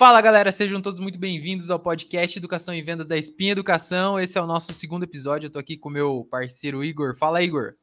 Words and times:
Fala 0.00 0.22
galera, 0.22 0.50
sejam 0.50 0.80
todos 0.80 0.98
muito 0.98 1.18
bem-vindos 1.18 1.70
ao 1.70 1.78
podcast 1.78 2.38
Educação 2.38 2.72
e 2.72 2.80
Vendas 2.80 3.06
da 3.06 3.18
Espinha 3.18 3.52
Educação. 3.52 4.18
Esse 4.18 4.38
é 4.38 4.40
o 4.40 4.46
nosso 4.46 4.72
segundo 4.72 5.02
episódio. 5.02 5.46
Eu 5.46 5.50
tô 5.50 5.58
aqui 5.58 5.76
com 5.76 5.90
meu 5.90 6.26
parceiro 6.30 6.82
Igor. 6.82 7.14
Fala, 7.14 7.42
Igor. 7.42 7.74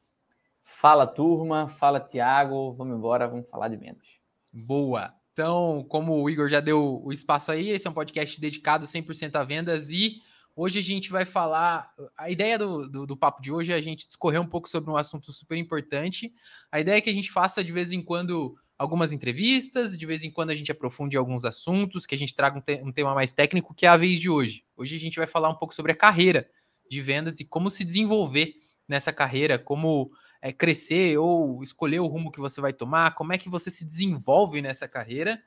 Fala, 0.64 1.06
turma. 1.06 1.68
Fala, 1.68 2.00
Tiago. 2.00 2.72
Vamos 2.72 2.98
embora, 2.98 3.28
vamos 3.28 3.48
falar 3.48 3.68
de 3.68 3.76
vendas. 3.76 4.04
Boa. 4.52 5.14
Então, 5.32 5.86
como 5.88 6.20
o 6.20 6.28
Igor 6.28 6.48
já 6.48 6.58
deu 6.58 7.00
o 7.04 7.12
espaço 7.12 7.52
aí, 7.52 7.70
esse 7.70 7.86
é 7.86 7.90
um 7.90 7.94
podcast 7.94 8.40
dedicado 8.40 8.84
100% 8.84 9.36
a 9.36 9.44
vendas 9.44 9.90
e 9.90 10.20
hoje 10.56 10.80
a 10.80 10.82
gente 10.82 11.12
vai 11.12 11.24
falar. 11.24 11.88
A 12.18 12.28
ideia 12.28 12.58
do, 12.58 12.88
do, 12.88 13.06
do, 13.06 13.16
papo 13.16 13.40
de 13.40 13.52
hoje 13.52 13.72
é 13.72 13.76
a 13.76 13.80
gente 13.80 14.08
discorrer 14.08 14.40
um 14.40 14.48
pouco 14.48 14.68
sobre 14.68 14.90
um 14.90 14.96
assunto 14.96 15.32
super 15.32 15.56
importante. 15.56 16.32
A 16.72 16.80
ideia 16.80 16.96
é 16.96 17.00
que 17.00 17.10
a 17.10 17.14
gente 17.14 17.30
faça 17.30 17.62
de 17.62 17.70
vez 17.70 17.92
em 17.92 18.02
quando 18.02 18.58
algumas 18.78 19.12
entrevistas, 19.12 19.98
de 19.98 20.06
vez 20.06 20.22
em 20.22 20.30
quando 20.30 20.50
a 20.50 20.54
gente 20.54 20.70
aprofunde 20.70 21.16
alguns 21.16 21.44
assuntos, 21.44 22.06
que 22.06 22.14
a 22.14 22.18
gente 22.18 22.34
traga 22.34 22.58
um, 22.58 22.60
te 22.60 22.80
um, 22.84 22.92
tema 22.92 23.12
mais 23.12 23.32
técnico, 23.32 23.74
que 23.74 23.84
é 23.84 23.88
a 23.88 23.96
vez 23.96 24.20
de 24.20 24.30
hoje. 24.30 24.64
Hoje 24.76 24.94
a 24.94 24.98
gente 24.98 25.18
vai 25.18 25.26
falar 25.26 25.48
um 25.48 25.56
pouco 25.56 25.74
sobre 25.74 25.90
a 25.90 25.96
carreira 25.96 26.48
de 26.88 27.02
vendas 27.02 27.40
e 27.40 27.44
como 27.44 27.68
se 27.68 27.84
desenvolver 27.84 28.54
nessa 28.86 29.12
carreira, 29.12 29.58
como 29.58 30.10
é, 30.40 30.52
crescer 30.52 31.18
ou 31.18 31.60
escolher 31.60 31.98
o 31.98 32.06
rumo 32.06 32.30
que 32.30 32.38
você 32.38 32.60
vai 32.60 32.72
tomar, 32.72 33.14
como 33.14 33.32
é 33.32 33.38
que 33.38 33.48
você 33.48 33.68
se 33.68 33.84
desenvolve 33.84 34.62
nessa 34.62 34.86
carreira. 34.86 35.42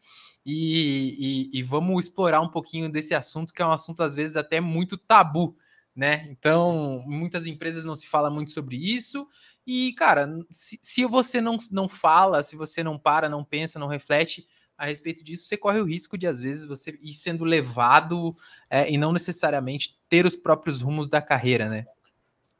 E, 0.45 1.49
e, 1.53 1.59
e 1.59 1.63
vamos 1.63 2.05
explorar 2.05 2.41
um 2.41 2.49
pouquinho 2.49 2.91
desse 2.91 3.13
assunto, 3.13 3.53
que 3.53 3.61
é 3.61 3.65
um 3.65 3.71
assunto 3.71 4.03
às 4.03 4.15
vezes 4.15 4.35
até 4.35 4.59
muito 4.59 4.97
tabu 4.97 5.55
né? 5.95 6.27
Então, 6.29 7.03
muitas 7.05 7.45
empresas 7.45 7.83
não 7.83 7.95
se 7.95 8.07
fala 8.07 8.29
muito 8.29 8.51
sobre 8.51 8.77
isso. 8.77 9.27
E, 9.65 9.93
cara, 9.93 10.27
se, 10.49 10.79
se, 10.81 11.05
você 11.05 11.41
não, 11.41 11.57
não 11.71 11.87
fala, 11.89 12.41
se 12.41 12.55
você 12.55 12.83
não 12.83 12.97
para, 12.97 13.29
não 13.29 13.43
pensa, 13.43 13.79
não 13.79 13.87
reflete 13.87 14.47
a 14.77 14.85
respeito 14.85 15.23
disso, 15.23 15.45
você 15.45 15.57
corre 15.57 15.79
o 15.79 15.85
risco 15.85 16.17
de, 16.17 16.25
às 16.25 16.39
vezes, 16.39 16.65
você 16.65 16.97
ir 17.01 17.13
sendo 17.13 17.43
levado 17.43 18.33
é, 18.69 18.91
e 18.91 18.97
não 18.97 19.11
necessariamente 19.11 19.99
ter 20.09 20.25
os 20.25 20.35
próprios 20.35 20.81
rumos 20.81 21.07
da 21.07 21.21
carreira, 21.21 21.67
né? 21.67 21.85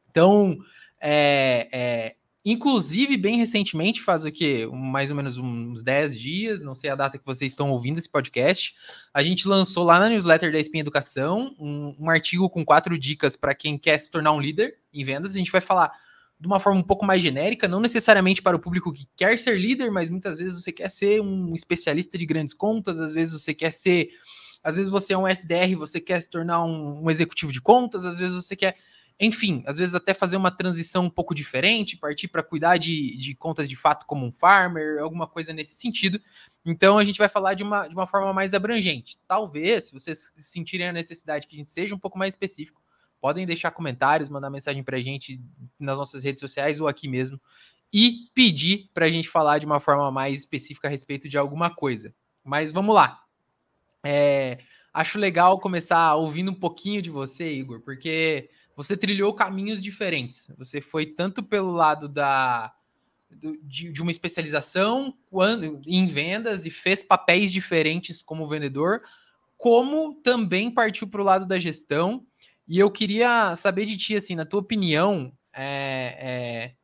Então, 0.09 0.57
é, 0.99 1.67
é, 1.71 2.15
Inclusive, 2.43 3.17
bem 3.17 3.37
recentemente, 3.37 4.01
faz 4.01 4.25
o 4.25 4.31
quê? 4.31 4.67
Mais 4.73 5.11
ou 5.11 5.15
menos 5.15 5.37
uns 5.37 5.83
10 5.83 6.19
dias, 6.19 6.61
não 6.61 6.73
sei 6.73 6.89
a 6.89 6.95
data 6.95 7.19
que 7.19 7.25
vocês 7.25 7.51
estão 7.51 7.69
ouvindo 7.69 7.99
esse 7.99 8.09
podcast, 8.09 8.73
a 9.13 9.21
gente 9.21 9.47
lançou 9.47 9.83
lá 9.83 9.99
na 9.99 10.09
newsletter 10.09 10.51
da 10.51 10.59
Espinha 10.59 10.81
Educação 10.81 11.55
um, 11.59 11.95
um 11.99 12.09
artigo 12.09 12.49
com 12.49 12.65
quatro 12.65 12.97
dicas 12.97 13.35
para 13.35 13.53
quem 13.53 13.77
quer 13.77 13.99
se 13.99 14.09
tornar 14.09 14.31
um 14.31 14.41
líder 14.41 14.75
em 14.91 15.03
vendas. 15.03 15.35
A 15.35 15.37
gente 15.37 15.51
vai 15.51 15.61
falar 15.61 15.91
de 16.39 16.47
uma 16.47 16.59
forma 16.59 16.79
um 16.79 16.83
pouco 16.83 17.05
mais 17.05 17.21
genérica, 17.21 17.67
não 17.67 17.79
necessariamente 17.79 18.41
para 18.41 18.57
o 18.57 18.59
público 18.59 18.91
que 18.91 19.07
quer 19.15 19.37
ser 19.37 19.59
líder, 19.59 19.91
mas 19.91 20.09
muitas 20.09 20.39
vezes 20.39 20.63
você 20.63 20.71
quer 20.71 20.89
ser 20.89 21.21
um 21.21 21.53
especialista 21.53 22.17
de 22.17 22.25
grandes 22.25 22.55
contas, 22.55 22.99
às 22.99 23.13
vezes 23.13 23.39
você 23.39 23.53
quer 23.53 23.71
ser. 23.71 24.09
Às 24.63 24.75
vezes 24.75 24.91
você 24.91 25.13
é 25.13 25.17
um 25.17 25.27
SDR, 25.27 25.75
você 25.75 25.99
quer 25.99 26.19
se 26.19 26.29
tornar 26.29 26.63
um, 26.63 27.03
um 27.03 27.09
executivo 27.09 27.51
de 27.51 27.61
contas, 27.61 28.05
às 28.05 28.17
vezes 28.17 28.35
você 28.35 28.55
quer 28.55 28.75
enfim, 29.23 29.61
às 29.67 29.77
vezes 29.77 29.93
até 29.93 30.15
fazer 30.15 30.35
uma 30.35 30.49
transição 30.49 31.05
um 31.05 31.09
pouco 31.09 31.35
diferente, 31.35 31.95
partir 31.95 32.27
para 32.27 32.41
cuidar 32.41 32.77
de, 32.77 33.15
de 33.15 33.35
contas 33.35 33.69
de 33.69 33.75
fato 33.75 34.07
como 34.07 34.25
um 34.25 34.31
farmer, 34.31 34.99
alguma 34.99 35.27
coisa 35.27 35.53
nesse 35.53 35.75
sentido. 35.75 36.19
Então 36.65 36.97
a 36.97 37.03
gente 37.03 37.19
vai 37.19 37.29
falar 37.29 37.53
de 37.53 37.61
uma, 37.61 37.87
de 37.87 37.93
uma 37.93 38.07
forma 38.07 38.33
mais 38.33 38.55
abrangente. 38.55 39.19
Talvez, 39.27 39.85
se 39.85 39.93
vocês 39.93 40.33
sentirem 40.37 40.87
a 40.87 40.91
necessidade 40.91 41.45
que 41.45 41.55
a 41.55 41.57
gente 41.57 41.69
seja 41.69 41.93
um 41.93 41.99
pouco 41.99 42.17
mais 42.17 42.33
específico, 42.33 42.81
podem 43.19 43.45
deixar 43.45 43.69
comentários, 43.69 44.27
mandar 44.27 44.49
mensagem 44.49 44.83
para 44.83 44.97
a 44.97 45.01
gente 45.01 45.39
nas 45.79 45.99
nossas 45.99 46.23
redes 46.23 46.39
sociais 46.39 46.79
ou 46.81 46.87
aqui 46.87 47.07
mesmo 47.07 47.39
e 47.93 48.27
pedir 48.33 48.89
para 48.91 49.05
a 49.05 49.09
gente 49.09 49.29
falar 49.29 49.59
de 49.59 49.67
uma 49.67 49.79
forma 49.79 50.09
mais 50.09 50.39
específica 50.39 50.87
a 50.87 50.91
respeito 50.91 51.29
de 51.29 51.37
alguma 51.37 51.69
coisa. 51.69 52.11
Mas 52.43 52.71
vamos 52.71 52.95
lá. 52.95 53.21
É, 54.03 54.57
acho 54.91 55.19
legal 55.19 55.59
começar 55.59 56.15
ouvindo 56.15 56.49
um 56.49 56.59
pouquinho 56.59 57.03
de 57.03 57.11
você, 57.11 57.53
Igor, 57.53 57.81
porque 57.81 58.49
você 58.83 58.97
trilhou 58.97 59.33
caminhos 59.33 59.81
diferentes. 59.81 60.51
Você 60.57 60.81
foi 60.81 61.05
tanto 61.05 61.43
pelo 61.43 61.71
lado 61.71 62.07
da 62.07 62.73
de, 63.63 63.91
de 63.91 64.01
uma 64.01 64.11
especialização 64.11 65.13
quando, 65.29 65.81
em 65.85 66.05
vendas 66.05 66.65
e 66.65 66.69
fez 66.69 67.01
papéis 67.01 67.51
diferentes 67.51 68.21
como 68.21 68.47
vendedor, 68.47 69.01
como 69.57 70.15
também 70.15 70.69
partiu 70.69 71.07
para 71.07 71.21
o 71.21 71.25
lado 71.25 71.45
da 71.45 71.59
gestão. 71.59 72.25
E 72.67 72.77
eu 72.79 72.91
queria 72.91 73.55
saber 73.55 73.85
de 73.85 73.97
ti, 73.97 74.15
assim, 74.15 74.35
na 74.35 74.45
tua 74.45 74.59
opinião, 74.59 75.31
é, 75.53 76.17
é, 76.19 76.75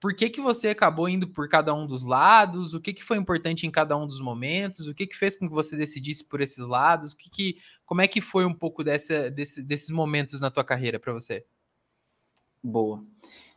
por 0.00 0.14
que, 0.14 0.30
que 0.30 0.40
você 0.40 0.70
acabou 0.70 1.10
indo 1.10 1.28
por 1.28 1.46
cada 1.46 1.74
um 1.74 1.86
dos 1.86 2.06
lados? 2.06 2.72
O 2.72 2.80
que, 2.80 2.94
que 2.94 3.04
foi 3.04 3.18
importante 3.18 3.66
em 3.66 3.70
cada 3.70 3.94
um 3.94 4.06
dos 4.06 4.18
momentos? 4.18 4.88
O 4.88 4.94
que, 4.94 5.06
que 5.06 5.14
fez 5.14 5.36
com 5.36 5.46
que 5.46 5.54
você 5.54 5.76
decidisse 5.76 6.24
por 6.24 6.40
esses 6.40 6.66
lados? 6.66 7.12
O 7.12 7.16
que, 7.18 7.28
que 7.28 7.56
como 7.84 8.00
é 8.00 8.08
que 8.08 8.22
foi 8.22 8.46
um 8.46 8.54
pouco 8.54 8.82
dessa, 8.82 9.30
desse, 9.30 9.62
desses 9.62 9.90
momentos 9.90 10.40
na 10.40 10.50
tua 10.50 10.64
carreira 10.64 10.98
para 10.98 11.12
você? 11.12 11.44
Boa. 12.62 13.04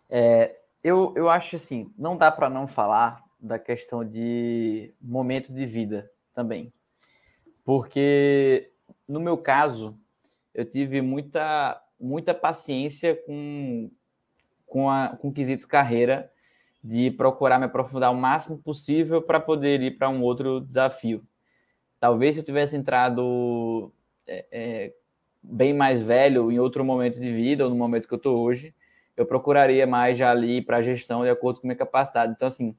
É, 0.10 0.60
eu, 0.84 1.14
eu 1.16 1.30
acho 1.30 1.56
assim, 1.56 1.94
não 1.98 2.18
dá 2.18 2.30
para 2.30 2.50
não 2.50 2.68
falar 2.68 3.24
da 3.40 3.58
questão 3.58 4.04
de 4.04 4.94
momento 5.02 5.54
de 5.54 5.66
vida 5.66 6.12
também. 6.34 6.74
Porque 7.64 8.70
no 9.08 9.22
meu 9.22 9.38
caso, 9.38 9.98
eu 10.54 10.70
tive 10.70 11.02
muita, 11.02 11.82
muita 11.98 12.34
paciência 12.34 13.16
com, 13.16 13.90
com, 14.66 14.90
a, 14.90 15.16
com 15.16 15.30
o 15.30 15.34
quesito 15.34 15.70
carreira 15.70 16.33
de 16.84 17.12
procurar 17.12 17.58
me 17.60 17.66
aprofundar 17.66 18.12
o 18.12 18.16
máximo 18.16 18.58
possível 18.58 19.22
para 19.22 19.40
poder 19.40 19.82
ir 19.82 19.98
para 19.98 20.10
um 20.10 20.22
outro 20.22 20.60
desafio. 20.60 21.24
Talvez 22.00 22.36
se 22.36 22.42
eu 22.42 22.46
tivesse 22.46 22.76
entrado 22.76 23.94
é, 24.28 24.46
é, 24.52 24.94
bem 25.42 25.74
mais 25.74 26.02
velho 26.02 26.52
em 26.52 26.60
outro 26.60 26.84
momento 26.84 27.20
de 27.20 27.32
vida, 27.32 27.64
ou 27.64 27.70
no 27.70 27.76
momento 27.76 28.08
que 28.08 28.14
eu 28.14 28.18
estou 28.18 28.40
hoje, 28.40 28.76
eu 29.16 29.26
procuraria 29.26 29.88
mais 29.88 30.18
já 30.18 30.32
ali 30.32 30.62
para 30.62 30.78
a 30.78 30.82
gestão 30.82 31.24
de 31.24 31.30
acordo 31.30 31.62
com 31.62 31.68
a 31.68 31.70
minha 31.70 31.78
capacidade. 31.78 32.34
Então, 32.36 32.48
assim, 32.48 32.76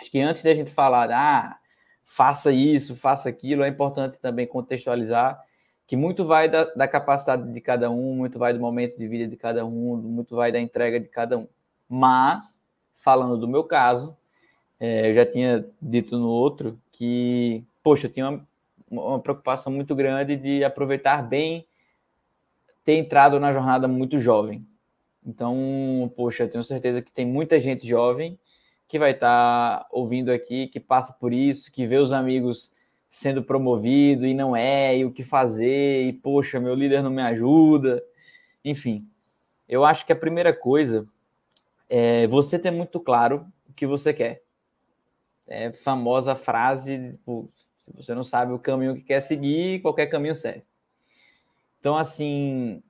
acho 0.00 0.10
que 0.10 0.20
antes 0.20 0.42
da 0.42 0.54
gente 0.54 0.70
falar, 0.70 1.10
ah, 1.12 1.58
faça 2.02 2.50
isso, 2.50 2.96
faça 2.96 3.28
aquilo, 3.28 3.62
é 3.62 3.68
importante 3.68 4.20
também 4.20 4.46
contextualizar 4.46 5.40
que 5.90 5.96
muito 5.96 6.24
vai 6.24 6.48
da, 6.48 6.66
da 6.66 6.86
capacidade 6.86 7.52
de 7.52 7.60
cada 7.60 7.90
um, 7.90 8.14
muito 8.14 8.38
vai 8.38 8.52
do 8.52 8.60
momento 8.60 8.96
de 8.96 9.08
vida 9.08 9.26
de 9.26 9.36
cada 9.36 9.66
um, 9.66 9.96
muito 9.96 10.36
vai 10.36 10.52
da 10.52 10.60
entrega 10.60 11.00
de 11.00 11.08
cada 11.08 11.36
um. 11.36 11.48
Mas 11.88 12.59
falando 13.00 13.36
do 13.36 13.48
meu 13.48 13.64
caso, 13.64 14.16
é, 14.78 15.10
eu 15.10 15.14
já 15.14 15.26
tinha 15.26 15.66
dito 15.80 16.18
no 16.18 16.28
outro 16.28 16.78
que, 16.92 17.64
poxa, 17.82 18.06
eu 18.06 18.12
tinha 18.12 18.28
uma, 18.28 18.46
uma 18.90 19.18
preocupação 19.18 19.72
muito 19.72 19.94
grande 19.94 20.36
de 20.36 20.62
aproveitar 20.62 21.22
bem 21.22 21.66
ter 22.84 22.94
entrado 22.94 23.40
na 23.40 23.52
jornada 23.52 23.88
muito 23.88 24.20
jovem. 24.20 24.66
Então, 25.26 26.10
poxa, 26.16 26.44
eu 26.44 26.50
tenho 26.50 26.64
certeza 26.64 27.02
que 27.02 27.12
tem 27.12 27.26
muita 27.26 27.58
gente 27.58 27.86
jovem 27.86 28.38
que 28.86 28.98
vai 28.98 29.12
estar 29.12 29.80
tá 29.80 29.86
ouvindo 29.90 30.30
aqui, 30.30 30.66
que 30.66 30.80
passa 30.80 31.12
por 31.12 31.32
isso, 31.32 31.70
que 31.70 31.86
vê 31.86 31.96
os 31.96 32.12
amigos 32.12 32.72
sendo 33.08 33.42
promovido 33.42 34.26
e 34.26 34.34
não 34.34 34.54
é, 34.54 34.96
e 34.98 35.04
o 35.04 35.12
que 35.12 35.22
fazer, 35.22 36.06
e 36.06 36.12
poxa, 36.12 36.60
meu 36.60 36.74
líder 36.74 37.02
não 37.02 37.10
me 37.10 37.22
ajuda. 37.22 38.02
Enfim, 38.64 39.06
eu 39.68 39.84
acho 39.84 40.04
que 40.04 40.12
a 40.12 40.16
primeira 40.16 40.52
coisa 40.52 41.06
é 41.90 42.26
você 42.28 42.58
ter 42.58 42.70
muito 42.70 43.00
claro 43.00 43.44
o 43.68 43.72
que 43.72 43.86
você 43.86 44.14
quer. 44.14 44.42
É 45.48 45.72
famosa 45.72 46.36
frase, 46.36 47.10
tipo, 47.10 47.48
se 47.80 47.92
você 47.92 48.14
não 48.14 48.22
sabe 48.22 48.52
o 48.52 48.58
caminho 48.58 48.94
que 48.94 49.02
quer 49.02 49.20
seguir, 49.20 49.82
qualquer 49.82 50.06
caminho 50.06 50.34
serve. 50.34 50.62
Então, 51.80 51.98
assim, 51.98 52.80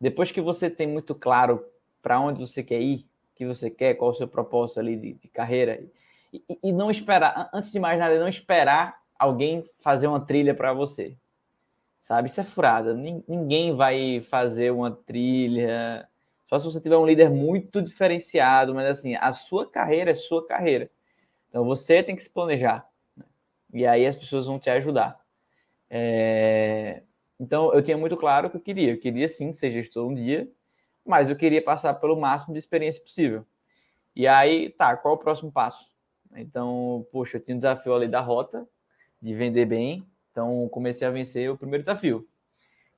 depois 0.00 0.32
que 0.32 0.40
você 0.40 0.68
tem 0.68 0.88
muito 0.88 1.14
claro 1.14 1.64
para 2.02 2.18
onde 2.18 2.44
você 2.44 2.64
quer 2.64 2.80
ir, 2.80 3.06
o 3.32 3.36
que 3.36 3.46
você 3.46 3.70
quer, 3.70 3.94
qual 3.94 4.10
o 4.10 4.14
seu 4.14 4.26
propósito 4.26 4.80
ali 4.80 4.96
de, 4.96 5.12
de 5.14 5.28
carreira, 5.28 5.80
e, 6.32 6.42
e, 6.64 6.72
não 6.72 6.90
esperar, 6.90 7.50
antes 7.52 7.70
de 7.70 7.78
mais 7.78 7.98
nada, 7.98 8.18
não 8.18 8.28
esperar 8.28 9.00
alguém 9.18 9.68
fazer 9.78 10.08
uma 10.08 10.20
trilha 10.20 10.54
para 10.54 10.72
você. 10.72 11.16
Sabe? 12.00 12.28
Isso 12.28 12.40
é 12.40 12.44
furada. 12.44 12.94
Ninguém 12.94 13.76
vai 13.76 14.20
fazer 14.22 14.72
uma 14.72 14.90
trilha 14.90 16.08
só 16.52 16.58
se 16.58 16.66
você 16.66 16.82
tiver 16.82 16.98
um 16.98 17.06
líder 17.06 17.30
muito 17.30 17.80
diferenciado, 17.80 18.74
mas 18.74 18.86
assim, 18.86 19.14
a 19.14 19.32
sua 19.32 19.66
carreira 19.66 20.10
é 20.10 20.14
sua 20.14 20.46
carreira. 20.46 20.90
Então 21.48 21.64
você 21.64 22.02
tem 22.02 22.14
que 22.14 22.22
se 22.22 22.28
planejar. 22.28 22.86
Né? 23.16 23.24
E 23.72 23.86
aí 23.86 24.06
as 24.06 24.14
pessoas 24.14 24.44
vão 24.44 24.58
te 24.58 24.68
ajudar. 24.68 25.18
É... 25.88 27.04
Então 27.40 27.72
eu 27.72 27.80
tinha 27.80 27.96
muito 27.96 28.18
claro 28.18 28.48
o 28.48 28.50
que 28.50 28.58
eu 28.58 28.60
queria. 28.60 28.90
Eu 28.90 29.00
queria 29.00 29.30
sim 29.30 29.50
ser 29.54 29.72
gestor 29.72 30.06
um 30.06 30.14
dia, 30.14 30.46
mas 31.06 31.30
eu 31.30 31.36
queria 31.36 31.62
passar 31.62 31.94
pelo 31.94 32.20
máximo 32.20 32.52
de 32.52 32.58
experiência 32.58 33.02
possível. 33.02 33.46
E 34.14 34.26
aí, 34.26 34.68
tá, 34.68 34.94
qual 34.94 35.14
é 35.14 35.16
o 35.16 35.20
próximo 35.20 35.50
passo? 35.50 35.90
Então, 36.36 37.06
poxa, 37.10 37.38
eu 37.38 37.40
tinha 37.40 37.54
um 37.54 37.58
desafio 37.58 37.94
ali 37.94 38.08
da 38.08 38.20
rota, 38.20 38.68
de 39.22 39.34
vender 39.34 39.64
bem. 39.64 40.06
Então, 40.30 40.68
comecei 40.68 41.08
a 41.08 41.10
vencer 41.10 41.50
o 41.50 41.56
primeiro 41.56 41.82
desafio, 41.82 42.28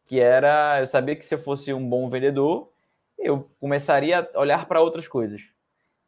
que 0.06 0.18
era, 0.18 0.80
eu 0.80 0.86
sabia 0.88 1.14
que 1.14 1.24
se 1.24 1.36
eu 1.36 1.38
fosse 1.38 1.72
um 1.72 1.88
bom 1.88 2.10
vendedor, 2.10 2.73
eu 3.24 3.50
começaria 3.58 4.28
a 4.34 4.38
olhar 4.38 4.66
para 4.66 4.80
outras 4.80 5.08
coisas. 5.08 5.50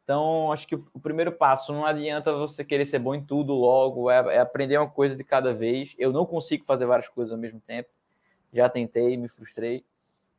Então, 0.03 0.53
acho 0.53 0.65
que 0.67 0.75
o 0.75 0.99
primeiro 1.01 1.33
passo 1.33 1.73
não 1.73 1.85
adianta 1.85 2.31
você 2.31 2.63
querer 2.63 2.85
ser 2.85 2.99
bom 2.99 3.13
em 3.13 3.21
tudo 3.21 3.53
logo, 3.53 4.09
é, 4.09 4.35
é, 4.35 4.39
aprender 4.39 4.77
uma 4.77 4.89
coisa 4.89 5.17
de 5.17 5.23
cada 5.23 5.53
vez. 5.53 5.93
Eu 5.97 6.13
não 6.13 6.25
consigo 6.25 6.63
fazer 6.63 6.85
várias 6.85 7.09
coisas 7.09 7.33
ao 7.33 7.37
mesmo 7.37 7.59
tempo. 7.59 7.89
Já 8.53 8.69
tentei, 8.69 9.17
me 9.17 9.27
frustrei. 9.27 9.83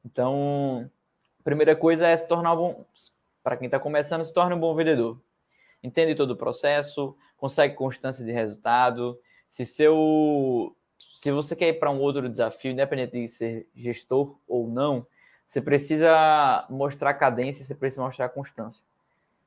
Então, 0.03 0.91
a 1.39 1.43
primeira 1.43 1.77
coisa 1.77 2.07
é 2.07 2.17
se 2.17 2.27
tornar 2.27 2.55
um 2.55 2.57
bom. 2.57 2.85
Para 3.43 3.57
quem 3.57 3.67
está 3.67 3.79
começando, 3.79 4.25
se 4.25 4.33
torne 4.33 4.55
um 4.55 4.61
bom 4.61 4.75
vendedor. 4.75 5.21
Entende 5.83 6.15
todo 6.15 6.31
o 6.31 6.37
processo, 6.37 7.15
consegue 7.37 7.75
constância 7.75 8.25
de 8.25 8.33
resultado. 8.33 9.19
Se 9.51 9.67
seu 9.67 10.75
se 11.13 11.33
você 11.33 11.57
quer 11.57 11.69
ir 11.69 11.81
para 11.81 11.91
um 11.91 11.99
outro 11.99 12.29
desafio, 12.29 12.71
independente 12.71 13.21
de 13.21 13.29
ser 13.29 13.69
gestor 13.75 14.39
ou 14.47 14.69
não, 14.69 15.05
você 15.49 15.63
precisa 15.63 16.67
mostrar 16.71 17.15
cadência, 17.15 17.65
você 17.65 17.75
precisa 17.75 18.03
mostrar 18.03 18.29
constância 18.29 18.85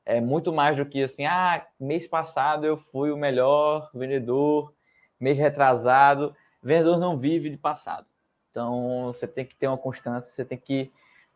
é 0.05 0.19
muito 0.19 0.51
mais 0.51 0.77
do 0.77 0.85
que 0.85 1.03
assim, 1.03 1.25
ah, 1.25 1.65
mês 1.79 2.07
passado 2.07 2.65
eu 2.65 2.77
fui 2.77 3.11
o 3.11 3.17
melhor 3.17 3.89
vendedor, 3.93 4.73
mês 5.19 5.37
retrasado. 5.37 6.35
Vendedor 6.61 6.99
não 6.99 7.17
vive 7.17 7.49
de 7.49 7.57
passado. 7.57 8.05
Então 8.49 9.07
você 9.07 9.27
tem 9.27 9.45
que 9.45 9.55
ter 9.55 9.67
uma 9.67 9.77
constância, 9.77 10.31
você 10.31 10.43
tem 10.43 10.57
que 10.57 10.91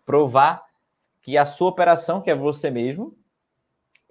provar 0.05 0.63
que 1.21 1.37
a 1.37 1.45
sua 1.45 1.69
operação, 1.69 2.21
que 2.21 2.29
é 2.29 2.35
você 2.35 2.69
mesmo, 2.69 3.17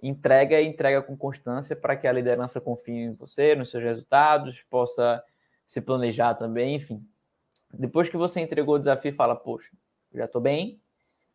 entrega 0.01 0.59
e 0.59 0.67
entrega 0.67 1.01
com 1.01 1.15
constância 1.15 1.75
para 1.75 1.95
que 1.95 2.07
a 2.07 2.11
liderança 2.11 2.59
confie 2.59 3.05
em 3.05 3.15
você, 3.15 3.55
nos 3.55 3.69
seus 3.69 3.83
resultados, 3.83 4.61
possa 4.69 5.23
se 5.65 5.81
planejar 5.81 6.33
também, 6.35 6.75
enfim. 6.75 7.05
Depois 7.73 8.09
que 8.09 8.17
você 8.17 8.41
entregou 8.41 8.75
o 8.75 8.79
desafio, 8.79 9.13
fala, 9.13 9.35
poxa, 9.35 9.71
já 10.15 10.25
estou 10.25 10.41
bem, 10.41 10.79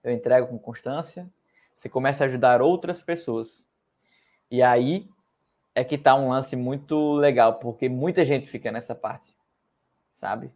eu 0.03 0.12
entrego 0.12 0.49
com 0.49 0.59
constância, 0.59 1.29
você 1.73 1.88
começa 1.88 2.25
a 2.25 2.27
ajudar 2.27 2.62
outras 2.62 3.03
pessoas. 3.03 3.67
E 4.50 4.62
aí 4.62 5.09
é 5.75 5.85
que 5.85 5.97
tá 5.97 6.15
um 6.15 6.31
lance 6.31 6.56
muito 6.56 7.15
legal, 7.15 7.55
porque 7.59 7.88
muita 7.88 8.25
gente 8.25 8.49
fica 8.49 8.73
nessa 8.73 8.94
parte, 8.94 9.37
sabe? 10.11 10.50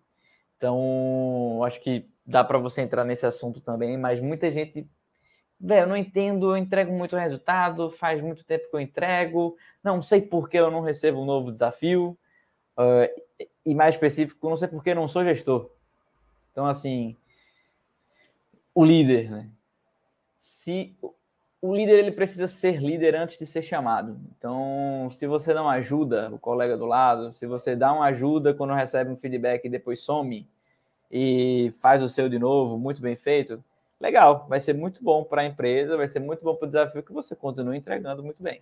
Então, 0.56 1.62
acho 1.64 1.80
que 1.80 2.08
dá 2.26 2.42
para 2.42 2.58
você 2.58 2.82
entrar 2.82 3.04
nesse 3.04 3.26
assunto 3.26 3.60
também, 3.60 3.96
mas 3.96 4.20
muita 4.20 4.50
gente, 4.50 4.88
velho, 5.60 5.82
eu 5.82 5.88
não 5.88 5.96
entendo, 5.96 6.50
eu 6.50 6.56
entrego 6.56 6.92
muito 6.92 7.16
resultado, 7.16 7.90
faz 7.90 8.20
muito 8.20 8.44
tempo 8.44 8.68
que 8.70 8.76
eu 8.76 8.80
entrego, 8.80 9.56
não 9.82 10.00
sei 10.02 10.20
por 10.20 10.48
que 10.48 10.58
eu 10.58 10.70
não 10.70 10.80
recebo 10.80 11.20
um 11.20 11.26
novo 11.26 11.52
desafio, 11.52 12.18
uh, 12.78 13.46
e 13.64 13.74
mais 13.74 13.94
específico, 13.94 14.48
não 14.48 14.56
sei 14.56 14.68
por 14.68 14.82
que 14.82 14.90
eu 14.90 14.94
não 14.94 15.08
sou 15.08 15.24
gestor. 15.24 15.70
Então, 16.50 16.66
assim, 16.66 17.16
o 18.74 18.84
líder, 18.84 19.30
né? 19.30 19.48
se 20.44 20.94
o 21.62 21.74
líder 21.74 22.00
ele 22.00 22.12
precisa 22.12 22.46
ser 22.46 22.78
líder 22.78 23.16
antes 23.16 23.38
de 23.38 23.46
ser 23.46 23.62
chamado. 23.62 24.20
Então, 24.36 25.08
se 25.10 25.26
você 25.26 25.54
não 25.54 25.70
ajuda 25.70 26.30
o 26.30 26.38
colega 26.38 26.76
do 26.76 26.84
lado, 26.84 27.32
se 27.32 27.46
você 27.46 27.74
dá 27.74 27.90
uma 27.94 28.04
ajuda 28.04 28.52
quando 28.52 28.74
recebe 28.74 29.10
um 29.10 29.16
feedback 29.16 29.64
e 29.64 29.70
depois 29.70 30.00
some 30.00 30.46
e 31.10 31.72
faz 31.78 32.02
o 32.02 32.08
seu 32.10 32.28
de 32.28 32.38
novo, 32.38 32.76
muito 32.76 33.00
bem 33.00 33.16
feito, 33.16 33.64
legal, 33.98 34.44
vai 34.46 34.60
ser 34.60 34.74
muito 34.74 35.02
bom 35.02 35.24
para 35.24 35.40
a 35.40 35.46
empresa, 35.46 35.96
vai 35.96 36.06
ser 36.06 36.20
muito 36.20 36.44
bom 36.44 36.54
para 36.54 36.66
o 36.66 36.68
desafio 36.68 37.02
que 37.02 37.12
você 37.12 37.34
continue 37.34 37.78
entregando 37.78 38.22
muito 38.22 38.42
bem. 38.42 38.60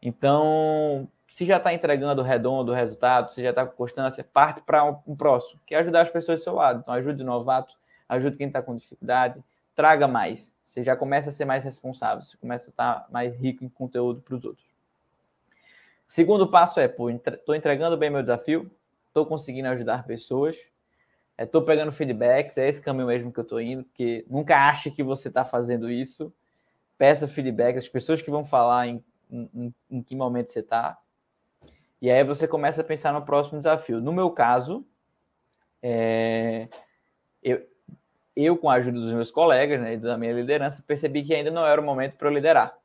Então, 0.00 1.08
se 1.32 1.44
já 1.44 1.56
está 1.56 1.74
entregando 1.74 2.22
redondo 2.22 2.70
o 2.70 2.74
resultado, 2.76 3.34
se 3.34 3.42
já 3.42 3.50
está 3.50 3.66
com 3.66 3.74
constância, 3.74 4.22
parte 4.22 4.60
para 4.60 4.84
um 4.84 5.16
próximo, 5.16 5.60
que 5.66 5.74
é 5.74 5.78
ajudar 5.78 6.02
as 6.02 6.10
pessoas 6.10 6.38
do 6.38 6.44
seu 6.44 6.54
lado. 6.54 6.78
Então, 6.78 6.94
ajude 6.94 7.24
o 7.24 7.26
novato, 7.26 7.76
ajude 8.08 8.36
quem 8.36 8.46
está 8.46 8.62
com 8.62 8.76
dificuldade, 8.76 9.42
traga 9.74 10.08
mais. 10.08 10.56
Você 10.64 10.82
já 10.82 10.96
começa 10.96 11.28
a 11.30 11.32
ser 11.32 11.44
mais 11.44 11.64
responsável, 11.64 12.22
você 12.22 12.36
começa 12.36 12.68
a 12.68 12.70
estar 12.70 13.06
mais 13.10 13.34
rico 13.36 13.64
em 13.64 13.68
conteúdo 13.68 14.20
para 14.20 14.34
os 14.34 14.44
outros. 14.44 14.66
Segundo 16.06 16.48
passo 16.48 16.78
é, 16.80 16.86
estou 16.86 17.54
entregando 17.54 17.96
bem 17.96 18.10
meu 18.10 18.22
desafio, 18.22 18.70
estou 19.08 19.26
conseguindo 19.26 19.68
ajudar 19.68 20.06
pessoas, 20.06 20.56
estou 21.38 21.62
é, 21.62 21.64
pegando 21.64 21.90
feedbacks, 21.90 22.58
é 22.58 22.68
esse 22.68 22.80
caminho 22.80 23.08
mesmo 23.08 23.32
que 23.32 23.40
eu 23.40 23.42
estou 23.42 23.60
indo, 23.60 23.84
porque 23.84 24.24
nunca 24.28 24.68
ache 24.68 24.90
que 24.90 25.02
você 25.02 25.28
está 25.28 25.44
fazendo 25.44 25.90
isso. 25.90 26.32
Peça 26.96 27.28
feedback, 27.28 27.76
as 27.76 27.88
pessoas 27.88 28.22
que 28.22 28.30
vão 28.30 28.44
falar 28.44 28.86
em, 28.86 29.04
em, 29.30 29.74
em 29.90 30.02
que 30.02 30.14
momento 30.14 30.50
você 30.50 30.60
está. 30.60 30.96
E 32.00 32.10
aí 32.10 32.22
você 32.24 32.46
começa 32.46 32.80
a 32.80 32.84
pensar 32.84 33.12
no 33.12 33.24
próximo 33.24 33.58
desafio. 33.58 34.00
No 34.00 34.12
meu 34.12 34.30
caso, 34.30 34.86
é, 35.82 36.68
eu, 37.42 37.66
eu, 38.36 38.56
com 38.56 38.68
a 38.68 38.74
ajuda 38.74 39.00
dos 39.00 39.12
meus 39.12 39.30
colegas 39.30 39.80
né, 39.80 39.94
e 39.94 39.96
da 39.96 40.18
minha 40.18 40.32
liderança, 40.32 40.84
percebi 40.86 41.22
que 41.22 41.34
ainda 41.34 41.50
não 41.50 41.66
era 41.66 41.80
o 41.80 41.84
momento 41.84 42.16
para 42.16 42.28
eu 42.28 42.34
liderar. 42.34 42.76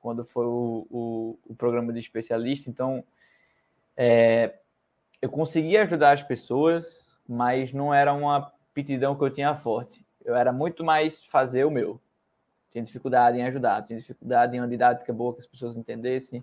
Quando 0.00 0.24
foi 0.24 0.46
o, 0.46 0.86
o, 0.88 1.38
o 1.46 1.54
programa 1.54 1.92
de 1.92 1.98
especialista, 1.98 2.70
então 2.70 3.02
é, 3.96 4.54
eu 5.20 5.28
conseguia 5.28 5.82
ajudar 5.82 6.12
as 6.12 6.22
pessoas, 6.22 7.20
mas 7.28 7.72
não 7.72 7.92
era 7.92 8.12
uma 8.12 8.52
pitidão 8.72 9.16
que 9.16 9.24
eu 9.24 9.30
tinha 9.30 9.54
forte. 9.54 10.04
Eu 10.24 10.36
era 10.36 10.52
muito 10.52 10.84
mais 10.84 11.24
fazer 11.24 11.64
o 11.64 11.70
meu. 11.70 12.00
Tinha 12.70 12.84
dificuldade 12.84 13.38
em 13.38 13.42
ajudar, 13.44 13.82
tinha 13.82 13.98
dificuldade 13.98 14.56
em 14.56 14.60
uma 14.60 14.68
didática 14.68 15.12
boa 15.12 15.34
que 15.34 15.40
as 15.40 15.46
pessoas 15.46 15.76
entendessem, 15.76 16.42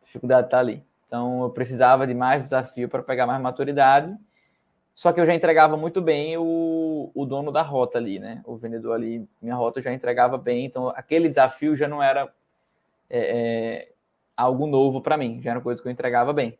dificuldade 0.00 0.42
de 0.42 0.46
estar 0.46 0.60
ali. 0.60 0.84
Então 1.06 1.42
eu 1.42 1.50
precisava 1.50 2.06
de 2.06 2.14
mais 2.14 2.44
desafio 2.44 2.88
para 2.88 3.02
pegar 3.02 3.26
mais 3.26 3.40
maturidade 3.40 4.16
só 4.96 5.12
que 5.12 5.20
eu 5.20 5.26
já 5.26 5.34
entregava 5.34 5.76
muito 5.76 6.00
bem 6.00 6.38
o, 6.38 7.10
o 7.14 7.26
dono 7.26 7.52
da 7.52 7.60
rota 7.60 7.98
ali, 7.98 8.18
né? 8.18 8.42
O 8.46 8.56
vendedor 8.56 8.94
ali, 8.94 9.28
minha 9.42 9.54
rota 9.54 9.82
já 9.82 9.92
entregava 9.92 10.38
bem, 10.38 10.64
então 10.64 10.88
aquele 10.88 11.28
desafio 11.28 11.76
já 11.76 11.86
não 11.86 12.02
era 12.02 12.32
é, 13.10 13.18
é, 13.18 13.92
algo 14.34 14.66
novo 14.66 15.02
para 15.02 15.18
mim, 15.18 15.38
já 15.42 15.50
era 15.50 15.60
coisa 15.60 15.82
que 15.82 15.86
eu 15.86 15.92
entregava 15.92 16.32
bem. 16.32 16.58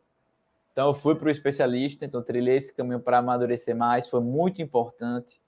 Então 0.71 0.89
eu 0.89 0.93
fui 0.93 1.15
para 1.15 1.29
o 1.29 1.31
especialista, 1.31 2.05
então 2.05 2.23
trilhei 2.23 2.57
esse 2.59 2.77
caminho 2.77 3.01
para 3.01 3.17
amadurecer 3.17 3.75
mais, 3.75 4.07
foi 4.07 4.21
muito 4.21 4.61
importante, 4.61 5.41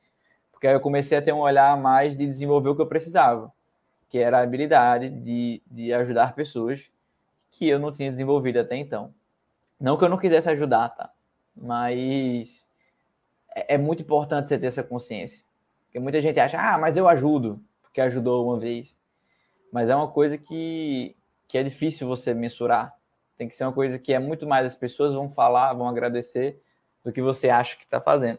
porque 0.50 0.66
aí 0.66 0.72
eu 0.72 0.80
comecei 0.80 1.18
a 1.18 1.22
ter 1.22 1.34
um 1.34 1.40
olhar 1.40 1.76
mais 1.76 2.16
de 2.16 2.24
desenvolver 2.24 2.70
o 2.70 2.74
que 2.74 2.80
eu 2.80 2.86
precisava, 2.86 3.52
que 4.08 4.16
era 4.16 4.38
a 4.38 4.42
habilidade 4.42 5.10
de, 5.10 5.60
de 5.66 5.92
ajudar 5.92 6.34
pessoas 6.34 6.90
que 7.50 7.68
eu 7.68 7.78
não 7.78 7.92
tinha 7.92 8.08
desenvolvido 8.08 8.58
até 8.60 8.76
então. 8.76 9.12
Não 9.78 9.98
que 9.98 10.04
eu 10.04 10.08
não 10.08 10.16
quisesse 10.16 10.48
ajudar, 10.48 10.88
tá? 10.88 11.10
Mas 11.54 12.67
é, 13.54 13.74
é 13.74 13.78
muito 13.78 14.02
importante 14.02 14.48
você 14.48 14.58
ter 14.58 14.66
essa 14.66 14.82
consciência. 14.82 15.46
Porque 15.84 15.98
muita 15.98 16.20
gente 16.20 16.38
acha, 16.38 16.58
ah, 16.58 16.78
mas 16.78 16.96
eu 16.96 17.08
ajudo, 17.08 17.60
porque 17.82 18.00
ajudou 18.00 18.46
uma 18.46 18.58
vez. 18.58 19.00
Mas 19.72 19.90
é 19.90 19.96
uma 19.96 20.08
coisa 20.08 20.36
que, 20.36 21.16
que 21.46 21.58
é 21.58 21.62
difícil 21.62 22.06
você 22.06 22.34
mensurar. 22.34 22.94
Tem 23.36 23.48
que 23.48 23.54
ser 23.54 23.64
uma 23.64 23.72
coisa 23.72 23.98
que 23.98 24.12
é 24.12 24.18
muito 24.18 24.46
mais 24.46 24.66
as 24.66 24.74
pessoas 24.74 25.14
vão 25.14 25.30
falar, 25.30 25.72
vão 25.72 25.88
agradecer 25.88 26.60
do 27.04 27.12
que 27.12 27.22
você 27.22 27.48
acha 27.48 27.76
que 27.76 27.84
está 27.84 28.00
fazendo. 28.00 28.38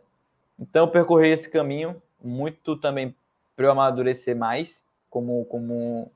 Então, 0.59 0.87
percorrer 0.87 1.31
esse 1.31 1.49
caminho 1.49 2.01
muito 2.21 2.75
também 2.75 3.15
para 3.55 3.65
eu 3.65 3.71
amadurecer 3.71 4.35
mais 4.35 4.85
como, 5.09 5.45
como 5.45 6.11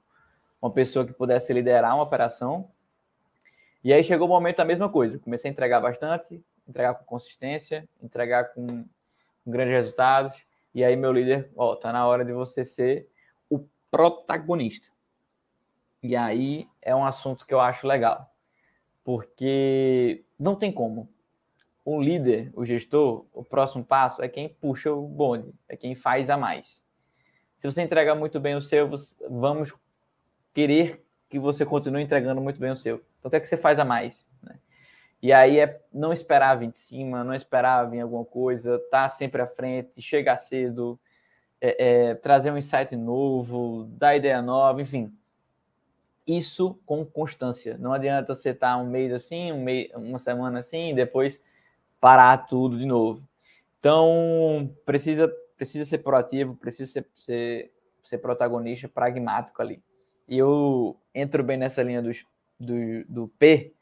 uma 0.61 0.71
pessoa 0.71 1.05
que 1.05 1.13
pudesse 1.13 1.51
liderar 1.53 1.95
uma 1.95 2.03
operação. 2.03 2.69
E 3.83 3.91
aí 3.91 4.03
chegou 4.03 4.27
o 4.27 4.29
momento 4.29 4.57
da 4.57 4.65
mesma 4.65 4.87
coisa. 4.87 5.19
Comecei 5.19 5.49
a 5.49 5.51
entregar 5.51 5.81
bastante, 5.81 6.43
entregar 6.67 6.95
com 6.95 7.05
consistência, 7.05 7.87
entregar 8.01 8.53
com, 8.53 8.85
grandes 9.45 9.73
resultados. 9.73 10.45
E 10.73 10.83
aí, 10.83 10.95
meu 10.95 11.11
líder, 11.11 11.51
ó, 11.55 11.75
tá 11.75 11.91
na 11.91 12.07
hora 12.07 12.23
de 12.23 12.33
você 12.33 12.63
ser 12.63 13.09
o 13.49 13.67
protagonista. 13.91 14.87
E 16.01 16.15
aí 16.15 16.67
é 16.81 16.95
um 16.95 17.05
assunto 17.05 17.45
que 17.45 17.53
eu 17.53 17.61
acho 17.61 17.87
legal, 17.87 18.33
porque 19.03 20.23
não 20.37 20.55
tem 20.55 20.71
como. 20.71 21.09
O 21.85 22.01
líder, 22.01 22.51
o 22.53 22.65
gestor, 22.65 23.25
o 23.33 23.43
próximo 23.43 23.83
passo 23.83 24.23
é 24.23 24.29
quem 24.29 24.47
puxa 24.47 24.91
o 24.91 25.07
bonde, 25.07 25.53
é 25.67 25.75
quem 25.75 25.95
faz 25.95 26.29
a 26.29 26.37
mais. 26.37 26.83
Se 27.57 27.69
você 27.69 27.81
entrega 27.81 28.15
muito 28.15 28.39
bem 28.39 28.55
o 28.55 28.61
seu, 28.61 28.89
vamos 29.29 29.73
querer 30.53 31.05
que 31.29 31.39
você 31.39 31.65
continue 31.65 32.03
entregando 32.03 32.41
muito 32.41 32.59
bem 32.59 32.71
o 32.71 32.75
seu. 32.75 33.03
Então, 33.19 33.27
o 33.27 33.29
que 33.29 33.35
é 33.35 33.39
que 33.39 33.47
você 33.47 33.57
faz 33.57 33.79
a 33.79 33.85
mais? 33.85 34.29
Né? 34.41 34.57
E 35.23 35.31
aí 35.31 35.57
é 35.57 35.81
não 35.93 36.11
vir 36.11 36.69
de 36.69 36.77
cima, 36.77 37.23
não 37.23 37.33
esperar 37.33 37.89
vir 37.89 38.01
alguma 38.01 38.25
coisa, 38.25 38.77
tá 38.91 39.07
sempre 39.07 39.41
à 39.41 39.47
frente, 39.47 40.01
chegar 40.01 40.35
cedo, 40.35 40.99
é, 41.61 42.09
é, 42.09 42.15
trazer 42.15 42.51
um 42.51 42.57
insight 42.57 42.93
novo, 42.93 43.85
dar 43.91 44.17
ideia 44.17 44.41
nova, 44.41 44.81
enfim. 44.81 45.15
Isso 46.27 46.77
com 46.85 47.05
constância. 47.05 47.77
Não 47.77 47.93
adianta 47.93 48.35
você 48.35 48.49
estar 48.49 48.73
tá 48.73 48.77
um 48.77 48.85
mês 48.85 49.13
assim, 49.13 49.53
um 49.53 49.63
mês, 49.63 49.89
uma 49.95 50.19
semana 50.19 50.59
assim, 50.59 50.89
e 50.89 50.93
depois 50.93 51.39
parar 52.01 52.37
tudo 52.39 52.77
de 52.77 52.85
novo. 52.85 53.25
Então, 53.79 54.75
precisa, 54.85 55.33
precisa 55.55 55.85
ser 55.85 55.99
proativo, 55.99 56.53
precisa 56.53 56.91
ser, 56.91 57.07
ser, 57.15 57.71
ser 58.03 58.17
protagonista, 58.17 58.89
pragmático 58.89 59.61
ali. 59.61 59.81
E 60.27 60.37
eu 60.37 60.97
entro 61.15 61.45
bem 61.45 61.55
nessa 61.55 61.81
linha 61.81 62.01
do, 62.01 62.11
do, 62.59 63.05
do 63.07 63.27
P, 63.39 63.73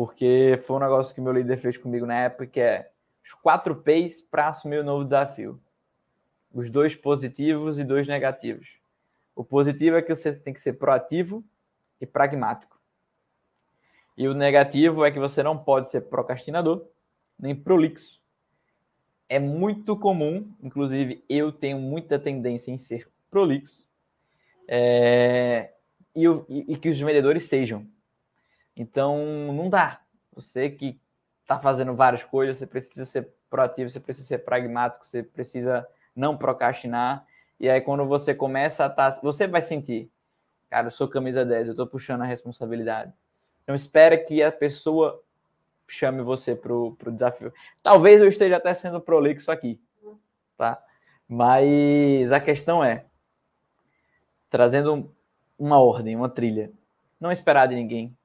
porque 0.00 0.58
foi 0.64 0.76
um 0.76 0.80
negócio 0.80 1.14
que 1.14 1.20
meu 1.20 1.30
líder 1.30 1.58
fez 1.58 1.76
comigo 1.76 2.06
na 2.06 2.20
época, 2.20 2.46
que 2.46 2.58
é 2.58 2.90
os 3.22 3.34
quatro 3.34 3.76
P's 3.76 4.22
para 4.22 4.48
assumir 4.48 4.78
o 4.78 4.82
novo 4.82 5.04
desafio. 5.04 5.60
Os 6.50 6.70
dois 6.70 6.94
positivos 6.94 7.78
e 7.78 7.84
dois 7.84 8.08
negativos. 8.08 8.80
O 9.36 9.44
positivo 9.44 9.98
é 9.98 10.02
que 10.02 10.14
você 10.14 10.34
tem 10.34 10.54
que 10.54 10.60
ser 10.60 10.78
proativo 10.78 11.44
e 12.00 12.06
pragmático. 12.06 12.80
E 14.16 14.26
o 14.26 14.32
negativo 14.32 15.04
é 15.04 15.10
que 15.10 15.18
você 15.18 15.42
não 15.42 15.58
pode 15.58 15.90
ser 15.90 16.00
procrastinador 16.08 16.88
nem 17.38 17.54
prolixo. 17.54 18.22
É 19.28 19.38
muito 19.38 19.98
comum, 19.98 20.50
inclusive 20.62 21.22
eu 21.28 21.52
tenho 21.52 21.78
muita 21.78 22.18
tendência 22.18 22.70
em 22.70 22.78
ser 22.78 23.06
prolixo, 23.30 23.86
é, 24.66 25.74
e, 26.16 26.24
e, 26.24 26.72
e 26.72 26.76
que 26.78 26.88
os 26.88 26.98
vendedores 26.98 27.44
sejam. 27.44 27.86
Então, 28.80 29.52
não 29.52 29.68
dá. 29.68 30.00
Você 30.32 30.70
que 30.70 30.98
está 31.42 31.58
fazendo 31.58 31.94
várias 31.94 32.24
coisas, 32.24 32.56
você 32.56 32.66
precisa 32.66 33.04
ser 33.04 33.30
proativo, 33.50 33.90
você 33.90 34.00
precisa 34.00 34.26
ser 34.26 34.38
pragmático, 34.38 35.06
você 35.06 35.22
precisa 35.22 35.86
não 36.16 36.34
procrastinar. 36.34 37.26
E 37.58 37.68
aí, 37.68 37.78
quando 37.82 38.06
você 38.06 38.34
começa 38.34 38.84
a 38.84 38.86
estar. 38.86 39.10
Tá, 39.12 39.20
você 39.20 39.46
vai 39.46 39.60
sentir, 39.60 40.10
cara, 40.70 40.86
eu 40.86 40.90
sou 40.90 41.06
camisa 41.06 41.44
10, 41.44 41.68
eu 41.68 41.72
estou 41.72 41.86
puxando 41.86 42.22
a 42.22 42.24
responsabilidade. 42.24 43.12
Então, 43.62 43.74
espera 43.74 44.16
que 44.16 44.42
a 44.42 44.50
pessoa 44.50 45.22
chame 45.86 46.22
você 46.22 46.56
para 46.56 46.72
o 46.72 46.96
desafio. 47.12 47.52
Talvez 47.82 48.18
eu 48.18 48.28
esteja 48.28 48.56
até 48.56 48.72
sendo 48.72 48.98
prolixo 48.98 49.52
aqui, 49.52 49.78
tá? 50.56 50.82
Mas 51.28 52.32
a 52.32 52.40
questão 52.40 52.82
é, 52.82 53.04
trazendo 54.48 55.14
uma 55.58 55.78
ordem, 55.78 56.16
uma 56.16 56.30
trilha, 56.30 56.72
não 57.20 57.30
esperar 57.30 57.66
de 57.68 57.74
ninguém, 57.74 58.16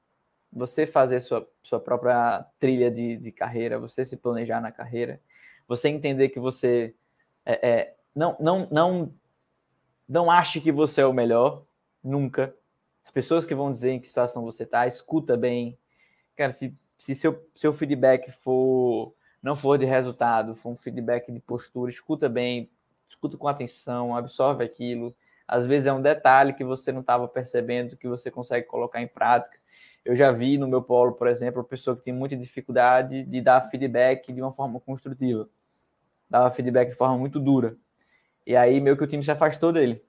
você 0.56 0.86
fazer 0.86 1.20
sua, 1.20 1.46
sua 1.62 1.78
própria 1.78 2.44
trilha 2.58 2.90
de, 2.90 3.16
de 3.18 3.30
carreira, 3.30 3.78
você 3.78 4.04
se 4.04 4.16
planejar 4.16 4.60
na 4.60 4.72
carreira, 4.72 5.20
você 5.68 5.88
entender 5.88 6.30
que 6.30 6.40
você 6.40 6.94
é, 7.44 7.68
é, 7.68 7.96
não, 8.14 8.36
não, 8.40 8.68
não, 8.70 9.14
não 10.08 10.30
ache 10.30 10.60
que 10.60 10.72
você 10.72 11.02
é 11.02 11.06
o 11.06 11.12
melhor, 11.12 11.64
nunca. 12.02 12.54
As 13.04 13.10
pessoas 13.10 13.44
que 13.44 13.54
vão 13.54 13.70
dizer 13.70 13.92
em 13.92 14.00
que 14.00 14.08
situação 14.08 14.44
você 14.44 14.62
está, 14.62 14.86
escuta 14.86 15.36
bem. 15.36 15.78
Cara, 16.34 16.50
se, 16.50 16.74
se 16.96 17.14
seu, 17.14 17.46
seu 17.54 17.72
feedback 17.72 18.30
for 18.30 19.14
não 19.42 19.54
for 19.54 19.78
de 19.78 19.84
resultado, 19.84 20.54
for 20.54 20.70
um 20.70 20.76
feedback 20.76 21.30
de 21.30 21.38
postura, 21.38 21.90
escuta 21.90 22.28
bem, 22.28 22.68
escuta 23.08 23.36
com 23.36 23.46
atenção, 23.46 24.16
absorve 24.16 24.64
aquilo. 24.64 25.14
Às 25.46 25.64
vezes 25.64 25.86
é 25.86 25.92
um 25.92 26.02
detalhe 26.02 26.52
que 26.52 26.64
você 26.64 26.90
não 26.90 27.02
estava 27.02 27.28
percebendo, 27.28 27.96
que 27.96 28.08
você 28.08 28.30
consegue 28.30 28.66
colocar 28.66 29.00
em 29.00 29.06
prática. 29.06 29.56
Eu 30.06 30.14
já 30.14 30.30
vi 30.30 30.56
no 30.56 30.68
meu 30.68 30.80
polo, 30.80 31.14
por 31.14 31.26
exemplo, 31.26 31.64
pessoa 31.64 31.96
que 31.96 32.04
tem 32.04 32.14
muita 32.14 32.36
dificuldade 32.36 33.24
de 33.24 33.40
dar 33.40 33.60
feedback 33.60 34.32
de 34.32 34.40
uma 34.40 34.52
forma 34.52 34.78
construtiva. 34.78 35.48
Dava 36.30 36.48
feedback 36.48 36.90
de 36.90 36.94
forma 36.94 37.18
muito 37.18 37.40
dura. 37.40 37.76
E 38.46 38.54
aí, 38.54 38.80
meio 38.80 38.96
que 38.96 39.02
o 39.02 39.06
time 39.08 39.24
se 39.24 39.32
afastou 39.32 39.72
dele. 39.72 40.00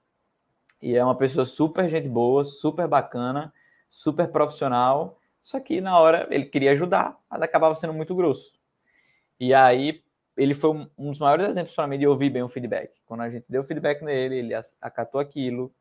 E 0.80 0.94
é 0.94 1.02
uma 1.02 1.16
pessoa 1.16 1.44
super 1.44 1.90
gente 1.90 2.08
boa, 2.08 2.44
super 2.44 2.86
bacana, 2.86 3.52
super 3.90 4.28
profissional. 4.28 5.18
Só 5.42 5.58
que 5.58 5.80
na 5.80 5.98
hora 5.98 6.28
ele 6.30 6.44
queria 6.44 6.70
ajudar, 6.70 7.16
mas 7.28 7.42
acabava 7.42 7.74
sendo 7.74 7.92
muito 7.92 8.14
grosso. 8.14 8.56
E 9.40 9.52
aí 9.52 10.00
ele 10.36 10.54
foi 10.54 10.88
um 10.96 11.10
dos 11.10 11.18
maiores 11.18 11.44
exemplos 11.44 11.74
para 11.74 11.88
mim 11.88 11.98
de 11.98 12.06
ouvir 12.06 12.30
bem 12.30 12.44
o 12.44 12.48
feedback. 12.48 12.92
Quando 13.04 13.22
a 13.22 13.30
gente 13.30 13.50
deu 13.50 13.64
feedback 13.64 14.00
nele, 14.04 14.36
ele 14.36 14.54
acatou 14.80 15.20
aquilo, 15.20 15.74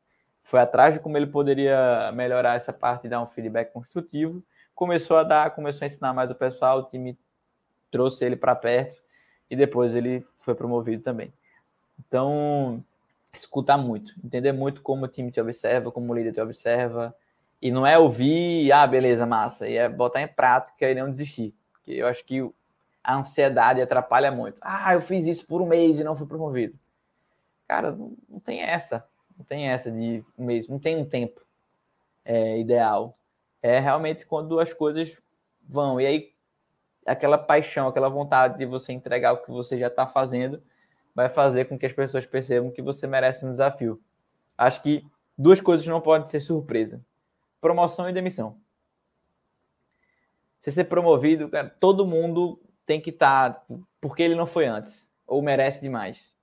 foi 0.47 0.61
atrás 0.61 0.93
de 0.93 1.01
como 1.01 1.17
ele 1.17 1.27
poderia 1.27 2.09
melhorar 2.13 2.55
essa 2.55 2.71
parte 2.71 3.05
e 3.05 3.09
dar 3.09 3.21
um 3.21 3.27
feedback 3.27 3.73
construtivo. 3.73 4.41
Começou 4.73 5.17
a 5.17 5.23
dar, 5.23 5.53
começou 5.53 5.83
a 5.83 5.87
ensinar 5.87 6.13
mais 6.13 6.31
o 6.31 6.35
pessoal, 6.35 6.79
o 6.79 6.83
time 6.83 7.19
trouxe 7.91 8.23
ele 8.23 8.37
para 8.37 8.55
perto 8.55 9.03
e 9.49 9.57
depois 9.57 9.93
ele 9.93 10.21
foi 10.37 10.55
promovido 10.55 11.03
também. 11.03 11.33
Então, 11.99 12.81
escutar 13.33 13.77
muito, 13.77 14.15
entender 14.23 14.53
muito 14.53 14.81
como 14.81 15.03
o 15.03 15.07
time 15.09 15.31
te 15.31 15.41
observa, 15.41 15.91
como 15.91 16.13
o 16.13 16.15
líder 16.15 16.31
te 16.31 16.39
observa. 16.39 17.13
E 17.61 17.69
não 17.69 17.85
é 17.85 17.99
ouvir, 17.99 18.71
ah, 18.71 18.87
beleza, 18.87 19.25
massa, 19.25 19.67
e 19.67 19.75
é 19.75 19.89
botar 19.89 20.21
em 20.21 20.29
prática 20.29 20.89
e 20.89 20.95
não 20.95 21.11
desistir. 21.11 21.53
Porque 21.73 21.91
eu 21.91 22.07
acho 22.07 22.23
que 22.23 22.49
a 23.03 23.17
ansiedade 23.17 23.81
atrapalha 23.81 24.31
muito. 24.31 24.59
Ah, 24.61 24.93
eu 24.93 25.01
fiz 25.01 25.25
isso 25.27 25.45
por 25.45 25.61
um 25.61 25.67
mês 25.67 25.99
e 25.99 26.05
não 26.05 26.15
fui 26.15 26.25
promovido. 26.25 26.79
Cara, 27.67 27.91
não 27.91 28.39
tem 28.39 28.61
essa. 28.61 29.05
Não 29.37 29.45
tem 29.45 29.69
essa 29.69 29.91
de 29.91 30.25
mês, 30.37 30.67
não 30.67 30.79
tem 30.79 30.97
um 30.97 31.05
tempo 31.05 31.45
é, 32.25 32.57
ideal. 32.57 33.17
É 33.61 33.79
realmente 33.79 34.25
quando 34.25 34.59
as 34.59 34.73
coisas 34.73 35.15
vão. 35.67 36.01
E 36.01 36.05
aí, 36.05 36.33
aquela 37.05 37.37
paixão, 37.37 37.87
aquela 37.87 38.09
vontade 38.09 38.57
de 38.57 38.65
você 38.65 38.93
entregar 38.93 39.33
o 39.33 39.43
que 39.43 39.51
você 39.51 39.77
já 39.77 39.87
está 39.87 40.07
fazendo, 40.07 40.61
vai 41.13 41.29
fazer 41.29 41.65
com 41.65 41.77
que 41.77 41.85
as 41.85 41.93
pessoas 41.93 42.25
percebam 42.25 42.71
que 42.71 42.81
você 42.81 43.05
merece 43.05 43.45
um 43.45 43.49
desafio. 43.49 44.01
Acho 44.57 44.81
que 44.81 45.05
duas 45.37 45.61
coisas 45.61 45.85
não 45.85 46.01
podem 46.01 46.27
ser 46.27 46.39
surpresa: 46.39 47.03
promoção 47.61 48.09
e 48.09 48.13
demissão. 48.13 48.57
Se 50.59 50.71
ser 50.71 50.85
promovido, 50.85 51.49
cara, 51.49 51.69
todo 51.79 52.07
mundo 52.07 52.59
tem 52.85 52.99
que 52.99 53.11
estar 53.11 53.53
tá, 53.53 53.65
porque 54.01 54.23
ele 54.23 54.35
não 54.35 54.47
foi 54.47 54.65
antes 54.65 55.13
ou 55.27 55.41
merece 55.41 55.81
demais 55.81 56.36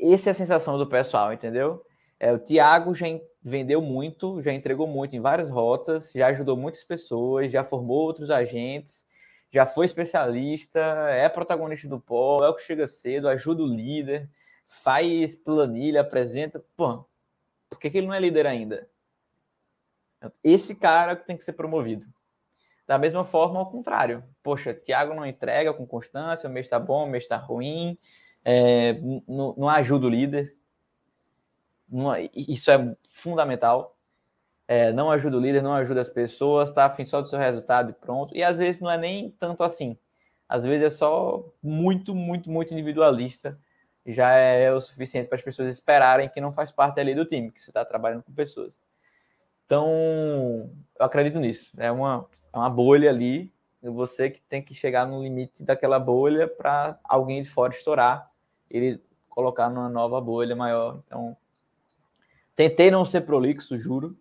essa 0.00 0.30
é 0.30 0.32
a 0.32 0.34
sensação 0.34 0.76
do 0.76 0.86
pessoal, 0.86 1.32
entendeu? 1.32 1.84
É, 2.18 2.32
o 2.32 2.38
Thiago 2.38 2.94
já 2.94 3.06
vendeu 3.42 3.80
muito, 3.80 4.42
já 4.42 4.52
entregou 4.52 4.86
muito 4.86 5.14
em 5.14 5.20
várias 5.20 5.48
rotas, 5.48 6.12
já 6.12 6.26
ajudou 6.28 6.56
muitas 6.56 6.82
pessoas, 6.82 7.52
já 7.52 7.62
formou 7.62 7.98
outros 7.98 8.30
agentes, 8.30 9.06
já 9.52 9.64
foi 9.64 9.86
especialista, 9.86 10.80
é 11.10 11.28
protagonista 11.28 11.88
do 11.88 12.00
polo, 12.00 12.44
é 12.44 12.48
o 12.48 12.54
que 12.54 12.62
chega 12.62 12.86
cedo, 12.86 13.28
ajuda 13.28 13.62
o 13.62 13.66
líder, 13.66 14.28
faz 14.66 15.36
planilha, 15.36 16.00
apresenta. 16.00 16.62
Pô, 16.76 17.04
por 17.70 17.78
que, 17.78 17.90
que 17.90 17.98
ele 17.98 18.06
não 18.06 18.14
é 18.14 18.20
líder 18.20 18.46
ainda? 18.46 18.88
Esse 20.42 20.76
cara 20.76 21.14
tem 21.14 21.36
que 21.36 21.44
ser 21.44 21.52
promovido. 21.52 22.06
Da 22.86 22.98
mesma 22.98 23.22
forma, 23.24 23.60
ao 23.60 23.70
contrário. 23.70 24.24
Poxa, 24.42 24.74
Thiago 24.74 25.14
não 25.14 25.26
entrega 25.26 25.72
com 25.72 25.86
constância, 25.86 26.48
o 26.48 26.52
mês 26.52 26.66
está 26.66 26.78
bom, 26.78 27.04
o 27.04 27.10
mês 27.10 27.24
está 27.24 27.36
ruim, 27.36 27.98
é, 28.50 28.94
não, 29.28 29.54
não, 29.58 29.68
ajuda 29.68 30.06
o 30.06 30.08
líder. 30.08 30.56
Não, 31.86 32.14
isso 32.34 32.70
é 32.70 32.96
fundamental. 33.10 33.94
É, 34.66 34.90
não 34.90 35.10
ajuda 35.10 35.36
o 35.36 35.40
líder, 35.40 35.62
não 35.62 35.74
ajuda 35.74 36.00
as 36.00 36.08
pessoas, 36.08 36.72
tá 36.72 36.86
afim 36.86 37.04
só 37.04 37.20
do 37.20 37.28
seu 37.28 37.38
resultado 37.38 37.90
e 37.90 37.92
pronto. 37.92 38.34
E 38.34 38.42
às 38.42 38.56
vezes 38.56 38.80
não 38.80 38.90
é 38.90 38.96
nem 38.96 39.30
tanto 39.32 39.62
assim. 39.62 39.98
Às 40.48 40.64
vezes 40.64 40.86
é 40.86 40.96
só 40.96 41.44
muito, 41.62 42.14
muito, 42.14 42.50
muito 42.50 42.72
individualista. 42.72 43.58
Já 44.06 44.30
é 44.32 44.72
o 44.72 44.80
suficiente 44.80 45.28
para 45.28 45.36
as 45.36 45.42
pessoas 45.42 45.70
esperarem 45.70 46.30
que 46.30 46.40
não 46.40 46.50
faz 46.50 46.72
parte 46.72 46.98
ali 47.00 47.14
do 47.14 47.26
time, 47.26 47.52
que 47.52 47.62
você 47.62 47.68
está 47.68 47.84
trabalhando 47.84 48.22
com 48.22 48.32
pessoas. 48.32 48.80
Então, 49.66 50.70
eu 50.98 51.04
acredito 51.04 51.38
nisso. 51.38 51.70
É 51.76 51.92
uma, 51.92 52.26
é 52.50 52.56
uma 52.56 52.70
bolha 52.70 53.10
ali. 53.10 53.52
Você 53.82 54.30
que 54.30 54.40
tem 54.40 54.62
que 54.62 54.72
chegar 54.72 55.06
no 55.06 55.22
limite 55.22 55.62
daquela 55.62 55.98
bolha 55.98 56.48
para 56.48 56.98
alguém 57.04 57.42
de 57.42 57.50
fora 57.50 57.74
estourar 57.74 58.28
ele 58.70 59.00
colocar 59.28 59.70
numa 59.70 59.88
nova 59.88 60.20
bolha 60.20 60.56
maior. 60.56 61.00
Então, 61.06 61.36
tentei 62.56 62.90
não 62.90 63.04
ser 63.04 63.20
prolixo, 63.20 63.78
juro, 63.78 64.16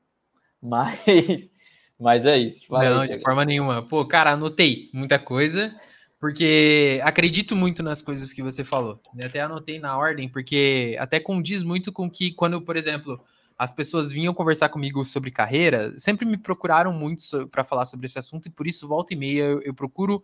mas, 0.61 1.51
mas 1.99 2.25
é 2.25 2.37
isso. 2.37 2.65
não, 2.71 3.05
de 3.05 3.19
forma 3.19 3.43
nenhuma. 3.43 3.81
Pô, 3.81 4.05
cara, 4.05 4.31
anotei 4.31 4.89
muita 4.93 5.17
coisa, 5.17 5.75
porque 6.19 6.99
acredito 7.03 7.55
muito 7.55 7.81
nas 7.81 8.01
coisas 8.01 8.31
que 8.31 8.43
você 8.43 8.63
falou. 8.63 9.01
Eu 9.17 9.25
até 9.25 9.41
anotei 9.41 9.79
na 9.79 9.97
ordem, 9.97 10.29
porque 10.29 10.95
até 10.99 11.19
condiz 11.19 11.63
muito 11.63 11.91
com 11.91 12.09
que 12.09 12.31
quando, 12.31 12.61
por 12.61 12.77
exemplo, 12.77 13.19
as 13.57 13.71
pessoas 13.71 14.11
vinham 14.11 14.33
conversar 14.33 14.69
comigo 14.69 15.03
sobre 15.03 15.31
carreira, 15.31 15.97
sempre 15.97 16.27
me 16.27 16.37
procuraram 16.37 16.93
muito 16.93 17.47
para 17.49 17.63
falar 17.63 17.85
sobre 17.85 18.05
esse 18.05 18.19
assunto, 18.19 18.45
e 18.45 18.51
por 18.51 18.67
isso, 18.67 18.87
volta 18.87 19.13
e 19.13 19.17
meia, 19.17 19.43
eu, 19.45 19.61
eu 19.63 19.73
procuro 19.73 20.23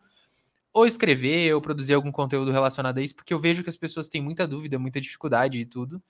ou 0.74 0.86
escrever 0.88 1.54
ou 1.54 1.62
produzir 1.62 1.94
algum 1.94 2.12
conteúdo 2.12 2.52
relacionado 2.52 2.98
a 2.98 3.02
isso, 3.02 3.16
porque 3.16 3.34
eu 3.34 3.40
vejo 3.40 3.64
que 3.64 3.70
as 3.70 3.78
pessoas 3.78 4.10
têm 4.10 4.22
muita 4.22 4.48
dúvida, 4.48 4.80
muita 4.80 5.00
dificuldade 5.00 5.60
e 5.60 5.66
tudo. 5.66 6.02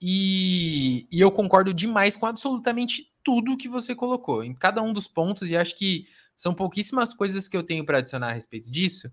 E, 0.00 1.06
e 1.10 1.20
eu 1.20 1.30
concordo 1.30 1.72
demais 1.72 2.16
com 2.16 2.26
absolutamente 2.26 3.10
tudo 3.22 3.56
que 3.56 3.68
você 3.68 3.94
colocou, 3.94 4.42
em 4.42 4.54
cada 4.54 4.82
um 4.82 4.92
dos 4.92 5.06
pontos, 5.08 5.48
e 5.50 5.56
acho 5.56 5.76
que 5.76 6.06
são 6.36 6.52
pouquíssimas 6.52 7.14
coisas 7.14 7.46
que 7.46 7.56
eu 7.56 7.62
tenho 7.62 7.86
para 7.86 7.98
adicionar 7.98 8.30
a 8.30 8.32
respeito 8.32 8.70
disso. 8.70 9.10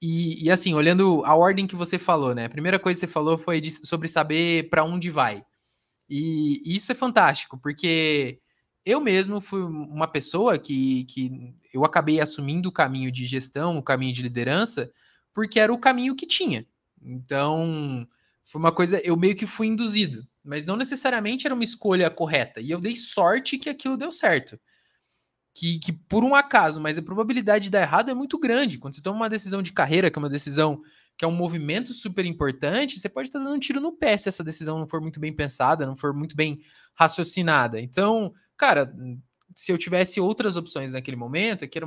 E, 0.00 0.44
e, 0.44 0.50
assim, 0.50 0.74
olhando 0.74 1.22
a 1.24 1.34
ordem 1.34 1.66
que 1.66 1.76
você 1.76 1.98
falou, 1.98 2.34
né? 2.34 2.46
A 2.46 2.50
primeira 2.50 2.78
coisa 2.78 2.98
que 2.98 3.06
você 3.06 3.12
falou 3.12 3.38
foi 3.38 3.60
de, 3.60 3.70
sobre 3.70 4.08
saber 4.08 4.68
para 4.68 4.84
onde 4.84 5.10
vai. 5.10 5.44
E, 6.08 6.60
e 6.64 6.76
isso 6.76 6.92
é 6.92 6.94
fantástico, 6.94 7.58
porque 7.58 8.40
eu 8.84 9.00
mesmo 9.00 9.40
fui 9.40 9.62
uma 9.62 10.06
pessoa 10.06 10.58
que, 10.58 11.04
que 11.04 11.54
eu 11.72 11.84
acabei 11.84 12.20
assumindo 12.20 12.68
o 12.68 12.72
caminho 12.72 13.10
de 13.10 13.24
gestão, 13.24 13.78
o 13.78 13.82
caminho 13.82 14.12
de 14.12 14.22
liderança, 14.22 14.90
porque 15.32 15.58
era 15.58 15.72
o 15.72 15.78
caminho 15.78 16.14
que 16.14 16.26
tinha. 16.26 16.66
Então, 17.00 18.06
foi 18.44 18.60
uma 18.60 18.72
coisa, 18.72 19.00
eu 19.04 19.16
meio 19.16 19.34
que 19.34 19.46
fui 19.46 19.66
induzido, 19.66 20.26
mas 20.42 20.64
não 20.64 20.76
necessariamente 20.76 21.46
era 21.46 21.54
uma 21.54 21.64
escolha 21.64 22.10
correta. 22.10 22.60
E 22.60 22.70
eu 22.70 22.78
dei 22.78 22.94
sorte 22.94 23.58
que 23.58 23.70
aquilo 23.70 23.96
deu 23.96 24.12
certo. 24.12 24.58
Que, 25.56 25.78
que 25.78 25.92
por 25.92 26.24
um 26.24 26.34
acaso, 26.34 26.80
mas 26.80 26.98
a 26.98 27.02
probabilidade 27.02 27.64
de 27.64 27.70
dar 27.70 27.82
errado 27.82 28.10
é 28.10 28.14
muito 28.14 28.38
grande. 28.38 28.76
Quando 28.76 28.94
você 28.94 29.02
toma 29.02 29.16
uma 29.16 29.28
decisão 29.28 29.62
de 29.62 29.72
carreira, 29.72 30.10
que 30.10 30.18
é 30.18 30.20
uma 30.20 30.28
decisão 30.28 30.82
que 31.16 31.24
é 31.24 31.28
um 31.28 31.34
movimento 31.34 31.94
super 31.94 32.24
importante, 32.24 32.98
você 32.98 33.08
pode 33.08 33.28
estar 33.28 33.38
dando 33.38 33.54
um 33.54 33.58
tiro 33.58 33.80
no 33.80 33.92
pé 33.92 34.18
se 34.18 34.28
essa 34.28 34.42
decisão 34.42 34.80
não 34.80 34.86
for 34.86 35.00
muito 35.00 35.20
bem 35.20 35.32
pensada, 35.32 35.86
não 35.86 35.94
for 35.94 36.12
muito 36.12 36.34
bem 36.34 36.60
raciocinada. 36.94 37.80
Então, 37.80 38.34
cara, 38.56 38.94
se 39.54 39.70
eu 39.70 39.78
tivesse 39.78 40.20
outras 40.20 40.56
opções 40.56 40.92
naquele 40.92 41.16
momento, 41.16 41.64
é 41.64 41.68
que 41.68 41.78
era 41.78 41.86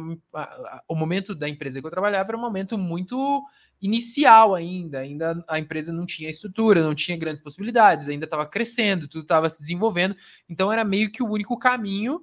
o 0.88 0.96
momento 0.96 1.36
da 1.36 1.50
empresa 1.50 1.82
que 1.82 1.86
eu 1.86 1.92
trabalhava 1.92 2.30
era 2.30 2.38
um 2.38 2.42
momento 2.42 2.78
muito 2.78 3.44
inicial 3.82 4.56
ainda, 4.56 5.00
ainda 5.00 5.44
a 5.48 5.60
empresa 5.60 5.92
não 5.94 6.06
tinha 6.06 6.30
estrutura, 6.30 6.82
não 6.82 6.96
tinha 6.96 7.18
grandes 7.18 7.42
possibilidades, 7.42 8.08
ainda 8.08 8.26
estava 8.26 8.46
crescendo, 8.46 9.08
tudo 9.08 9.22
estava 9.22 9.50
se 9.50 9.62
desenvolvendo, 9.62 10.16
então 10.50 10.72
era 10.72 10.84
meio 10.84 11.12
que 11.12 11.22
o 11.22 11.30
único 11.30 11.58
caminho 11.60 12.22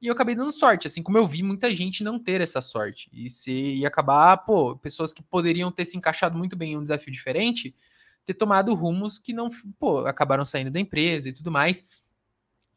e 0.00 0.06
eu 0.06 0.12
acabei 0.12 0.34
dando 0.34 0.52
sorte, 0.52 0.86
assim 0.86 1.02
como 1.02 1.18
eu 1.18 1.26
vi 1.26 1.42
muita 1.42 1.74
gente 1.74 2.04
não 2.04 2.18
ter 2.18 2.40
essa 2.40 2.60
sorte 2.60 3.10
e 3.12 3.28
se 3.28 3.52
e 3.74 3.86
acabar, 3.86 4.36
pô, 4.38 4.76
pessoas 4.76 5.12
que 5.12 5.22
poderiam 5.22 5.72
ter 5.72 5.84
se 5.84 5.96
encaixado 5.96 6.38
muito 6.38 6.56
bem 6.56 6.72
em 6.72 6.76
um 6.76 6.82
desafio 6.82 7.12
diferente, 7.12 7.74
ter 8.24 8.34
tomado 8.34 8.74
rumos 8.74 9.18
que 9.18 9.32
não, 9.32 9.48
pô, 9.78 10.00
acabaram 10.06 10.44
saindo 10.44 10.70
da 10.70 10.80
empresa 10.80 11.28
e 11.28 11.32
tudo 11.32 11.50
mais. 11.50 12.03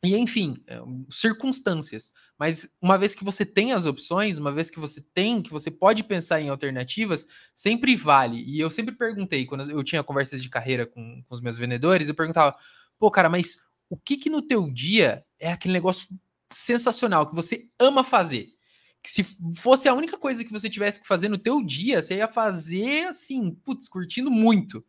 E 0.03 0.15
enfim, 0.15 0.63
é, 0.67 0.79
circunstâncias. 1.09 2.13
Mas 2.37 2.69
uma 2.81 2.97
vez 2.97 3.15
que 3.15 3.23
você 3.23 3.45
tem 3.45 3.73
as 3.73 3.85
opções, 3.85 4.37
uma 4.37 4.51
vez 4.51 4.69
que 4.69 4.79
você 4.79 5.01
tem, 5.13 5.41
que 5.41 5.51
você 5.51 5.71
pode 5.71 6.03
pensar 6.03 6.39
em 6.39 6.49
alternativas, 6.49 7.27
sempre 7.55 7.95
vale. 7.95 8.43
E 8.43 8.59
eu 8.59 8.69
sempre 8.69 8.95
perguntei, 8.95 9.45
quando 9.45 9.69
eu 9.69 9.83
tinha 9.83 10.03
conversas 10.03 10.41
de 10.41 10.49
carreira 10.49 10.85
com, 10.85 11.23
com 11.23 11.35
os 11.35 11.41
meus 11.41 11.57
vendedores, 11.57 12.07
eu 12.07 12.15
perguntava, 12.15 12.55
pô, 12.99 13.09
cara, 13.09 13.27
mas 13.27 13.59
o 13.89 13.97
que 13.97 14.17
que 14.17 14.29
no 14.29 14.41
teu 14.41 14.69
dia 14.71 15.25
é 15.39 15.51
aquele 15.51 15.73
negócio 15.73 16.07
sensacional 16.51 17.27
que 17.27 17.35
você 17.35 17.67
ama 17.79 18.03
fazer? 18.03 18.49
Que 19.01 19.11
se 19.11 19.23
fosse 19.55 19.87
a 19.87 19.93
única 19.93 20.17
coisa 20.17 20.43
que 20.43 20.51
você 20.51 20.69
tivesse 20.69 20.99
que 20.99 21.07
fazer 21.07 21.29
no 21.29 21.37
teu 21.37 21.63
dia, 21.63 22.01
você 22.01 22.17
ia 22.17 22.27
fazer 22.27 23.07
assim, 23.07 23.51
putz, 23.63 23.89
curtindo 23.89 24.29
muito. 24.29 24.85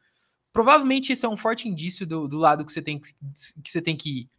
Provavelmente 0.53 1.13
esse 1.13 1.25
é 1.25 1.29
um 1.29 1.37
forte 1.37 1.69
indício 1.69 2.07
do, 2.07 2.29
do 2.29 2.37
lado 2.37 2.65
que 2.65 2.73
você 2.73 2.83
tem 2.83 2.99
que, 2.99 3.13
que 3.63 3.71
você 3.71 3.81
tem 3.81 3.97
que 3.97 4.21
ir 4.21 4.31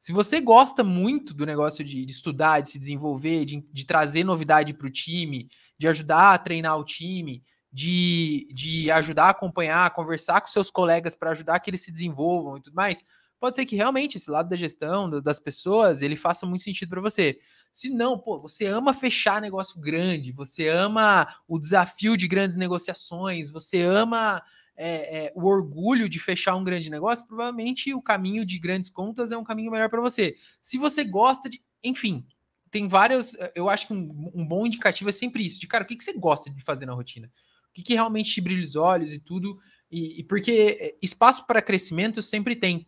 se 0.00 0.14
você 0.14 0.40
gosta 0.40 0.82
muito 0.82 1.34
do 1.34 1.44
negócio 1.44 1.84
de, 1.84 2.06
de 2.06 2.10
estudar, 2.10 2.60
de 2.60 2.70
se 2.70 2.78
desenvolver, 2.78 3.44
de, 3.44 3.62
de 3.70 3.84
trazer 3.84 4.24
novidade 4.24 4.72
para 4.72 4.86
o 4.86 4.90
time, 4.90 5.50
de 5.78 5.86
ajudar 5.86 6.32
a 6.32 6.38
treinar 6.38 6.78
o 6.78 6.84
time, 6.84 7.42
de, 7.70 8.48
de 8.54 8.90
ajudar 8.90 9.26
a 9.26 9.30
acompanhar, 9.30 9.94
conversar 9.94 10.40
com 10.40 10.46
seus 10.46 10.70
colegas 10.70 11.14
para 11.14 11.32
ajudar 11.32 11.60
que 11.60 11.68
eles 11.68 11.82
se 11.82 11.92
desenvolvam 11.92 12.56
e 12.56 12.62
tudo 12.62 12.74
mais, 12.74 13.04
pode 13.38 13.56
ser 13.56 13.66
que 13.66 13.76
realmente 13.76 14.16
esse 14.16 14.30
lado 14.30 14.48
da 14.48 14.56
gestão, 14.56 15.20
das 15.20 15.38
pessoas, 15.38 16.00
ele 16.00 16.16
faça 16.16 16.46
muito 16.46 16.62
sentido 16.62 16.88
para 16.88 17.00
você. 17.02 17.38
Se 17.70 17.90
não, 17.90 18.18
pô, 18.18 18.38
você 18.38 18.66
ama 18.66 18.94
fechar 18.94 19.40
negócio 19.40 19.78
grande, 19.78 20.32
você 20.32 20.68
ama 20.68 21.28
o 21.46 21.58
desafio 21.58 22.16
de 22.16 22.26
grandes 22.26 22.56
negociações, 22.56 23.50
você 23.50 23.82
ama 23.82 24.42
é, 24.82 25.26
é, 25.26 25.32
o 25.36 25.44
orgulho 25.44 26.08
de 26.08 26.18
fechar 26.18 26.56
um 26.56 26.64
grande 26.64 26.88
negócio, 26.88 27.26
provavelmente 27.26 27.92
o 27.92 28.00
caminho 28.00 28.46
de 28.46 28.58
grandes 28.58 28.88
contas 28.88 29.30
é 29.30 29.36
um 29.36 29.44
caminho 29.44 29.70
melhor 29.70 29.90
para 29.90 30.00
você. 30.00 30.34
Se 30.62 30.78
você 30.78 31.04
gosta 31.04 31.50
de. 31.50 31.62
Enfim, 31.84 32.26
tem 32.70 32.88
vários. 32.88 33.36
Eu 33.54 33.68
acho 33.68 33.86
que 33.86 33.92
um, 33.92 34.30
um, 34.34 34.46
bom 34.46 34.66
indicativo 34.66 35.10
é 35.10 35.12
sempre 35.12 35.44
isso: 35.44 35.60
de 35.60 35.66
cara, 35.66 35.84
o 35.84 35.86
que, 35.86 35.94
que 35.94 36.02
você 36.02 36.14
gosta 36.14 36.48
de 36.48 36.64
fazer 36.64 36.86
na 36.86 36.94
rotina? 36.94 37.30
O 37.68 37.72
que, 37.74 37.82
que 37.82 37.92
realmente 37.92 38.32
te 38.32 38.40
brilha 38.40 38.62
os 38.62 38.74
olhos 38.74 39.12
e 39.12 39.18
tudo. 39.18 39.58
E, 39.90 40.20
e 40.20 40.24
porque 40.24 40.96
espaço 41.02 41.46
para 41.46 41.60
crescimento 41.60 42.22
sempre 42.22 42.56
tem. 42.56 42.86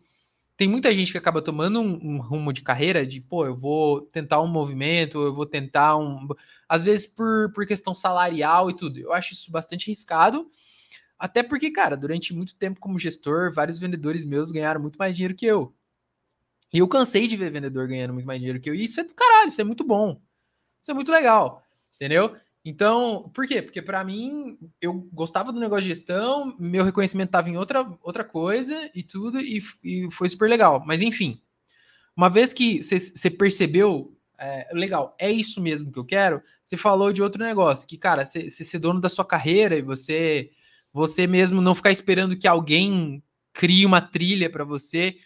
Tem 0.57 0.67
muita 0.67 0.93
gente 0.93 1.11
que 1.11 1.17
acaba 1.17 1.43
tomando 1.43 1.79
um, 1.79 2.15
um, 2.15 2.21
rumo 2.21 2.53
de 2.53 2.61
carreira 2.61 3.05
de, 3.05 3.19
pô, 3.19 3.45
eu 3.45 3.55
vou 3.55 4.01
tentar 4.01 4.41
um 4.41 4.47
movimento, 4.47 5.21
eu 5.21 5.33
vou 5.33 5.45
tentar 5.45 5.95
um. 5.97 6.27
Às 6.67 6.85
vezes 6.85 7.05
por, 7.05 7.51
por 7.53 7.67
questão 7.67 7.93
salarial 7.93 8.71
e 8.71 8.75
tudo. 8.75 8.99
Eu 8.99 9.13
acho 9.13 9.33
isso 9.33 9.51
bastante 9.51 9.89
arriscado. 9.89 10.49
Até 11.17 11.41
porque, 11.43 11.71
cara, 11.71 11.95
durante 11.95 12.33
muito 12.33 12.55
tempo 12.55 12.79
como 12.79 12.97
gestor, 12.97 13.51
vários 13.51 13.79
vendedores 13.79 14.25
meus 14.25 14.51
ganharam 14.51 14.81
muito 14.81 14.97
mais 14.97 15.15
dinheiro 15.15 15.35
que 15.35 15.45
eu. 15.45 15.73
E 16.73 16.79
eu 16.79 16.87
cansei 16.87 17.27
de 17.27 17.37
ver 17.37 17.51
vendedor 17.51 17.87
ganhando 17.87 18.13
muito 18.13 18.25
mais 18.25 18.39
dinheiro 18.39 18.59
que 18.59 18.69
eu. 18.69 18.75
E 18.75 18.83
isso 18.83 18.99
é 18.99 19.03
do 19.03 19.13
caralho, 19.13 19.47
isso 19.47 19.61
é 19.61 19.63
muito 19.63 19.83
bom. 19.83 20.19
Isso 20.81 20.91
é 20.91 20.93
muito 20.93 21.11
legal, 21.11 21.63
entendeu? 21.95 22.35
Então, 22.65 23.29
por 23.33 23.45
quê? 23.45 23.61
Porque 23.61 23.81
para 23.81 24.03
mim, 24.03 24.57
eu 24.81 25.07
gostava 25.11 25.51
do 25.51 25.59
negócio 25.59 25.83
de 25.83 25.89
gestão, 25.89 26.55
meu 26.57 26.83
reconhecimento 26.83 27.29
estava 27.29 27.49
em 27.49 27.57
outra, 27.57 27.85
outra 28.01 28.23
coisa 28.23 28.89
e 28.95 29.03
tudo, 29.03 29.39
e, 29.39 29.61
e 29.83 30.09
foi 30.11 30.29
super 30.29 30.49
legal. 30.49 30.83
Mas 30.85 31.01
enfim, 31.01 31.41
uma 32.15 32.29
vez 32.29 32.53
que 32.53 32.81
você 32.81 33.29
percebeu, 33.29 34.15
é, 34.37 34.69
legal, 34.73 35.15
é 35.19 35.31
isso 35.31 35.61
mesmo 35.61 35.91
que 35.91 35.99
eu 35.99 36.05
quero, 36.05 36.41
você 36.65 36.77
falou 36.77 37.11
de 37.11 37.21
outro 37.21 37.43
negócio, 37.43 37.87
que, 37.87 37.97
cara, 37.97 38.23
você 38.23 38.49
ser 38.49 38.79
dono 38.79 39.01
da 39.01 39.09
sua 39.09 39.25
carreira 39.25 39.77
e 39.77 39.81
você 39.81 40.49
você 40.93 41.25
mesmo 41.25 41.59
não 41.59 41.73
ficar 41.73 41.91
esperando 41.91 42.37
que 42.37 42.47
alguém 42.47 43.23
crie 43.51 43.85
uma 43.85 43.99
trilha 43.99 44.49
para 44.49 44.63
você. 44.63 45.17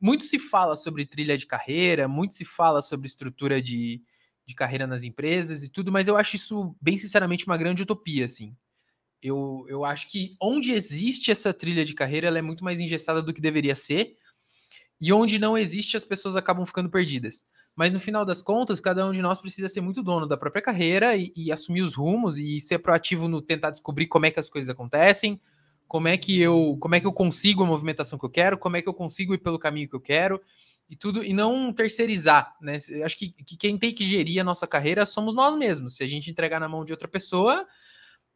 Muito 0.00 0.24
se 0.24 0.38
fala 0.38 0.74
sobre 0.76 1.06
trilha 1.06 1.38
de 1.38 1.46
carreira, 1.46 2.08
muito 2.08 2.34
se 2.34 2.44
fala 2.44 2.82
sobre 2.82 3.06
estrutura 3.06 3.62
de, 3.62 4.02
de 4.44 4.54
carreira 4.54 4.86
nas 4.86 5.04
empresas 5.04 5.62
e 5.62 5.70
tudo, 5.70 5.92
mas 5.92 6.08
eu 6.08 6.16
acho 6.16 6.36
isso, 6.36 6.76
bem 6.80 6.98
sinceramente, 6.98 7.46
uma 7.46 7.56
grande 7.56 7.82
utopia, 7.82 8.24
assim. 8.24 8.54
Eu, 9.22 9.64
eu 9.68 9.84
acho 9.84 10.08
que 10.08 10.36
onde 10.40 10.72
existe 10.72 11.30
essa 11.30 11.54
trilha 11.54 11.84
de 11.84 11.94
carreira, 11.94 12.26
ela 12.26 12.38
é 12.38 12.42
muito 12.42 12.62
mais 12.62 12.80
engessada 12.80 13.22
do 13.22 13.32
que 13.32 13.40
deveria 13.40 13.74
ser, 13.74 14.16
e 15.00 15.12
onde 15.12 15.38
não 15.38 15.56
existe, 15.56 15.96
as 15.96 16.04
pessoas 16.04 16.36
acabam 16.36 16.66
ficando 16.66 16.90
perdidas. 16.90 17.44
Mas 17.76 17.92
no 17.92 18.00
final 18.00 18.24
das 18.24 18.40
contas, 18.40 18.80
cada 18.80 19.06
um 19.06 19.12
de 19.12 19.20
nós 19.20 19.38
precisa 19.38 19.68
ser 19.68 19.82
muito 19.82 20.02
dono 20.02 20.26
da 20.26 20.36
própria 20.36 20.62
carreira 20.62 21.14
e, 21.14 21.30
e, 21.36 21.52
assumir 21.52 21.82
os 21.82 21.94
rumos 21.94 22.38
e 22.38 22.58
ser 22.58 22.78
proativo 22.78 23.28
no 23.28 23.42
tentar 23.42 23.70
descobrir 23.70 24.06
como 24.06 24.24
é 24.24 24.30
que 24.30 24.40
as 24.40 24.48
coisas 24.48 24.70
acontecem, 24.70 25.38
como 25.86 26.08
é 26.08 26.16
que 26.16 26.40
eu, 26.40 26.78
como 26.80 26.94
é 26.94 27.00
que 27.00 27.06
eu 27.06 27.12
consigo 27.12 27.62
a 27.62 27.66
movimentação 27.66 28.18
que 28.18 28.24
eu 28.24 28.30
quero, 28.30 28.56
como 28.56 28.78
é 28.78 28.82
que 28.82 28.88
eu 28.88 28.94
consigo 28.94 29.34
ir 29.34 29.38
pelo 29.38 29.58
caminho 29.58 29.88
que 29.88 29.94
eu 29.94 30.00
quero 30.00 30.40
e 30.88 30.96
tudo, 30.96 31.22
e 31.22 31.34
não 31.34 31.70
terceirizar, 31.70 32.56
né? 32.62 32.78
Acho 33.04 33.18
que, 33.18 33.28
que 33.28 33.56
quem 33.56 33.76
tem 33.76 33.92
que 33.92 34.04
gerir 34.04 34.40
a 34.40 34.44
nossa 34.44 34.66
carreira 34.66 35.04
somos 35.04 35.34
nós 35.34 35.54
mesmos. 35.54 35.96
Se 35.96 36.02
a 36.04 36.06
gente 36.06 36.30
entregar 36.30 36.58
na 36.58 36.68
mão 36.68 36.84
de 36.84 36.92
outra 36.92 37.08
pessoa, 37.08 37.66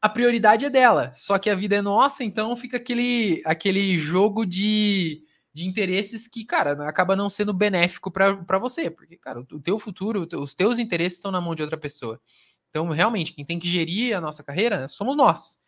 a 0.02 0.08
prioridade 0.08 0.66
é 0.66 0.70
dela. 0.70 1.12
Só 1.14 1.38
que 1.38 1.48
a 1.48 1.54
vida 1.54 1.76
é 1.76 1.82
nossa, 1.82 2.24
então 2.24 2.54
fica 2.54 2.76
aquele, 2.76 3.40
aquele 3.46 3.96
jogo 3.96 4.44
de 4.44 5.24
de 5.52 5.66
interesses 5.66 6.28
que, 6.28 6.44
cara, 6.44 6.72
acaba 6.88 7.16
não 7.16 7.28
sendo 7.28 7.52
benéfico 7.52 8.10
para 8.10 8.58
você, 8.58 8.90
porque, 8.90 9.16
cara, 9.16 9.40
o 9.40 9.60
teu 9.60 9.78
futuro, 9.78 10.26
os 10.38 10.54
teus 10.54 10.78
interesses 10.78 11.18
estão 11.18 11.30
na 11.30 11.40
mão 11.40 11.54
de 11.54 11.62
outra 11.62 11.76
pessoa. 11.76 12.20
Então, 12.68 12.88
realmente, 12.88 13.32
quem 13.32 13.44
tem 13.44 13.58
que 13.58 13.68
gerir 13.68 14.16
a 14.16 14.20
nossa 14.20 14.44
carreira 14.44 14.88
somos 14.88 15.16
nós. 15.16 15.58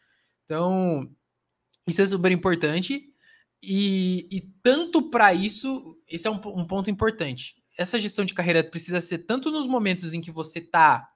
Então, 0.44 1.10
isso 1.86 2.00
é 2.00 2.06
super 2.06 2.30
importante. 2.30 3.08
E, 3.62 4.28
e 4.30 4.40
tanto 4.62 5.10
para 5.10 5.32
isso, 5.34 6.00
esse 6.08 6.26
é 6.26 6.30
um, 6.30 6.40
um 6.46 6.66
ponto 6.66 6.90
importante. 6.90 7.56
Essa 7.76 7.98
gestão 7.98 8.24
de 8.24 8.34
carreira 8.34 8.62
precisa 8.62 9.00
ser 9.00 9.18
tanto 9.18 9.50
nos 9.50 9.66
momentos 9.66 10.14
em 10.14 10.20
que 10.20 10.30
você 10.30 10.58
está 10.58 11.11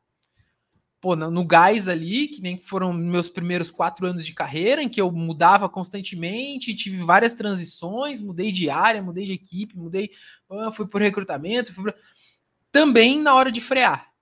pô, 1.01 1.15
no, 1.15 1.45
gás 1.45 1.89
ali, 1.89 2.29
que 2.29 2.41
nem 2.41 2.59
foram 2.59 2.93
meus 2.93 3.29
primeiros 3.29 3.71
quatro 3.71 4.07
anos 4.07 4.25
de 4.25 4.33
carreira, 4.33 4.83
em 4.83 4.89
que 4.89 5.01
eu 5.01 5.11
mudava 5.13 5.69
constantemente, 5.69 6.75
tive 6.75 6.97
várias 6.99 7.33
transições, 7.33 8.21
mudei 8.21 8.51
de 8.51 8.71
área, 8.71 9.03
mudei 9.03 9.27
de 9.27 9.33
equipe, 9.33 9.77
mudei, 9.77 10.11
fui 10.73 10.87
por 10.87 11.01
recrutamento, 11.01 11.73
fui 11.73 11.85
por... 11.85 11.95
também 12.73 13.21
na 13.21 13.35
hora 13.35 13.53
de 13.53 13.61
frear. 13.61 14.13